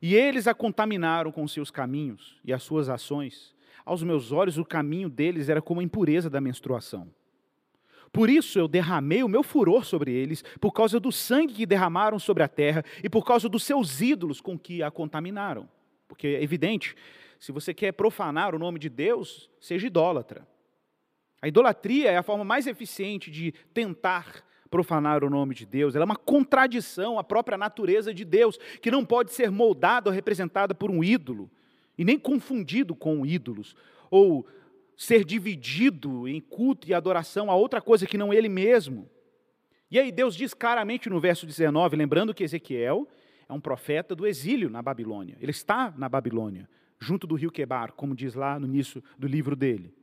e 0.00 0.14
eles 0.14 0.46
a 0.46 0.54
contaminaram 0.54 1.32
com 1.32 1.46
seus 1.48 1.70
caminhos 1.70 2.38
e 2.44 2.52
as 2.52 2.62
suas 2.62 2.88
ações, 2.88 3.54
aos 3.84 4.02
meus 4.02 4.32
olhos 4.32 4.58
o 4.58 4.64
caminho 4.64 5.08
deles 5.08 5.48
era 5.48 5.62
como 5.62 5.80
a 5.80 5.84
impureza 5.84 6.28
da 6.28 6.40
menstruação. 6.40 7.10
Por 8.12 8.30
isso 8.30 8.58
eu 8.58 8.66
derramei 8.66 9.22
o 9.22 9.28
meu 9.28 9.42
furor 9.42 9.84
sobre 9.84 10.12
eles, 10.12 10.42
por 10.60 10.72
causa 10.72 10.98
do 10.98 11.12
sangue 11.12 11.54
que 11.54 11.66
derramaram 11.66 12.18
sobre 12.18 12.42
a 12.42 12.48
terra 12.48 12.84
e 13.02 13.10
por 13.10 13.24
causa 13.24 13.48
dos 13.48 13.62
seus 13.62 14.00
ídolos 14.00 14.40
com 14.40 14.58
que 14.58 14.82
a 14.82 14.90
contaminaram. 14.90 15.68
Porque 16.08 16.28
é 16.28 16.42
evidente, 16.42 16.96
se 17.38 17.52
você 17.52 17.74
quer 17.74 17.92
profanar 17.92 18.54
o 18.54 18.58
nome 18.58 18.78
de 18.78 18.88
Deus, 18.88 19.50
seja 19.60 19.86
idólatra. 19.86 20.46
A 21.42 21.48
idolatria 21.48 22.10
é 22.10 22.16
a 22.16 22.22
forma 22.22 22.44
mais 22.44 22.66
eficiente 22.66 23.30
de 23.30 23.52
tentar 23.74 24.45
profanar 24.70 25.24
o 25.24 25.30
nome 25.30 25.54
de 25.54 25.64
Deus. 25.64 25.94
Ela 25.94 26.04
é 26.04 26.06
uma 26.06 26.16
contradição 26.16 27.18
à 27.18 27.24
própria 27.24 27.56
natureza 27.56 28.12
de 28.12 28.24
Deus, 28.24 28.58
que 28.80 28.90
não 28.90 29.04
pode 29.04 29.32
ser 29.32 29.50
moldada 29.50 30.10
ou 30.10 30.14
representada 30.14 30.74
por 30.74 30.90
um 30.90 31.02
ídolo, 31.02 31.50
e 31.96 32.04
nem 32.04 32.18
confundido 32.18 32.94
com 32.94 33.24
ídolos, 33.24 33.74
ou 34.10 34.46
ser 34.96 35.24
dividido 35.24 36.26
em 36.26 36.40
culto 36.40 36.88
e 36.88 36.94
adoração 36.94 37.50
a 37.50 37.54
outra 37.54 37.80
coisa 37.80 38.06
que 38.06 38.18
não 38.18 38.32
ele 38.32 38.48
mesmo. 38.48 39.08
E 39.90 39.98
aí 39.98 40.10
Deus 40.10 40.34
diz 40.34 40.52
claramente 40.52 41.08
no 41.08 41.20
verso 41.20 41.46
19, 41.46 41.96
lembrando 41.96 42.34
que 42.34 42.42
Ezequiel 42.42 43.06
é 43.48 43.52
um 43.52 43.60
profeta 43.60 44.14
do 44.14 44.26
exílio 44.26 44.68
na 44.68 44.82
Babilônia. 44.82 45.36
Ele 45.40 45.52
está 45.52 45.94
na 45.96 46.08
Babilônia, 46.08 46.68
junto 46.98 47.26
do 47.26 47.34
rio 47.34 47.52
Quebar, 47.52 47.92
como 47.92 48.14
diz 48.14 48.34
lá 48.34 48.58
no 48.58 48.66
início 48.66 49.02
do 49.18 49.28
livro 49.28 49.54
dele. 49.54 49.94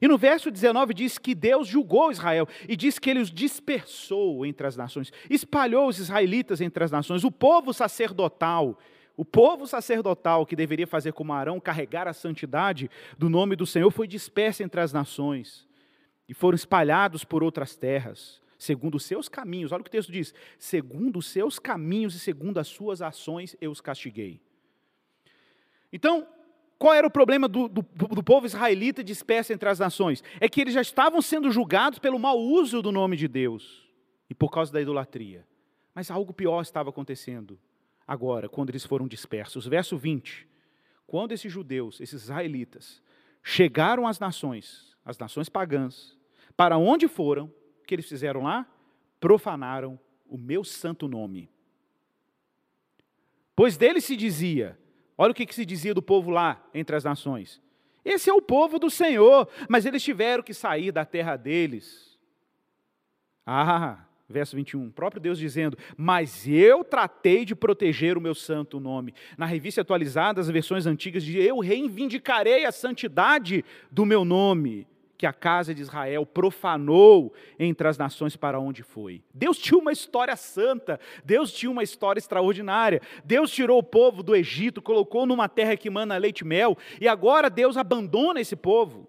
E 0.00 0.08
no 0.08 0.16
verso 0.16 0.50
19 0.50 0.94
diz 0.94 1.18
que 1.18 1.34
Deus 1.34 1.68
julgou 1.68 2.10
Israel 2.10 2.48
e 2.68 2.76
diz 2.76 2.98
que 2.98 3.10
ele 3.10 3.20
os 3.20 3.30
dispersou 3.30 4.44
entre 4.46 4.66
as 4.66 4.76
nações, 4.76 5.12
espalhou 5.28 5.88
os 5.88 5.98
israelitas 5.98 6.60
entre 6.60 6.84
as 6.84 6.90
nações, 6.90 7.24
o 7.24 7.30
povo 7.30 7.72
sacerdotal, 7.72 8.78
o 9.16 9.24
povo 9.24 9.66
sacerdotal 9.66 10.46
que 10.46 10.56
deveria 10.56 10.86
fazer 10.86 11.12
como 11.12 11.32
Arão, 11.32 11.60
carregar 11.60 12.08
a 12.08 12.12
santidade 12.12 12.90
do 13.18 13.28
nome 13.28 13.56
do 13.56 13.66
Senhor, 13.66 13.90
foi 13.90 14.06
disperso 14.06 14.62
entre 14.62 14.80
as 14.80 14.92
nações 14.92 15.66
e 16.28 16.34
foram 16.34 16.56
espalhados 16.56 17.24
por 17.24 17.42
outras 17.42 17.76
terras, 17.76 18.40
segundo 18.56 18.94
os 18.94 19.04
seus 19.04 19.28
caminhos. 19.28 19.72
Olha 19.72 19.80
o 19.80 19.84
que 19.84 19.90
o 19.90 19.92
texto 19.92 20.10
diz: 20.10 20.34
segundo 20.58 21.18
os 21.18 21.26
seus 21.26 21.58
caminhos 21.58 22.14
e 22.14 22.18
segundo 22.18 22.58
as 22.58 22.68
suas 22.68 23.02
ações 23.02 23.56
eu 23.60 23.70
os 23.70 23.80
castiguei. 23.80 24.40
Então, 25.92 26.26
qual 26.82 26.94
era 26.94 27.06
o 27.06 27.10
problema 27.10 27.46
do, 27.46 27.68
do, 27.68 27.82
do, 27.94 28.24
povo 28.24 28.44
israelita 28.44 29.04
disperso 29.04 29.52
entre 29.52 29.68
as 29.68 29.78
nações? 29.78 30.20
É 30.40 30.48
que 30.48 30.60
eles 30.60 30.74
já 30.74 30.80
estavam 30.80 31.22
sendo 31.22 31.48
julgados 31.48 32.00
pelo 32.00 32.18
mau 32.18 32.36
uso 32.36 32.82
do 32.82 32.90
nome 32.90 33.16
de 33.16 33.28
Deus 33.28 33.88
e 34.28 34.34
por 34.34 34.50
causa 34.50 34.72
da 34.72 34.82
idolatria. 34.82 35.46
Mas 35.94 36.10
algo 36.10 36.34
pior 36.34 36.60
estava 36.60 36.90
acontecendo 36.90 37.56
agora, 38.04 38.48
quando 38.48 38.70
eles 38.70 38.84
foram 38.84 39.06
dispersos. 39.06 39.64
Verso 39.64 39.96
20: 39.96 40.48
Quando 41.06 41.30
esses 41.30 41.52
judeus, 41.52 42.00
esses 42.00 42.24
israelitas, 42.24 43.00
chegaram 43.44 44.04
às 44.04 44.18
nações, 44.18 44.96
as 45.04 45.16
nações 45.16 45.48
pagãs, 45.48 46.18
para 46.56 46.76
onde 46.76 47.06
foram, 47.06 47.44
o 47.80 47.86
que 47.86 47.94
eles 47.94 48.08
fizeram 48.08 48.42
lá? 48.42 48.66
Profanaram 49.20 49.96
o 50.26 50.36
meu 50.36 50.64
santo 50.64 51.06
nome. 51.06 51.48
Pois 53.54 53.76
dele 53.76 54.00
se 54.00 54.16
dizia: 54.16 54.76
Olha 55.22 55.30
o 55.30 55.34
que, 55.36 55.46
que 55.46 55.54
se 55.54 55.64
dizia 55.64 55.94
do 55.94 56.02
povo 56.02 56.32
lá 56.32 56.60
entre 56.74 56.96
as 56.96 57.04
nações. 57.04 57.62
Esse 58.04 58.28
é 58.28 58.32
o 58.32 58.42
povo 58.42 58.76
do 58.76 58.90
Senhor, 58.90 59.48
mas 59.68 59.86
eles 59.86 60.02
tiveram 60.02 60.42
que 60.42 60.52
sair 60.52 60.90
da 60.90 61.04
terra 61.04 61.36
deles. 61.36 62.18
Ah, 63.46 64.04
verso 64.28 64.56
21, 64.56 64.88
o 64.88 64.90
próprio 64.90 65.22
Deus 65.22 65.38
dizendo: 65.38 65.78
Mas 65.96 66.48
eu 66.48 66.82
tratei 66.82 67.44
de 67.44 67.54
proteger 67.54 68.18
o 68.18 68.20
meu 68.20 68.34
santo 68.34 68.80
nome. 68.80 69.14
Na 69.38 69.46
revista 69.46 69.82
atualizada, 69.82 70.40
as 70.40 70.50
versões 70.50 70.86
antigas 70.86 71.22
dizem: 71.22 71.40
Eu 71.40 71.60
reivindicarei 71.60 72.64
a 72.64 72.72
santidade 72.72 73.64
do 73.92 74.04
meu 74.04 74.24
nome 74.24 74.88
que 75.22 75.26
a 75.28 75.32
casa 75.32 75.72
de 75.72 75.80
Israel 75.80 76.26
profanou 76.26 77.32
entre 77.56 77.86
as 77.86 77.96
nações 77.96 78.34
para 78.34 78.58
onde 78.58 78.82
foi. 78.82 79.22
Deus 79.32 79.56
tinha 79.56 79.78
uma 79.78 79.92
história 79.92 80.34
santa, 80.34 80.98
Deus 81.24 81.52
tinha 81.52 81.70
uma 81.70 81.84
história 81.84 82.18
extraordinária. 82.18 83.00
Deus 83.24 83.52
tirou 83.52 83.78
o 83.78 83.84
povo 83.84 84.20
do 84.20 84.34
Egito, 84.34 84.82
colocou 84.82 85.24
numa 85.24 85.48
terra 85.48 85.76
que 85.76 85.88
mana 85.88 86.16
leite 86.16 86.40
e 86.40 86.44
mel, 86.44 86.76
e 87.00 87.06
agora 87.06 87.48
Deus 87.48 87.76
abandona 87.76 88.40
esse 88.40 88.56
povo. 88.56 89.08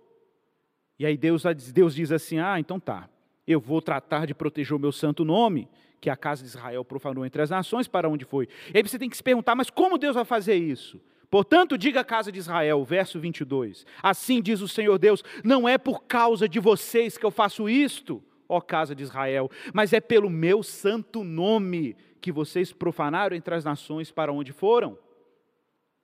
E 1.00 1.06
aí 1.08 1.18
Deus, 1.18 1.42
Deus 1.74 1.96
diz 1.96 2.12
assim: 2.12 2.38
Ah, 2.38 2.60
então 2.60 2.80
tá, 2.80 3.10
eu 3.48 3.60
vou 3.60 3.82
tratar 3.82 4.28
de 4.28 4.36
proteger 4.36 4.78
o 4.78 4.80
meu 4.80 4.92
santo 4.92 5.26
nome, 5.26 5.68
que 6.00 6.12
a 6.12 6.16
casa 6.16 6.44
de 6.44 6.50
Israel 6.50 6.86
profanou 6.86 7.26
entre 7.26 7.42
as 7.42 7.50
nações 7.50 7.88
para 7.88 8.08
onde 8.08 8.24
foi. 8.24 8.48
E 8.72 8.78
aí 8.78 8.84
você 8.84 9.00
tem 9.00 9.10
que 9.10 9.18
se 9.18 9.24
perguntar: 9.24 9.56
mas 9.56 9.72
como 9.72 9.98
Deus 9.98 10.14
vai 10.14 10.26
fazer 10.26 10.54
isso? 10.54 11.02
Portanto, 11.34 11.80
diga 11.80 12.02
a 12.02 12.06
casa 12.06 12.32
de 12.32 12.38
Israel, 12.38 12.86
verso 12.86 13.20
22. 13.20 13.88
Assim 14.04 14.40
diz 14.40 14.62
o 14.62 14.68
Senhor 14.68 15.00
Deus: 15.00 15.24
Não 15.44 15.68
é 15.68 15.80
por 15.80 16.04
causa 16.04 16.48
de 16.48 16.60
vocês 16.60 17.18
que 17.18 17.26
eu 17.26 17.32
faço 17.32 17.68
isto, 17.68 18.24
ó 18.48 18.62
casa 18.62 18.94
de 18.94 19.02
Israel, 19.02 19.50
mas 19.74 19.94
é 19.94 20.00
pelo 20.00 20.30
meu 20.30 20.62
santo 20.62 21.24
nome 21.24 21.98
que 22.22 22.32
vocês 22.32 22.72
profanaram 22.72 23.36
entre 23.36 23.56
as 23.56 23.66
nações 23.66 24.12
para 24.12 24.32
onde 24.32 24.52
foram. 24.52 24.96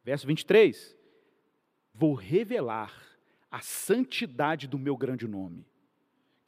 Verso 0.04 0.26
23. 0.26 0.98
Vou 1.94 2.16
revelar 2.16 2.92
a 3.52 3.60
santidade 3.60 4.68
do 4.68 4.80
meu 4.80 4.98
grande 4.98 5.28
nome 5.28 5.64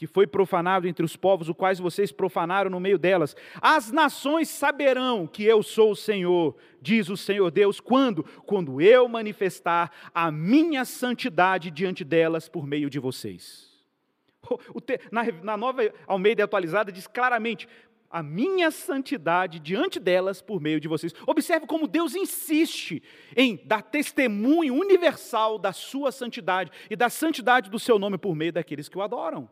que 0.02 0.08
foi 0.08 0.26
profanado 0.26 0.88
entre 0.88 1.06
os 1.06 1.16
povos, 1.16 1.48
o 1.48 1.54
quais 1.54 1.78
vocês 1.78 2.12
profanaram 2.12 2.72
no 2.72 2.80
meio 2.80 2.98
delas. 2.98 3.36
As 3.62 3.92
nações 3.92 4.50
saberão 4.50 5.28
que 5.28 5.44
eu 5.44 5.62
sou 5.62 5.92
o 5.92 5.96
Senhor, 5.96 6.58
diz 6.82 7.08
o 7.08 7.16
Senhor 7.16 7.52
Deus, 7.52 7.80
quando? 7.80 8.24
Quando 8.48 8.82
eu 8.82 9.08
manifestar 9.08 9.92
a 10.12 10.32
minha 10.32 10.86
santidade 10.86 11.70
diante 11.70 12.04
delas 12.04 12.50
por 12.50 12.66
meio 12.66 12.90
de 12.90 12.98
vocês. 12.98 13.70
Na, 15.44 15.56
nova 15.56 15.84
Almeida 16.08 16.46
atualizada 16.46 16.92
diz 16.92 17.06
claramente: 17.06 17.68
a 18.10 18.24
minha 18.24 18.72
santidade 18.72 19.60
diante 19.60 20.00
delas 20.00 20.42
por 20.42 20.60
meio 20.60 20.80
de 20.80 20.88
vocês. 20.88 21.14
Observe 21.28 21.68
como 21.68 21.88
Deus 21.88 22.16
insiste 22.16 23.04
em 23.38 23.62
dar 23.66 23.84
testemunho 23.84 24.74
universal 24.74 25.60
da 25.60 25.72
sua 25.72 26.12
santidade 26.12 26.72
e 26.90 26.96
da 26.96 27.08
santidade 27.08 27.70
do 27.70 27.78
seu 27.78 28.00
nome 28.00 28.18
por 28.18 28.34
meio 28.36 28.52
daqueles 28.52 28.90
que 28.90 28.98
o 28.98 29.04
adoram. 29.04 29.48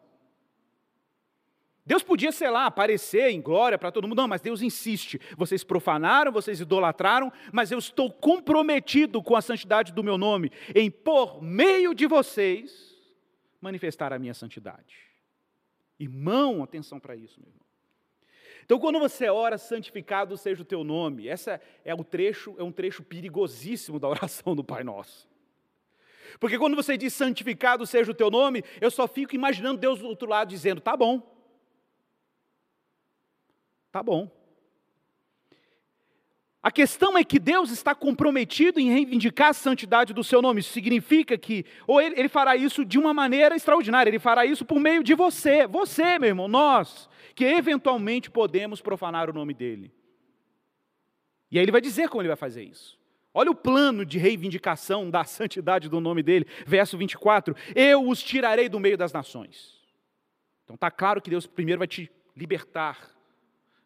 Deus 1.89 2.03
podia, 2.03 2.31
sei 2.31 2.51
lá, 2.51 2.67
aparecer 2.67 3.31
em 3.31 3.41
glória 3.41 3.75
para 3.75 3.91
todo 3.91 4.07
mundo, 4.07 4.19
não, 4.19 4.27
mas 4.27 4.41
Deus 4.41 4.61
insiste. 4.61 5.19
Vocês 5.35 5.63
profanaram, 5.63 6.31
vocês 6.31 6.59
idolatraram, 6.59 7.33
mas 7.51 7.71
eu 7.71 7.79
estou 7.79 8.11
comprometido 8.11 9.23
com 9.23 9.35
a 9.35 9.41
santidade 9.41 9.91
do 9.91 10.03
meu 10.03 10.15
nome, 10.15 10.51
em 10.75 10.91
por 10.91 11.41
meio 11.41 11.95
de 11.95 12.05
vocês 12.05 12.95
manifestar 13.59 14.13
a 14.13 14.19
minha 14.19 14.35
santidade. 14.35 14.97
Irmão, 15.99 16.61
atenção 16.61 16.99
para 16.99 17.15
isso, 17.15 17.39
meu 17.39 17.49
irmão. 17.49 17.65
Então, 18.63 18.77
quando 18.77 18.99
você 18.99 19.27
ora, 19.27 19.57
santificado 19.57 20.37
seja 20.37 20.61
o 20.61 20.65
teu 20.65 20.83
nome. 20.83 21.27
Essa 21.27 21.59
é 21.83 21.95
o 21.95 22.03
trecho, 22.03 22.55
é 22.59 22.63
um 22.63 22.71
trecho 22.71 23.01
perigosíssimo 23.01 23.99
da 23.99 24.07
oração 24.07 24.55
do 24.55 24.63
Pai 24.63 24.83
Nosso. 24.83 25.27
Porque 26.39 26.59
quando 26.59 26.75
você 26.75 26.95
diz 26.95 27.15
santificado 27.15 27.87
seja 27.87 28.11
o 28.11 28.13
teu 28.13 28.29
nome, 28.29 28.63
eu 28.79 28.91
só 28.91 29.07
fico 29.07 29.33
imaginando 29.33 29.79
Deus 29.79 29.97
do 29.97 30.05
outro 30.05 30.29
lado 30.29 30.49
dizendo: 30.49 30.79
tá 30.79 30.95
bom, 30.95 31.38
Tá 33.99 34.03
bom. 34.03 34.31
A 36.63 36.71
questão 36.71 37.17
é 37.17 37.23
que 37.25 37.37
Deus 37.37 37.69
está 37.69 37.93
comprometido 37.93 38.79
em 38.79 38.89
reivindicar 38.89 39.49
a 39.49 39.53
santidade 39.53 40.13
do 40.13 40.23
seu 40.23 40.41
nome. 40.41 40.61
Isso 40.61 40.71
significa 40.71 41.37
que, 41.37 41.65
ou 41.85 41.99
ele, 41.99 42.17
ele, 42.17 42.29
fará 42.29 42.55
isso 42.55 42.85
de 42.85 42.97
uma 42.97 43.13
maneira 43.13 43.57
extraordinária, 43.57 44.09
ele 44.09 44.17
fará 44.17 44.45
isso 44.45 44.63
por 44.63 44.79
meio 44.79 45.03
de 45.03 45.13
você, 45.13 45.67
você, 45.67 46.17
meu 46.17 46.29
irmão, 46.29 46.47
nós, 46.47 47.09
que 47.35 47.43
eventualmente 47.43 48.31
podemos 48.31 48.79
profanar 48.79 49.29
o 49.29 49.33
nome 49.33 49.53
dele. 49.53 49.91
E 51.51 51.59
aí 51.59 51.65
ele 51.65 51.71
vai 51.73 51.81
dizer 51.81 52.07
como 52.07 52.21
ele 52.21 52.29
vai 52.29 52.37
fazer 52.37 52.63
isso. 52.63 52.97
Olha 53.33 53.51
o 53.51 53.55
plano 53.55 54.05
de 54.05 54.17
reivindicação 54.17 55.09
da 55.09 55.25
santidade 55.25 55.89
do 55.89 55.99
nome 55.99 56.23
dele, 56.23 56.47
verso 56.65 56.97
24: 56.97 57.53
Eu 57.75 58.07
os 58.07 58.23
tirarei 58.23 58.69
do 58.69 58.79
meio 58.79 58.97
das 58.97 59.11
nações. 59.11 59.77
Então 60.63 60.75
está 60.75 60.89
claro 60.89 61.21
que 61.21 61.29
Deus 61.29 61.45
primeiro 61.45 61.79
vai 61.79 61.87
te 61.87 62.09
libertar 62.33 63.18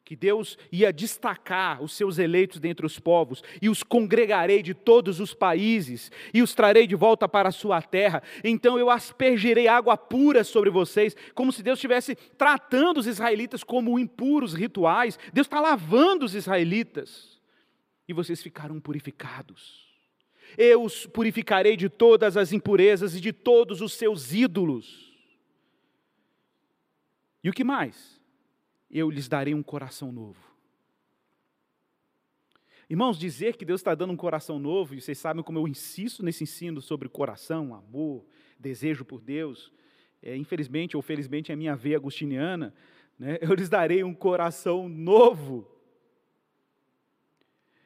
que 0.06 0.16
Deus 0.16 0.58
ia 0.72 0.92
destacar 0.92 1.82
os 1.82 1.94
seus 1.94 2.18
eleitos 2.18 2.60
dentre 2.60 2.86
os 2.86 3.00
povos, 3.00 3.42
e 3.62 3.70
os 3.70 3.84
congregarei 3.84 4.62
de 4.62 4.74
todos 4.74 5.20
os 5.20 5.34
países, 5.34 6.12
e 6.34 6.42
os 6.42 6.54
trarei 6.54 6.86
de 6.86 6.96
volta 6.96 7.28
para 7.28 7.50
a 7.50 7.54
sua 7.54 7.82
terra. 7.82 8.22
Então 8.44 8.78
eu 8.78 8.90
aspergirei 8.90 9.68
água 9.68 9.96
pura 9.96 10.44
sobre 10.44 10.70
vocês, 10.70 11.16
como 11.34 11.54
se 11.54 11.64
Deus 11.64 11.78
estivesse 11.78 12.16
tratando 12.38 13.00
os 13.00 13.08
israelitas 13.08 13.64
como 13.64 13.98
impuros 13.98 14.54
rituais. 14.54 15.18
Deus 15.32 15.48
está 15.48 15.62
lavando 15.62 16.26
os 16.26 16.36
israelitas, 16.36 17.40
e 18.08 18.14
vocês 18.14 18.44
ficarão 18.44 18.82
purificados. 18.82 19.84
Eu 20.58 20.84
os 20.84 21.06
purificarei 21.06 21.78
de 21.78 21.88
todas 21.88 22.36
as 22.36 22.52
impurezas 22.52 23.16
e 23.16 23.22
de 23.22 23.32
todos 23.32 23.80
os 23.80 23.94
seus 23.94 24.34
ídolos. 24.34 25.14
E 27.42 27.50
o 27.50 27.54
que 27.54 27.64
mais? 27.64 28.22
Eu 28.94 29.10
lhes 29.10 29.28
darei 29.28 29.54
um 29.54 29.64
coração 29.64 30.12
novo. 30.12 30.54
Irmãos, 32.90 33.18
dizer 33.18 33.58
que 33.58 33.66
Deus 33.66 33.82
está 33.82 33.96
dando 33.96 34.14
um 34.14 34.18
coração 34.18 34.60
novo, 34.60 34.94
e 34.94 35.02
vocês 35.02 35.18
sabem 35.18 35.42
como 35.42 35.58
eu 35.58 35.68
insisto 35.68 36.24
nesse 36.24 36.44
ensino 36.44 36.80
sobre 36.80 37.10
coração, 37.10 37.74
amor, 37.74 38.24
desejo 38.60 39.04
por 39.04 39.20
Deus, 39.20 39.72
é, 40.22 40.36
infelizmente 40.38 40.96
ou 40.96 41.02
felizmente 41.02 41.52
é 41.52 41.54
a 41.54 41.58
minha 41.58 41.76
veia 41.76 41.98
agustiniana, 41.98 42.74
né, 43.18 43.40
eu 43.42 43.54
lhes 43.54 43.68
darei 43.68 44.04
um 44.04 44.14
coração 44.14 44.88
novo. 44.88 45.68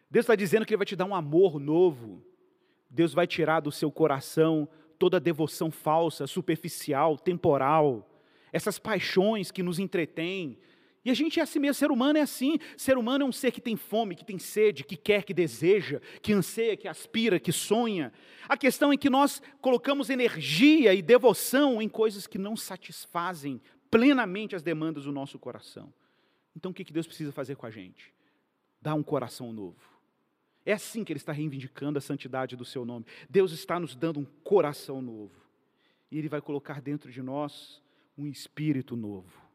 Deus 0.10 0.24
está 0.24 0.36
dizendo 0.36 0.66
que 0.66 0.74
Ele 0.74 0.80
vai 0.80 0.86
te 0.86 0.96
dar 0.96 1.06
um 1.06 1.16
amor 1.16 1.60
novo. 1.60 2.24
Deus 2.90 3.14
vai 3.14 3.28
tirar 3.28 3.60
do 3.60 3.72
seu 3.72 3.92
coração 3.92 4.68
toda 4.98 5.20
devoção 5.20 5.70
falsa, 5.70 6.26
superficial, 6.26 7.18
temporal, 7.18 8.10
essas 8.52 8.80
paixões 8.80 9.52
que 9.52 9.62
nos 9.62 9.80
entretêm. 9.80 10.58
E 11.08 11.10
a 11.10 11.14
gente 11.14 11.40
é 11.40 11.44
assim 11.44 11.58
mesmo, 11.58 11.76
ser 11.76 11.90
humano 11.90 12.20
é 12.20 12.22
assim. 12.22 12.60
Ser 12.76 12.98
humano 12.98 13.24
é 13.24 13.26
um 13.26 13.32
ser 13.32 13.54
que 13.54 13.62
tem 13.62 13.78
fome, 13.78 14.14
que 14.14 14.26
tem 14.26 14.38
sede, 14.38 14.84
que 14.84 14.98
quer, 14.98 15.24
que 15.24 15.34
deseja, 15.34 16.02
que 16.22 16.34
anseia, 16.34 16.76
que 16.76 16.86
aspira, 16.86 17.40
que 17.40 17.54
sonha. 17.54 18.12
A 18.44 18.58
questão 18.58 18.92
é 18.92 18.98
que 18.98 19.10
nós 19.10 19.42
colocamos 19.62 20.10
energia 20.10 20.94
e 20.94 21.02
devoção 21.02 21.82
em 21.82 21.88
coisas 21.88 22.28
que 22.28 22.38
não 22.38 22.58
satisfazem 22.58 23.62
plenamente 23.90 24.54
as 24.54 24.62
demandas 24.62 25.06
do 25.06 25.14
nosso 25.14 25.40
coração. 25.40 25.94
Então 26.54 26.72
o 26.72 26.74
que 26.74 26.92
Deus 26.92 27.08
precisa 27.08 27.32
fazer 27.32 27.56
com 27.56 27.66
a 27.66 27.72
gente? 27.72 28.14
Dar 28.82 28.94
um 28.94 29.02
coração 29.02 29.54
novo. 29.54 29.80
É 30.66 30.74
assim 30.74 31.06
que 31.06 31.14
Ele 31.14 31.20
está 31.20 31.32
reivindicando 31.32 31.98
a 31.98 32.02
santidade 32.02 32.58
do 32.58 32.66
Seu 32.66 32.84
nome. 32.84 33.06
Deus 33.30 33.54
está 33.54 33.80
nos 33.80 33.96
dando 33.96 34.20
um 34.20 34.26
coração 34.44 35.02
novo. 35.02 35.40
E 36.12 36.18
Ele 36.18 36.28
vai 36.28 36.42
colocar 36.42 36.82
dentro 36.82 37.10
de 37.10 37.22
nós 37.22 37.82
um 38.18 38.28
espírito 38.28 38.98
novo. 38.98 39.47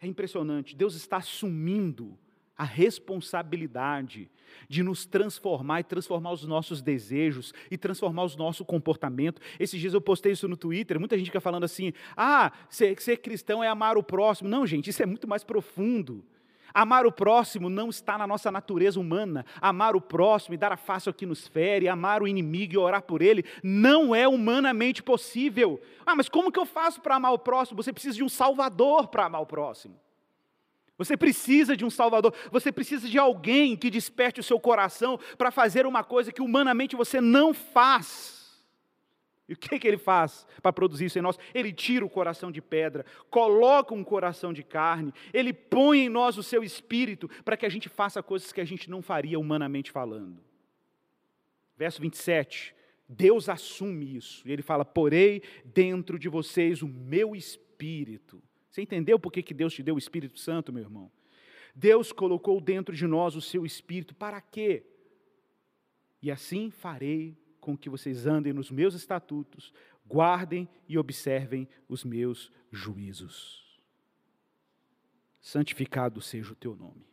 É 0.00 0.06
impressionante, 0.06 0.74
Deus 0.74 0.94
está 0.94 1.18
assumindo 1.18 2.16
a 2.56 2.64
responsabilidade 2.64 4.30
de 4.68 4.82
nos 4.82 5.06
transformar 5.06 5.80
e 5.80 5.84
transformar 5.84 6.32
os 6.32 6.44
nossos 6.44 6.82
desejos 6.82 7.54
e 7.70 7.78
transformar 7.78 8.24
o 8.24 8.36
nosso 8.36 8.64
comportamento. 8.64 9.40
Esses 9.58 9.80
dias 9.80 9.94
eu 9.94 10.00
postei 10.00 10.32
isso 10.32 10.46
no 10.46 10.56
Twitter, 10.56 10.98
muita 10.98 11.16
gente 11.16 11.28
fica 11.28 11.40
falando 11.40 11.64
assim: 11.64 11.92
ah, 12.16 12.52
ser, 12.68 13.00
ser 13.00 13.18
cristão 13.18 13.64
é 13.64 13.68
amar 13.68 13.96
o 13.96 14.02
próximo. 14.02 14.48
Não, 14.48 14.66
gente, 14.66 14.90
isso 14.90 15.02
é 15.02 15.06
muito 15.06 15.28
mais 15.28 15.42
profundo. 15.42 16.24
Amar 16.72 17.06
o 17.06 17.12
próximo 17.12 17.68
não 17.68 17.88
está 17.88 18.16
na 18.16 18.26
nossa 18.26 18.50
natureza 18.50 18.98
humana. 18.98 19.44
Amar 19.60 19.96
o 19.96 20.00
próximo 20.00 20.54
e 20.54 20.58
dar 20.58 20.72
a 20.72 20.76
face 20.76 21.08
ao 21.08 21.14
que 21.14 21.26
nos 21.26 21.46
fere, 21.46 21.88
amar 21.88 22.22
o 22.22 22.28
inimigo 22.28 22.74
e 22.74 22.78
orar 22.78 23.02
por 23.02 23.22
ele, 23.22 23.44
não 23.62 24.14
é 24.14 24.26
humanamente 24.26 25.02
possível. 25.02 25.80
Ah, 26.06 26.14
mas 26.14 26.28
como 26.28 26.52
que 26.52 26.58
eu 26.58 26.66
faço 26.66 27.00
para 27.00 27.16
amar 27.16 27.32
o 27.32 27.38
próximo? 27.38 27.82
Você 27.82 27.92
precisa 27.92 28.16
de 28.16 28.24
um 28.24 28.28
salvador 28.28 29.08
para 29.08 29.26
amar 29.26 29.42
o 29.42 29.46
próximo. 29.46 29.98
Você 31.00 31.16
precisa 31.16 31.74
de 31.74 31.82
um 31.82 31.88
Salvador, 31.88 32.34
você 32.52 32.70
precisa 32.70 33.08
de 33.08 33.18
alguém 33.18 33.74
que 33.74 33.88
desperte 33.88 34.38
o 34.38 34.42
seu 34.42 34.60
coração 34.60 35.18
para 35.38 35.50
fazer 35.50 35.86
uma 35.86 36.04
coisa 36.04 36.30
que 36.30 36.42
humanamente 36.42 36.94
você 36.94 37.22
não 37.22 37.54
faz. 37.54 38.39
E 39.50 39.52
o 39.52 39.56
que, 39.56 39.78
que 39.78 39.86
ele 39.86 39.98
faz 39.98 40.46
para 40.62 40.72
produzir 40.72 41.06
isso 41.06 41.18
em 41.18 41.22
nós? 41.22 41.38
Ele 41.52 41.72
tira 41.72 42.04
o 42.04 42.08
coração 42.08 42.50
de 42.50 42.62
pedra, 42.62 43.04
coloca 43.28 43.92
um 43.92 44.02
coração 44.02 44.52
de 44.52 44.62
carne, 44.62 45.12
ele 45.32 45.52
põe 45.52 46.04
em 46.04 46.08
nós 46.08 46.38
o 46.38 46.42
seu 46.42 46.64
espírito 46.64 47.28
para 47.44 47.56
que 47.56 47.66
a 47.66 47.68
gente 47.68 47.88
faça 47.88 48.22
coisas 48.22 48.52
que 48.52 48.60
a 48.60 48.64
gente 48.64 48.88
não 48.88 49.02
faria 49.02 49.38
humanamente 49.38 49.90
falando. 49.90 50.42
Verso 51.76 52.00
27, 52.00 52.74
Deus 53.08 53.48
assume 53.48 54.16
isso, 54.16 54.46
e 54.48 54.52
ele 54.52 54.62
fala: 54.62 54.84
Porei 54.84 55.42
dentro 55.64 56.18
de 56.18 56.28
vocês 56.28 56.80
o 56.80 56.88
meu 56.88 57.36
espírito 57.36 58.42
você 58.70 58.82
entendeu 58.82 59.18
por 59.18 59.32
que, 59.32 59.42
que 59.42 59.52
Deus 59.52 59.74
te 59.74 59.82
deu 59.82 59.96
o 59.96 59.98
Espírito 59.98 60.38
Santo, 60.38 60.72
meu 60.72 60.82
irmão? 60.82 61.10
Deus 61.74 62.12
colocou 62.12 62.60
dentro 62.60 62.94
de 62.94 63.06
nós 63.06 63.34
o 63.34 63.40
seu 63.40 63.66
Espírito, 63.66 64.14
para 64.14 64.40
quê? 64.40 64.84
E 66.22 66.30
assim 66.30 66.70
farei 66.70 67.36
com 67.60 67.76
que 67.76 67.90
vocês 67.90 68.26
andem 68.26 68.52
nos 68.52 68.70
meus 68.70 68.94
estatutos, 68.94 69.72
guardem 70.06 70.68
e 70.88 70.98
observem 70.98 71.68
os 71.88 72.04
meus 72.04 72.50
juízos. 72.72 73.80
Santificado 75.40 76.20
seja 76.20 76.52
o 76.52 76.56
teu 76.56 76.74
nome 76.74 77.10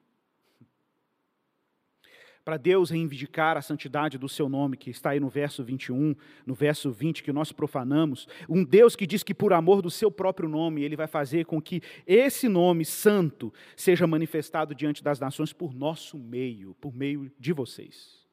para 2.48 2.56
Deus 2.56 2.92
reivindicar 2.92 3.58
a 3.58 3.62
santidade 3.62 4.18
do 4.18 4.30
seu 4.30 4.48
nome, 4.48 4.78
que 4.78 4.90
está 4.90 5.10
aí 5.10 5.20
no 5.20 5.28
verso 5.28 5.66
21, 5.66 6.16
no 6.46 6.54
verso 6.54 6.90
20 6.90 7.22
que 7.22 7.34
nós 7.34 7.52
profanamos, 7.52 8.26
um 8.48 8.64
Deus 8.64 8.96
que 8.96 9.06
diz 9.06 9.22
que 9.22 9.34
por 9.34 9.52
amor 9.52 9.82
do 9.82 9.92
seu 9.92 10.10
próprio 10.10 10.48
nome, 10.48 10.82
ele 10.82 10.96
vai 10.96 11.08
fazer 11.08 11.46
com 11.46 11.62
que 11.62 11.82
esse 12.06 12.48
nome 12.48 12.86
santo 12.86 13.54
seja 13.76 14.08
manifestado 14.08 14.74
diante 14.74 15.04
das 15.04 15.20
nações 15.20 15.52
por 15.52 15.74
nosso 15.74 16.18
meio, 16.18 16.74
por 16.76 16.96
meio 16.96 17.30
de 17.38 17.52
vocês. 17.52 18.26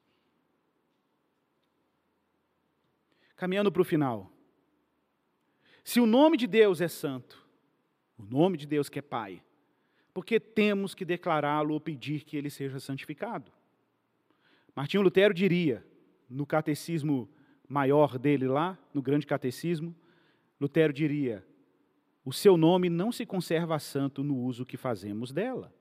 Caminhando 3.36 3.72
para 3.72 3.82
o 3.82 3.84
final. 3.84 4.30
Se 5.82 6.00
o 6.00 6.06
nome 6.06 6.36
de 6.36 6.46
Deus 6.46 6.80
é 6.80 6.88
santo, 6.88 7.46
o 8.16 8.22
nome 8.22 8.56
de 8.56 8.66
Deus 8.66 8.88
que 8.88 8.98
é 8.98 9.02
Pai, 9.02 9.42
porque 10.12 10.38
temos 10.38 10.94
que 10.94 11.04
declará-lo 11.04 11.74
ou 11.74 11.80
pedir 11.80 12.24
que 12.24 12.36
ele 12.36 12.48
seja 12.48 12.78
santificado. 12.78 13.52
Martinho 14.74 15.02
Lutero 15.02 15.34
diria, 15.34 15.84
no 16.28 16.46
catecismo 16.46 17.28
maior 17.68 18.18
dele 18.18 18.46
lá, 18.46 18.78
no 18.92 19.02
grande 19.02 19.26
catecismo, 19.26 19.94
Lutero 20.60 20.92
diria: 20.92 21.44
o 22.24 22.32
seu 22.32 22.56
nome 22.56 22.88
não 22.88 23.12
se 23.12 23.26
conserva 23.26 23.78
santo 23.78 24.22
no 24.22 24.36
uso 24.36 24.64
que 24.64 24.76
fazemos 24.76 25.32
dela, 25.32 25.72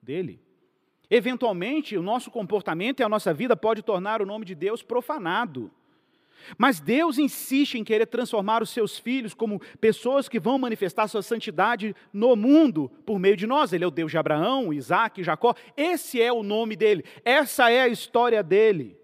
dele. 0.00 0.40
Eventualmente, 1.10 1.96
o 1.96 2.02
nosso 2.02 2.30
comportamento 2.30 3.00
e 3.00 3.02
a 3.02 3.08
nossa 3.08 3.32
vida 3.34 3.56
pode 3.56 3.82
tornar 3.82 4.22
o 4.22 4.26
nome 4.26 4.44
de 4.44 4.54
Deus 4.54 4.82
profanado. 4.82 5.70
Mas 6.56 6.80
Deus 6.80 7.18
insiste 7.18 7.76
em 7.76 7.84
querer 7.84 8.06
transformar 8.06 8.62
os 8.62 8.70
seus 8.70 8.98
filhos 8.98 9.34
como 9.34 9.60
pessoas 9.80 10.28
que 10.28 10.38
vão 10.38 10.58
manifestar 10.58 11.08
sua 11.08 11.22
santidade 11.22 11.94
no 12.12 12.36
mundo 12.36 12.90
por 13.04 13.18
meio 13.18 13.36
de 13.36 13.46
nós. 13.46 13.72
Ele 13.72 13.84
é 13.84 13.86
o 13.86 13.90
Deus 13.90 14.10
de 14.10 14.18
Abraão, 14.18 14.72
Isaac, 14.72 15.22
Jacó. 15.22 15.54
Esse 15.76 16.20
é 16.20 16.32
o 16.32 16.42
nome 16.42 16.76
dele, 16.76 17.04
essa 17.24 17.70
é 17.70 17.82
a 17.82 17.88
história 17.88 18.42
dele. 18.42 18.96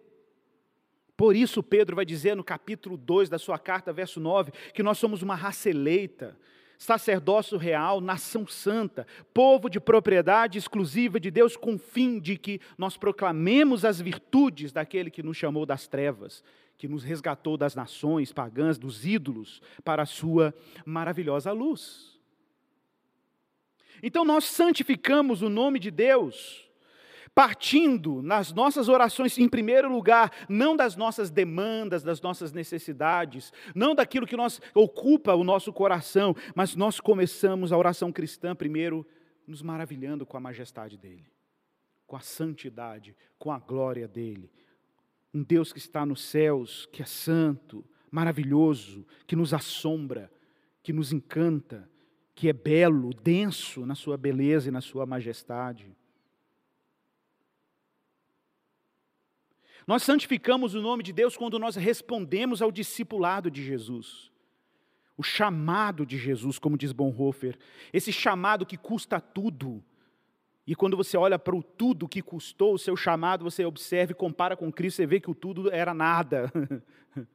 Por 1.17 1.37
isso, 1.37 1.63
Pedro 1.63 1.95
vai 1.95 2.05
dizer 2.05 2.35
no 2.35 2.43
capítulo 2.43 2.97
2 2.97 3.29
da 3.29 3.39
sua 3.39 3.59
carta, 3.59 3.93
verso 3.93 4.19
9, 4.19 4.51
que 4.75 4.83
nós 4.83 4.99
somos 4.99 5.23
uma 5.23 5.35
raça 5.35 5.71
eleita, 5.71 6.37
sacerdócio 6.79 7.57
real, 7.59 8.01
nação 8.01 8.47
santa, 8.47 9.07
povo 9.33 9.69
de 9.69 9.79
propriedade 9.79 10.59
exclusiva 10.59 11.21
de 11.21 11.31
Deus, 11.31 11.57
com 11.57 11.79
fim 11.79 12.19
de 12.19 12.37
que 12.37 12.61
nós 12.77 12.97
proclamemos 12.97 13.85
as 13.85 14.01
virtudes 14.01 14.73
daquele 14.73 15.11
que 15.11 15.23
nos 15.23 15.37
chamou 15.37 15.65
das 15.65 15.87
trevas 15.87 16.43
que 16.83 16.89
nos 16.89 17.05
resgatou 17.05 17.57
das 17.57 17.77
nações 17.77 18.33
pagãs, 18.33 18.77
dos 18.77 19.07
ídolos, 19.07 19.63
para 19.85 20.03
a 20.03 20.05
sua 20.05 20.53
maravilhosa 20.85 21.53
luz. 21.53 22.19
Então 24.03 24.25
nós 24.25 24.47
santificamos 24.47 25.43
o 25.43 25.49
nome 25.49 25.79
de 25.79 25.93
Deus, 25.93 26.69
partindo 27.33 28.21
nas 28.21 28.53
nossas 28.53 28.89
orações, 28.89 29.39
em 29.39 29.49
primeiro 29.49 29.89
lugar, 29.93 30.33
não 30.49 30.75
das 30.75 30.97
nossas 30.97 31.31
demandas, 31.31 32.03
das 32.03 32.21
nossas 32.21 32.51
necessidades, 32.51 33.53
não 33.77 33.95
daquilo 33.95 34.27
que 34.27 34.37
nós 34.37 34.61
ocupa 34.75 35.37
o 35.37 35.45
nosso 35.45 35.73
coração, 35.73 36.35
mas 36.53 36.75
nós 36.75 36.99
começamos 36.99 37.71
a 37.71 37.79
oração 37.79 38.11
cristã 38.11 38.57
primeiro 38.57 39.07
nos 39.47 39.63
maravilhando 39.63 40.27
com 40.27 40.37
a 40.37 40.41
majestade 40.41 40.99
dele, 40.99 41.31
com 42.09 42.17
a 42.17 42.21
santidade, 42.21 43.15
com 43.39 43.53
a 43.53 43.61
glória 43.61 44.09
dele, 44.09 44.51
um 45.33 45.43
Deus 45.43 45.73
que 45.73 45.79
está 45.79 46.05
nos 46.05 46.23
céus, 46.23 46.87
que 46.93 47.03
é 47.03 47.07
santo, 47.07 47.85
maravilhoso, 48.11 49.07
que 49.27 49.35
nos 49.35 49.55
assombra, 49.55 50.31
que 50.83 50.93
nos 50.93 51.13
encanta, 51.13 51.89
que 52.35 52.49
é 52.49 52.53
belo, 52.53 53.15
denso 53.15 53.87
na 53.87 53.95
sua 53.95 54.17
beleza 54.17 54.69
e 54.69 54.73
na 54.73 54.81
sua 54.81 55.07
majestade. 55.07 55.97
Nós 59.87 60.03
santificamos 60.03 60.75
o 60.75 60.83
nome 60.83 61.03
de 61.03 61.13
Deus 61.13 61.37
quando 61.37 61.59
nós 61.59 61.77
respondemos 61.77 62.63
ao 62.63 62.71
discipulado 62.71 63.51
de 63.51 63.65
Jesus. 63.65 64.31
O 65.17 65.23
chamado 65.23 66.07
de 66.07 66.17
Jesus, 66.17 66.59
como 66.59 66.79
diz 66.79 66.93
Bonhoeffer, 66.93 67.59
esse 67.93 68.13
chamado 68.13 68.65
que 68.65 68.77
custa 68.77 69.21
tudo, 69.21 69.83
e 70.67 70.77
quando 70.77 70.97
você 70.97 71.17
olha 71.17 71.39
para 71.39 71.57
o 71.57 71.63
tudo 71.63 72.09
que 72.09 72.23
custou 72.23 72.75
o 72.75 72.79
seu 72.79 72.97
chamado, 72.97 73.43
você 73.43 73.65
observa 73.65 74.13
e 74.13 74.15
compara 74.15 74.57
com 74.57 74.73
Cristo, 74.73 74.97
você 74.97 75.07
vê 75.07 75.19
que 75.19 75.31
o 75.31 75.35
tudo 75.35 75.71
era 75.73 75.93
nada. 75.93 76.53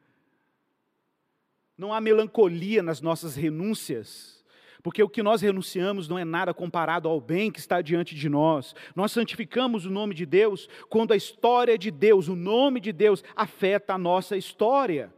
Não 1.78 1.94
há 1.94 2.00
melancolia 2.00 2.82
nas 2.82 3.02
nossas 3.02 3.36
renúncias, 3.36 4.44
porque 4.82 5.04
o 5.04 5.10
que 5.10 5.22
nós 5.22 5.42
renunciamos 5.42 6.08
não 6.08 6.18
é 6.18 6.26
nada 6.26 6.52
comparado 6.54 7.08
ao 7.08 7.22
bem 7.22 7.52
que 7.52 7.60
está 7.60 7.82
diante 7.82 8.16
de 8.16 8.28
nós. 8.28 8.74
Nós 8.96 9.12
santificamos 9.12 9.86
o 9.86 9.92
nome 9.92 10.16
de 10.16 10.26
Deus 10.26 10.68
quando 10.90 11.12
a 11.12 11.16
história 11.16 11.78
de 11.78 11.92
Deus, 11.92 12.30
o 12.30 12.36
nome 12.36 12.80
de 12.80 12.92
Deus, 12.92 13.24
afeta 13.36 13.94
a 13.94 13.98
nossa 13.98 14.36
história. 14.36 15.14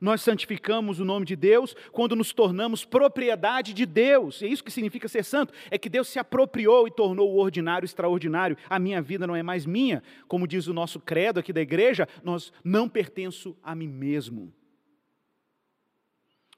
Nós 0.00 0.20
santificamos 0.22 1.00
o 1.00 1.04
nome 1.04 1.24
de 1.24 1.34
Deus 1.36 1.74
quando 1.92 2.14
nos 2.14 2.32
tornamos 2.32 2.84
propriedade 2.84 3.72
de 3.72 3.86
Deus. 3.86 4.42
É 4.42 4.46
isso 4.46 4.64
que 4.64 4.70
significa 4.70 5.08
ser 5.08 5.24
santo, 5.24 5.52
é 5.70 5.78
que 5.78 5.88
Deus 5.88 6.08
se 6.08 6.18
apropriou 6.18 6.86
e 6.86 6.90
tornou 6.90 7.32
o 7.32 7.38
ordinário 7.38 7.86
extraordinário. 7.86 8.56
A 8.68 8.78
minha 8.78 9.00
vida 9.00 9.26
não 9.26 9.36
é 9.36 9.42
mais 9.42 9.64
minha, 9.64 10.02
como 10.28 10.46
diz 10.46 10.66
o 10.66 10.74
nosso 10.74 11.00
credo 11.00 11.40
aqui 11.40 11.52
da 11.52 11.60
igreja, 11.60 12.08
nós 12.22 12.52
não 12.62 12.88
pertenço 12.88 13.56
a 13.62 13.74
mim 13.74 13.88
mesmo. 13.88 14.52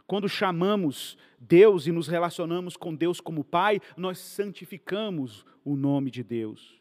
Quando 0.07 0.29
chamamos 0.29 1.19
Deus 1.39 1.87
e 1.87 1.93
nos 1.93 2.09
relacionamos 2.09 2.77
com 2.77 2.95
Deus 2.95 3.21
como 3.21 3.45
Pai, 3.45 3.81
nós 3.97 4.19
santificamos 4.19 5.45
o 5.63 5.77
nome 5.77 6.11
de 6.11 6.25
Deus. 6.25 6.78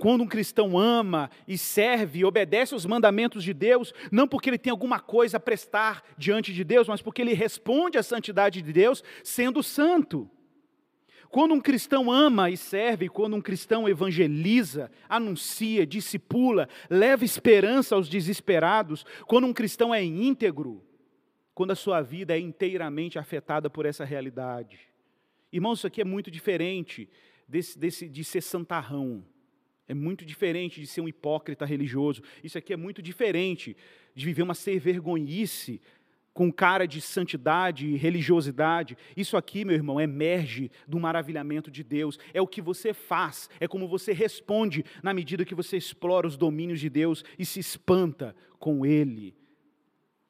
Quando 0.00 0.22
um 0.22 0.26
cristão 0.26 0.78
ama 0.78 1.30
e 1.46 1.58
serve 1.58 2.20
e 2.20 2.24
obedece 2.24 2.72
aos 2.72 2.86
mandamentos 2.86 3.44
de 3.44 3.52
Deus, 3.52 3.92
não 4.10 4.26
porque 4.26 4.48
ele 4.48 4.56
tem 4.56 4.70
alguma 4.70 4.98
coisa 4.98 5.36
a 5.36 5.40
prestar 5.40 6.02
diante 6.16 6.54
de 6.54 6.64
Deus, 6.64 6.88
mas 6.88 7.02
porque 7.02 7.20
ele 7.20 7.34
responde 7.34 7.98
à 7.98 8.02
santidade 8.02 8.62
de 8.62 8.72
Deus 8.72 9.04
sendo 9.22 9.62
santo. 9.62 10.26
Quando 11.28 11.52
um 11.52 11.60
cristão 11.60 12.10
ama 12.10 12.48
e 12.48 12.56
serve, 12.56 13.10
quando 13.10 13.36
um 13.36 13.42
cristão 13.42 13.86
evangeliza, 13.86 14.90
anuncia, 15.06 15.86
discipula, 15.86 16.66
leva 16.88 17.22
esperança 17.22 17.94
aos 17.94 18.08
desesperados, 18.08 19.04
quando 19.26 19.46
um 19.46 19.52
cristão 19.52 19.94
é 19.94 20.02
íntegro, 20.02 20.82
quando 21.52 21.72
a 21.72 21.76
sua 21.76 22.00
vida 22.00 22.34
é 22.34 22.40
inteiramente 22.40 23.18
afetada 23.18 23.68
por 23.68 23.84
essa 23.84 24.02
realidade. 24.02 24.80
Irmãos, 25.52 25.80
isso 25.80 25.86
aqui 25.86 26.00
é 26.00 26.06
muito 26.06 26.30
diferente 26.30 27.06
desse, 27.46 27.78
desse, 27.78 28.08
de 28.08 28.24
ser 28.24 28.40
santarrão. 28.40 29.22
É 29.90 29.94
muito 29.94 30.24
diferente 30.24 30.80
de 30.80 30.86
ser 30.86 31.00
um 31.00 31.08
hipócrita 31.08 31.64
religioso. 31.64 32.22
Isso 32.44 32.56
aqui 32.56 32.72
é 32.72 32.76
muito 32.76 33.02
diferente 33.02 33.76
de 34.14 34.24
viver 34.24 34.42
uma 34.42 34.54
ser 34.54 34.78
vergonhice 34.78 35.80
com 36.32 36.52
cara 36.52 36.86
de 36.86 37.00
santidade 37.00 37.88
e 37.88 37.96
religiosidade. 37.96 38.96
Isso 39.16 39.36
aqui, 39.36 39.64
meu 39.64 39.74
irmão, 39.74 40.00
emerge 40.00 40.70
do 40.86 41.00
maravilhamento 41.00 41.72
de 41.72 41.82
Deus. 41.82 42.20
É 42.32 42.40
o 42.40 42.46
que 42.46 42.62
você 42.62 42.94
faz, 42.94 43.50
é 43.58 43.66
como 43.66 43.88
você 43.88 44.12
responde 44.12 44.84
na 45.02 45.12
medida 45.12 45.44
que 45.44 45.56
você 45.56 45.76
explora 45.76 46.24
os 46.24 46.36
domínios 46.36 46.78
de 46.78 46.88
Deus 46.88 47.24
e 47.36 47.44
se 47.44 47.58
espanta 47.58 48.36
com 48.60 48.86
Ele. 48.86 49.34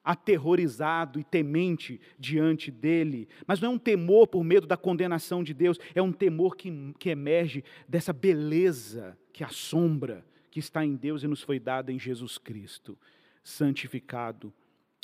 Aterrorizado 0.03 1.21
e 1.21 1.25
temente 1.25 2.01
diante 2.19 2.71
dele, 2.71 3.29
mas 3.47 3.61
não 3.61 3.71
é 3.71 3.75
um 3.75 3.79
temor 3.79 4.27
por 4.27 4.43
medo 4.43 4.67
da 4.67 4.77
condenação 4.77 5.45
de 5.45 5.53
Deus, 5.53 5.79
é 5.95 6.01
um 6.01 6.13
temor 6.13 6.57
que, 6.57 6.95
que 6.99 7.11
emerge 7.11 7.63
dessa 7.89 8.13
beleza 8.13 9.19
que 9.33 9.45
assombra, 9.45 10.25
que 10.51 10.59
está 10.59 10.85
em 10.85 10.97
Deus 10.97 11.23
e 11.23 11.29
nos 11.29 11.43
foi 11.43 11.59
dada 11.59 11.93
em 11.93 11.99
Jesus 11.99 12.39
Cristo. 12.39 12.99
Santificado 13.43 14.53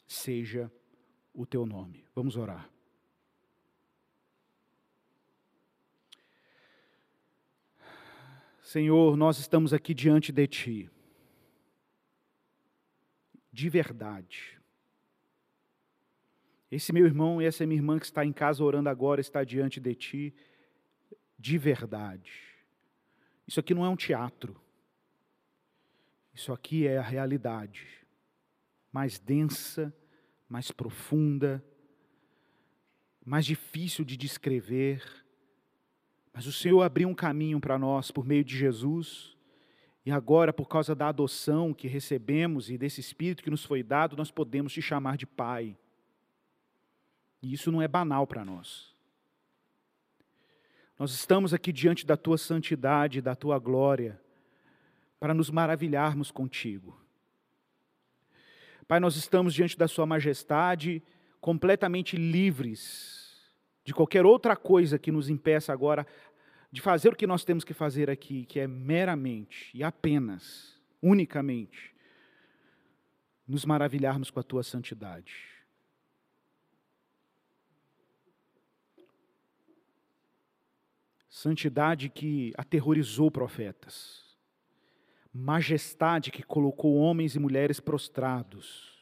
seja 0.07 0.71
o 1.35 1.45
teu 1.45 1.67
nome. 1.67 2.05
Vamos 2.15 2.37
orar. 2.37 2.69
Senhor, 8.67 9.17
nós 9.17 9.39
estamos 9.39 9.73
aqui 9.73 9.95
diante 9.95 10.33
de 10.33 10.47
Ti, 10.49 10.91
de 13.53 13.69
verdade. 13.69 14.56
Esse 16.77 16.93
meu 16.93 17.07
irmão 17.07 17.41
e 17.41 17.45
essa 17.45 17.67
minha 17.67 17.79
irmã 17.79 17.99
que 17.99 18.07
está 18.07 18.25
em 18.25 18.33
casa 18.33 18.63
orando 18.63 18.89
agora 18.89 19.21
está 19.21 19.45
diante 19.45 19.81
de 19.81 19.95
Ti, 19.95 20.35
de 21.39 21.59
verdade. 21.59 22.33
Isso 23.47 23.61
aqui 23.61 23.75
não 23.75 23.85
é 23.85 23.89
um 23.89 23.97
teatro. 23.97 24.61
Isso 26.35 26.53
aqui 26.53 26.87
é 26.87 26.99
a 26.99 27.03
realidade 27.03 27.87
mais 28.93 29.19
densa 29.19 29.93
mais 30.49 30.71
profunda, 30.71 31.65
mais 33.25 33.45
difícil 33.45 34.05
de 34.05 34.17
descrever. 34.17 35.03
Mas 36.33 36.47
o 36.47 36.53
Senhor 36.53 36.83
abriu 36.83 37.09
um 37.09 37.15
caminho 37.15 37.61
para 37.61 37.79
nós 37.79 38.11
por 38.11 38.25
meio 38.25 38.45
de 38.45 38.57
Jesus. 38.57 39.37
E 40.05 40.11
agora, 40.11 40.53
por 40.53 40.69
causa 40.69 40.95
da 40.95 41.09
adoção 41.09 41.75
que 41.75 41.89
recebemos 41.89 42.71
e 42.71 42.79
desse 42.79 43.01
Espírito 43.01 43.43
que 43.43 43.51
nos 43.51 43.65
foi 43.65 43.83
dado, 43.83 44.17
nós 44.17 44.31
podemos 44.31 44.73
te 44.73 44.81
chamar 44.81 45.17
de 45.17 45.27
Pai. 45.27 45.77
E 47.43 47.53
isso 47.53 47.71
não 47.71 47.83
é 47.83 47.89
banal 47.89 48.27
para 48.27 48.45
nós. 48.45 48.95
Nós 50.99 51.13
estamos 51.13 51.53
aqui 51.53 51.73
diante 51.73 52.07
da 52.07 52.17
tua 52.17 52.39
santidade, 52.39 53.21
da 53.21 53.35
tua 53.35 53.59
glória, 53.59 54.21
para 55.21 55.35
nos 55.35 55.51
maravilharmos 55.51 56.31
contigo. 56.31 56.99
Pai, 58.89 59.01
nós 59.01 59.17
estamos 59.17 59.53
diante 59.53 59.77
da 59.77 59.89
Sua 59.89 60.07
majestade, 60.07 61.03
completamente 61.41 62.17
livres 62.17 63.27
de 63.85 63.93
qualquer 63.93 64.25
outra 64.25 64.57
coisa 64.57 64.99
que 64.99 65.13
nos 65.13 65.29
impeça 65.29 65.73
agora 65.73 66.07
de 66.71 66.81
fazer 66.81 67.13
o 67.13 67.17
que 67.17 67.27
nós 67.27 67.45
temos 67.45 67.65
que 67.65 67.75
fazer 67.75 68.11
aqui, 68.11 68.45
que 68.45 68.61
é 68.61 68.67
meramente 68.67 69.71
e 69.75 69.83
apenas, 69.83 70.81
unicamente, 71.03 71.95
nos 73.47 73.65
maravilharmos 73.65 74.31
com 74.31 74.41
a 74.41 74.43
Tua 74.43 74.63
santidade. 74.63 75.56
Santidade 81.37 82.09
que 82.09 82.55
aterrorizou 82.57 83.31
profetas 83.31 84.25
majestade 85.31 86.31
que 86.31 86.43
colocou 86.43 86.97
homens 86.97 87.37
e 87.37 87.39
mulheres 87.39 87.79
prostrados, 87.79 88.97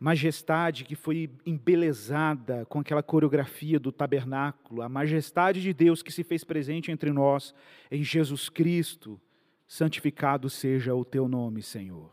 majestade 0.00 0.84
que 0.84 0.96
foi 0.96 1.30
embelezada 1.46 2.66
com 2.66 2.80
aquela 2.80 3.04
coreografia 3.04 3.78
do 3.78 3.92
tabernáculo, 3.92 4.82
a 4.82 4.88
majestade 4.88 5.62
de 5.62 5.72
Deus 5.72 6.02
que 6.02 6.10
se 6.10 6.24
fez 6.24 6.42
presente 6.42 6.90
entre 6.90 7.12
nós 7.12 7.54
em 7.88 8.02
Jesus 8.02 8.48
Cristo, 8.48 9.20
santificado 9.64 10.50
seja 10.50 10.92
o 10.92 11.04
teu 11.04 11.28
nome, 11.28 11.62
Senhor. 11.62 12.10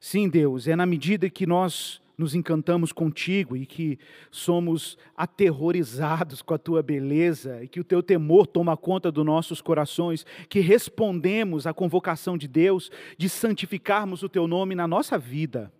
Sim, 0.00 0.26
Deus, 0.26 0.66
é 0.66 0.74
na 0.74 0.86
medida 0.86 1.28
que 1.28 1.46
nós 1.46 2.00
nos 2.18 2.34
encantamos 2.34 2.90
contigo 2.90 3.56
e 3.56 3.64
que 3.64 3.96
somos 4.28 4.98
aterrorizados 5.16 6.42
com 6.42 6.52
a 6.52 6.58
tua 6.58 6.82
beleza 6.82 7.62
e 7.62 7.68
que 7.68 7.78
o 7.78 7.84
teu 7.84 8.02
temor 8.02 8.48
toma 8.48 8.76
conta 8.76 9.12
dos 9.12 9.24
nossos 9.24 9.60
corações, 9.60 10.26
que 10.48 10.58
respondemos 10.58 11.64
à 11.64 11.72
convocação 11.72 12.36
de 12.36 12.48
Deus 12.48 12.90
de 13.16 13.28
santificarmos 13.28 14.24
o 14.24 14.28
teu 14.28 14.48
nome 14.48 14.74
na 14.74 14.88
nossa 14.88 15.16
vida 15.16 15.72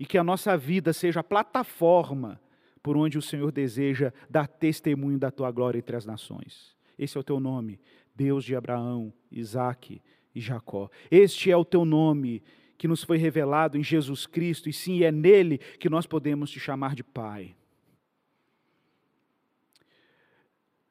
e 0.00 0.06
que 0.06 0.16
a 0.16 0.24
nossa 0.24 0.56
vida 0.56 0.94
seja 0.94 1.20
a 1.20 1.24
plataforma 1.24 2.40
por 2.82 2.96
onde 2.96 3.18
o 3.18 3.22
Senhor 3.22 3.52
deseja 3.52 4.12
dar 4.30 4.48
testemunho 4.48 5.18
da 5.18 5.30
tua 5.30 5.50
glória 5.50 5.78
entre 5.78 5.96
as 5.96 6.06
nações. 6.06 6.74
Esse 6.98 7.18
é 7.18 7.20
o 7.20 7.24
teu 7.24 7.38
nome, 7.38 7.78
Deus 8.14 8.42
de 8.42 8.56
Abraão, 8.56 9.12
Isaque 9.30 10.00
e 10.34 10.40
Jacó. 10.40 10.88
Este 11.10 11.50
é 11.50 11.56
o 11.56 11.64
teu 11.64 11.84
nome 11.84 12.42
que 12.76 12.88
nos 12.88 13.02
foi 13.02 13.16
revelado 13.16 13.78
em 13.78 13.82
Jesus 13.82 14.26
Cristo, 14.26 14.68
e 14.68 14.72
sim, 14.72 15.02
é 15.02 15.10
nele 15.10 15.58
que 15.58 15.88
nós 15.88 16.06
podemos 16.06 16.50
te 16.50 16.60
chamar 16.60 16.94
de 16.94 17.02
Pai. 17.02 17.54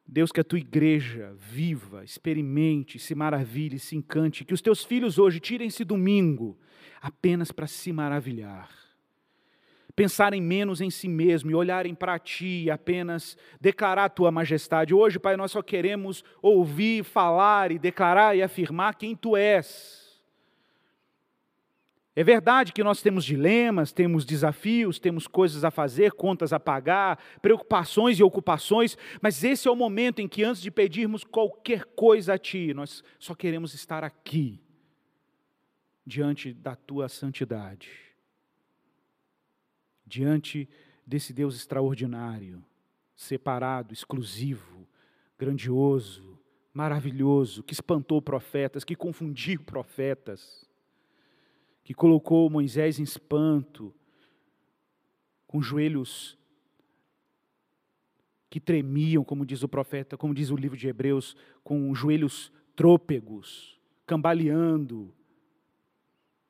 Deus, 0.07 0.31
que 0.31 0.39
a 0.39 0.43
tua 0.43 0.59
igreja 0.59 1.33
viva, 1.37 2.03
experimente, 2.03 2.99
se 2.99 3.15
maravilhe, 3.15 3.79
se 3.79 3.95
encante, 3.95 4.45
que 4.45 4.53
os 4.53 4.61
teus 4.61 4.83
filhos 4.83 5.17
hoje 5.17 5.39
tirem 5.39 5.67
esse 5.67 5.83
domingo 5.83 6.57
apenas 7.01 7.51
para 7.51 7.65
se 7.65 7.91
maravilhar, 7.91 8.69
pensarem 9.95 10.41
menos 10.41 10.79
em 10.79 10.91
si 10.91 11.07
mesmo 11.07 11.49
e 11.49 11.55
olharem 11.55 11.95
para 11.95 12.19
ti 12.19 12.65
e 12.65 12.71
apenas 12.71 13.35
declarar 13.59 14.05
a 14.05 14.09
tua 14.09 14.31
majestade. 14.31 14.93
Hoje, 14.93 15.17
Pai, 15.17 15.35
nós 15.35 15.51
só 15.51 15.61
queremos 15.63 16.23
ouvir, 16.39 17.03
falar 17.03 17.71
e 17.71 17.79
declarar 17.79 18.35
e 18.35 18.43
afirmar 18.43 18.95
quem 18.95 19.15
tu 19.15 19.35
és 19.35 20.04
é 22.15 22.23
verdade 22.23 22.71
que 22.71 22.81
nós 22.81 23.01
temos 23.01 23.25
dilemas, 23.25 23.91
temos 23.91 24.23
desafios, 24.23 24.97
temos 24.97 25.27
coisas 25.27 25.65
a 25.65 25.71
fazer, 25.71 26.13
contas 26.13 26.53
a 26.53 26.59
pagar, 26.59 27.21
preocupações 27.41 28.17
e 28.17 28.23
ocupações, 28.23 28.97
mas 29.21 29.43
esse 29.43 29.67
é 29.67 29.71
o 29.71 29.75
momento 29.75 30.21
em 30.21 30.27
que, 30.27 30.41
antes 30.41 30.61
de 30.61 30.71
pedirmos 30.71 31.25
qualquer 31.25 31.83
coisa 31.83 32.35
a 32.35 32.37
Ti, 32.37 32.73
nós 32.73 33.03
só 33.19 33.35
queremos 33.35 33.73
estar 33.73 34.01
aqui, 34.01 34.61
diante 36.05 36.53
da 36.53 36.73
Tua 36.73 37.09
santidade, 37.09 37.89
diante 40.05 40.69
desse 41.05 41.33
Deus 41.33 41.53
extraordinário, 41.53 42.63
separado, 43.13 43.93
exclusivo, 43.93 44.87
grandioso, 45.37 46.39
maravilhoso, 46.73 47.61
que 47.61 47.73
espantou 47.73 48.21
profetas, 48.21 48.85
que 48.85 48.95
confundiu 48.95 49.61
profetas 49.63 50.64
que 51.85 51.93
colocou 51.93 52.49
Moisés 52.49 52.99
em 52.99 53.03
espanto, 53.03 53.93
com 55.45 55.61
joelhos 55.61 56.35
que 58.49 58.59
tremiam, 58.59 59.23
como 59.23 59.45
diz 59.45 59.61
o 59.61 59.69
profeta, 59.69 60.17
como 60.17 60.33
diz 60.33 60.49
o 60.49 60.55
livro 60.55 60.75
de 60.75 60.87
Hebreus, 60.87 61.37
com 61.63 61.93
joelhos 61.93 62.51
trôpegos, 62.75 63.79
cambaleando, 64.03 65.13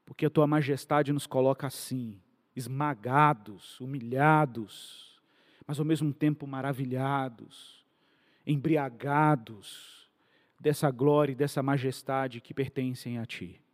porque 0.05 0.25
a 0.25 0.29
tua 0.29 0.47
majestade 0.47 1.11
nos 1.11 1.27
coloca 1.27 1.67
assim, 1.67 2.17
esmagados, 2.55 3.77
humilhados, 3.81 5.21
mas 5.67 5.79
ao 5.79 5.85
mesmo 5.85 6.13
tempo 6.13 6.47
maravilhados, 6.47 7.85
embriagados 8.47 10.09
dessa 10.57 10.89
glória 10.89 11.33
e 11.33 11.35
dessa 11.35 11.61
majestade 11.61 12.39
que 12.39 12.53
pertencem 12.53 13.17
a 13.17 13.25
ti. 13.25 13.64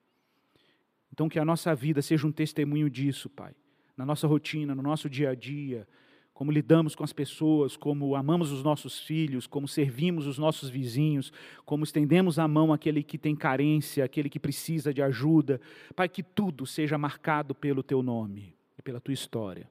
Então, 1.11 1.27
que 1.27 1.39
a 1.39 1.45
nossa 1.45 1.75
vida 1.75 2.01
seja 2.01 2.25
um 2.25 2.31
testemunho 2.31 2.89
disso, 2.89 3.29
Pai, 3.29 3.53
na 3.97 4.05
nossa 4.05 4.27
rotina, 4.27 4.73
no 4.73 4.81
nosso 4.81 5.09
dia 5.09 5.31
a 5.31 5.35
dia, 5.35 5.87
como 6.33 6.51
lidamos 6.51 6.95
com 6.95 7.03
as 7.03 7.13
pessoas, 7.13 7.77
como 7.77 8.15
amamos 8.15 8.51
os 8.51 8.63
nossos 8.63 8.99
filhos, 8.99 9.45
como 9.45 9.67
servimos 9.67 10.25
os 10.25 10.39
nossos 10.39 10.69
vizinhos, 10.69 11.31
como 11.65 11.83
estendemos 11.83 12.39
a 12.39 12.47
mão 12.47 12.73
àquele 12.73 13.03
que 13.03 13.17
tem 13.17 13.35
carência, 13.35 14.03
àquele 14.03 14.29
que 14.29 14.39
precisa 14.39 14.91
de 14.93 15.03
ajuda. 15.03 15.61
Pai, 15.95 16.09
que 16.09 16.23
tudo 16.23 16.65
seja 16.65 16.97
marcado 16.97 17.53
pelo 17.53 17.83
teu 17.83 18.01
nome 18.01 18.55
e 18.75 18.81
pela 18.81 18.99
tua 18.99 19.13
história. 19.13 19.69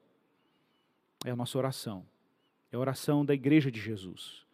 É 1.25 1.31
a 1.31 1.35
nossa 1.35 1.57
oração. 1.57 2.05
É 2.71 2.77
a 2.77 2.79
oração 2.79 3.25
da 3.25 3.33
igreja 3.33 3.69
de 3.69 3.81
Jesus. 3.81 4.45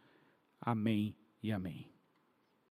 Amém 0.59 1.15
e 1.43 1.51
amém. 1.51 1.87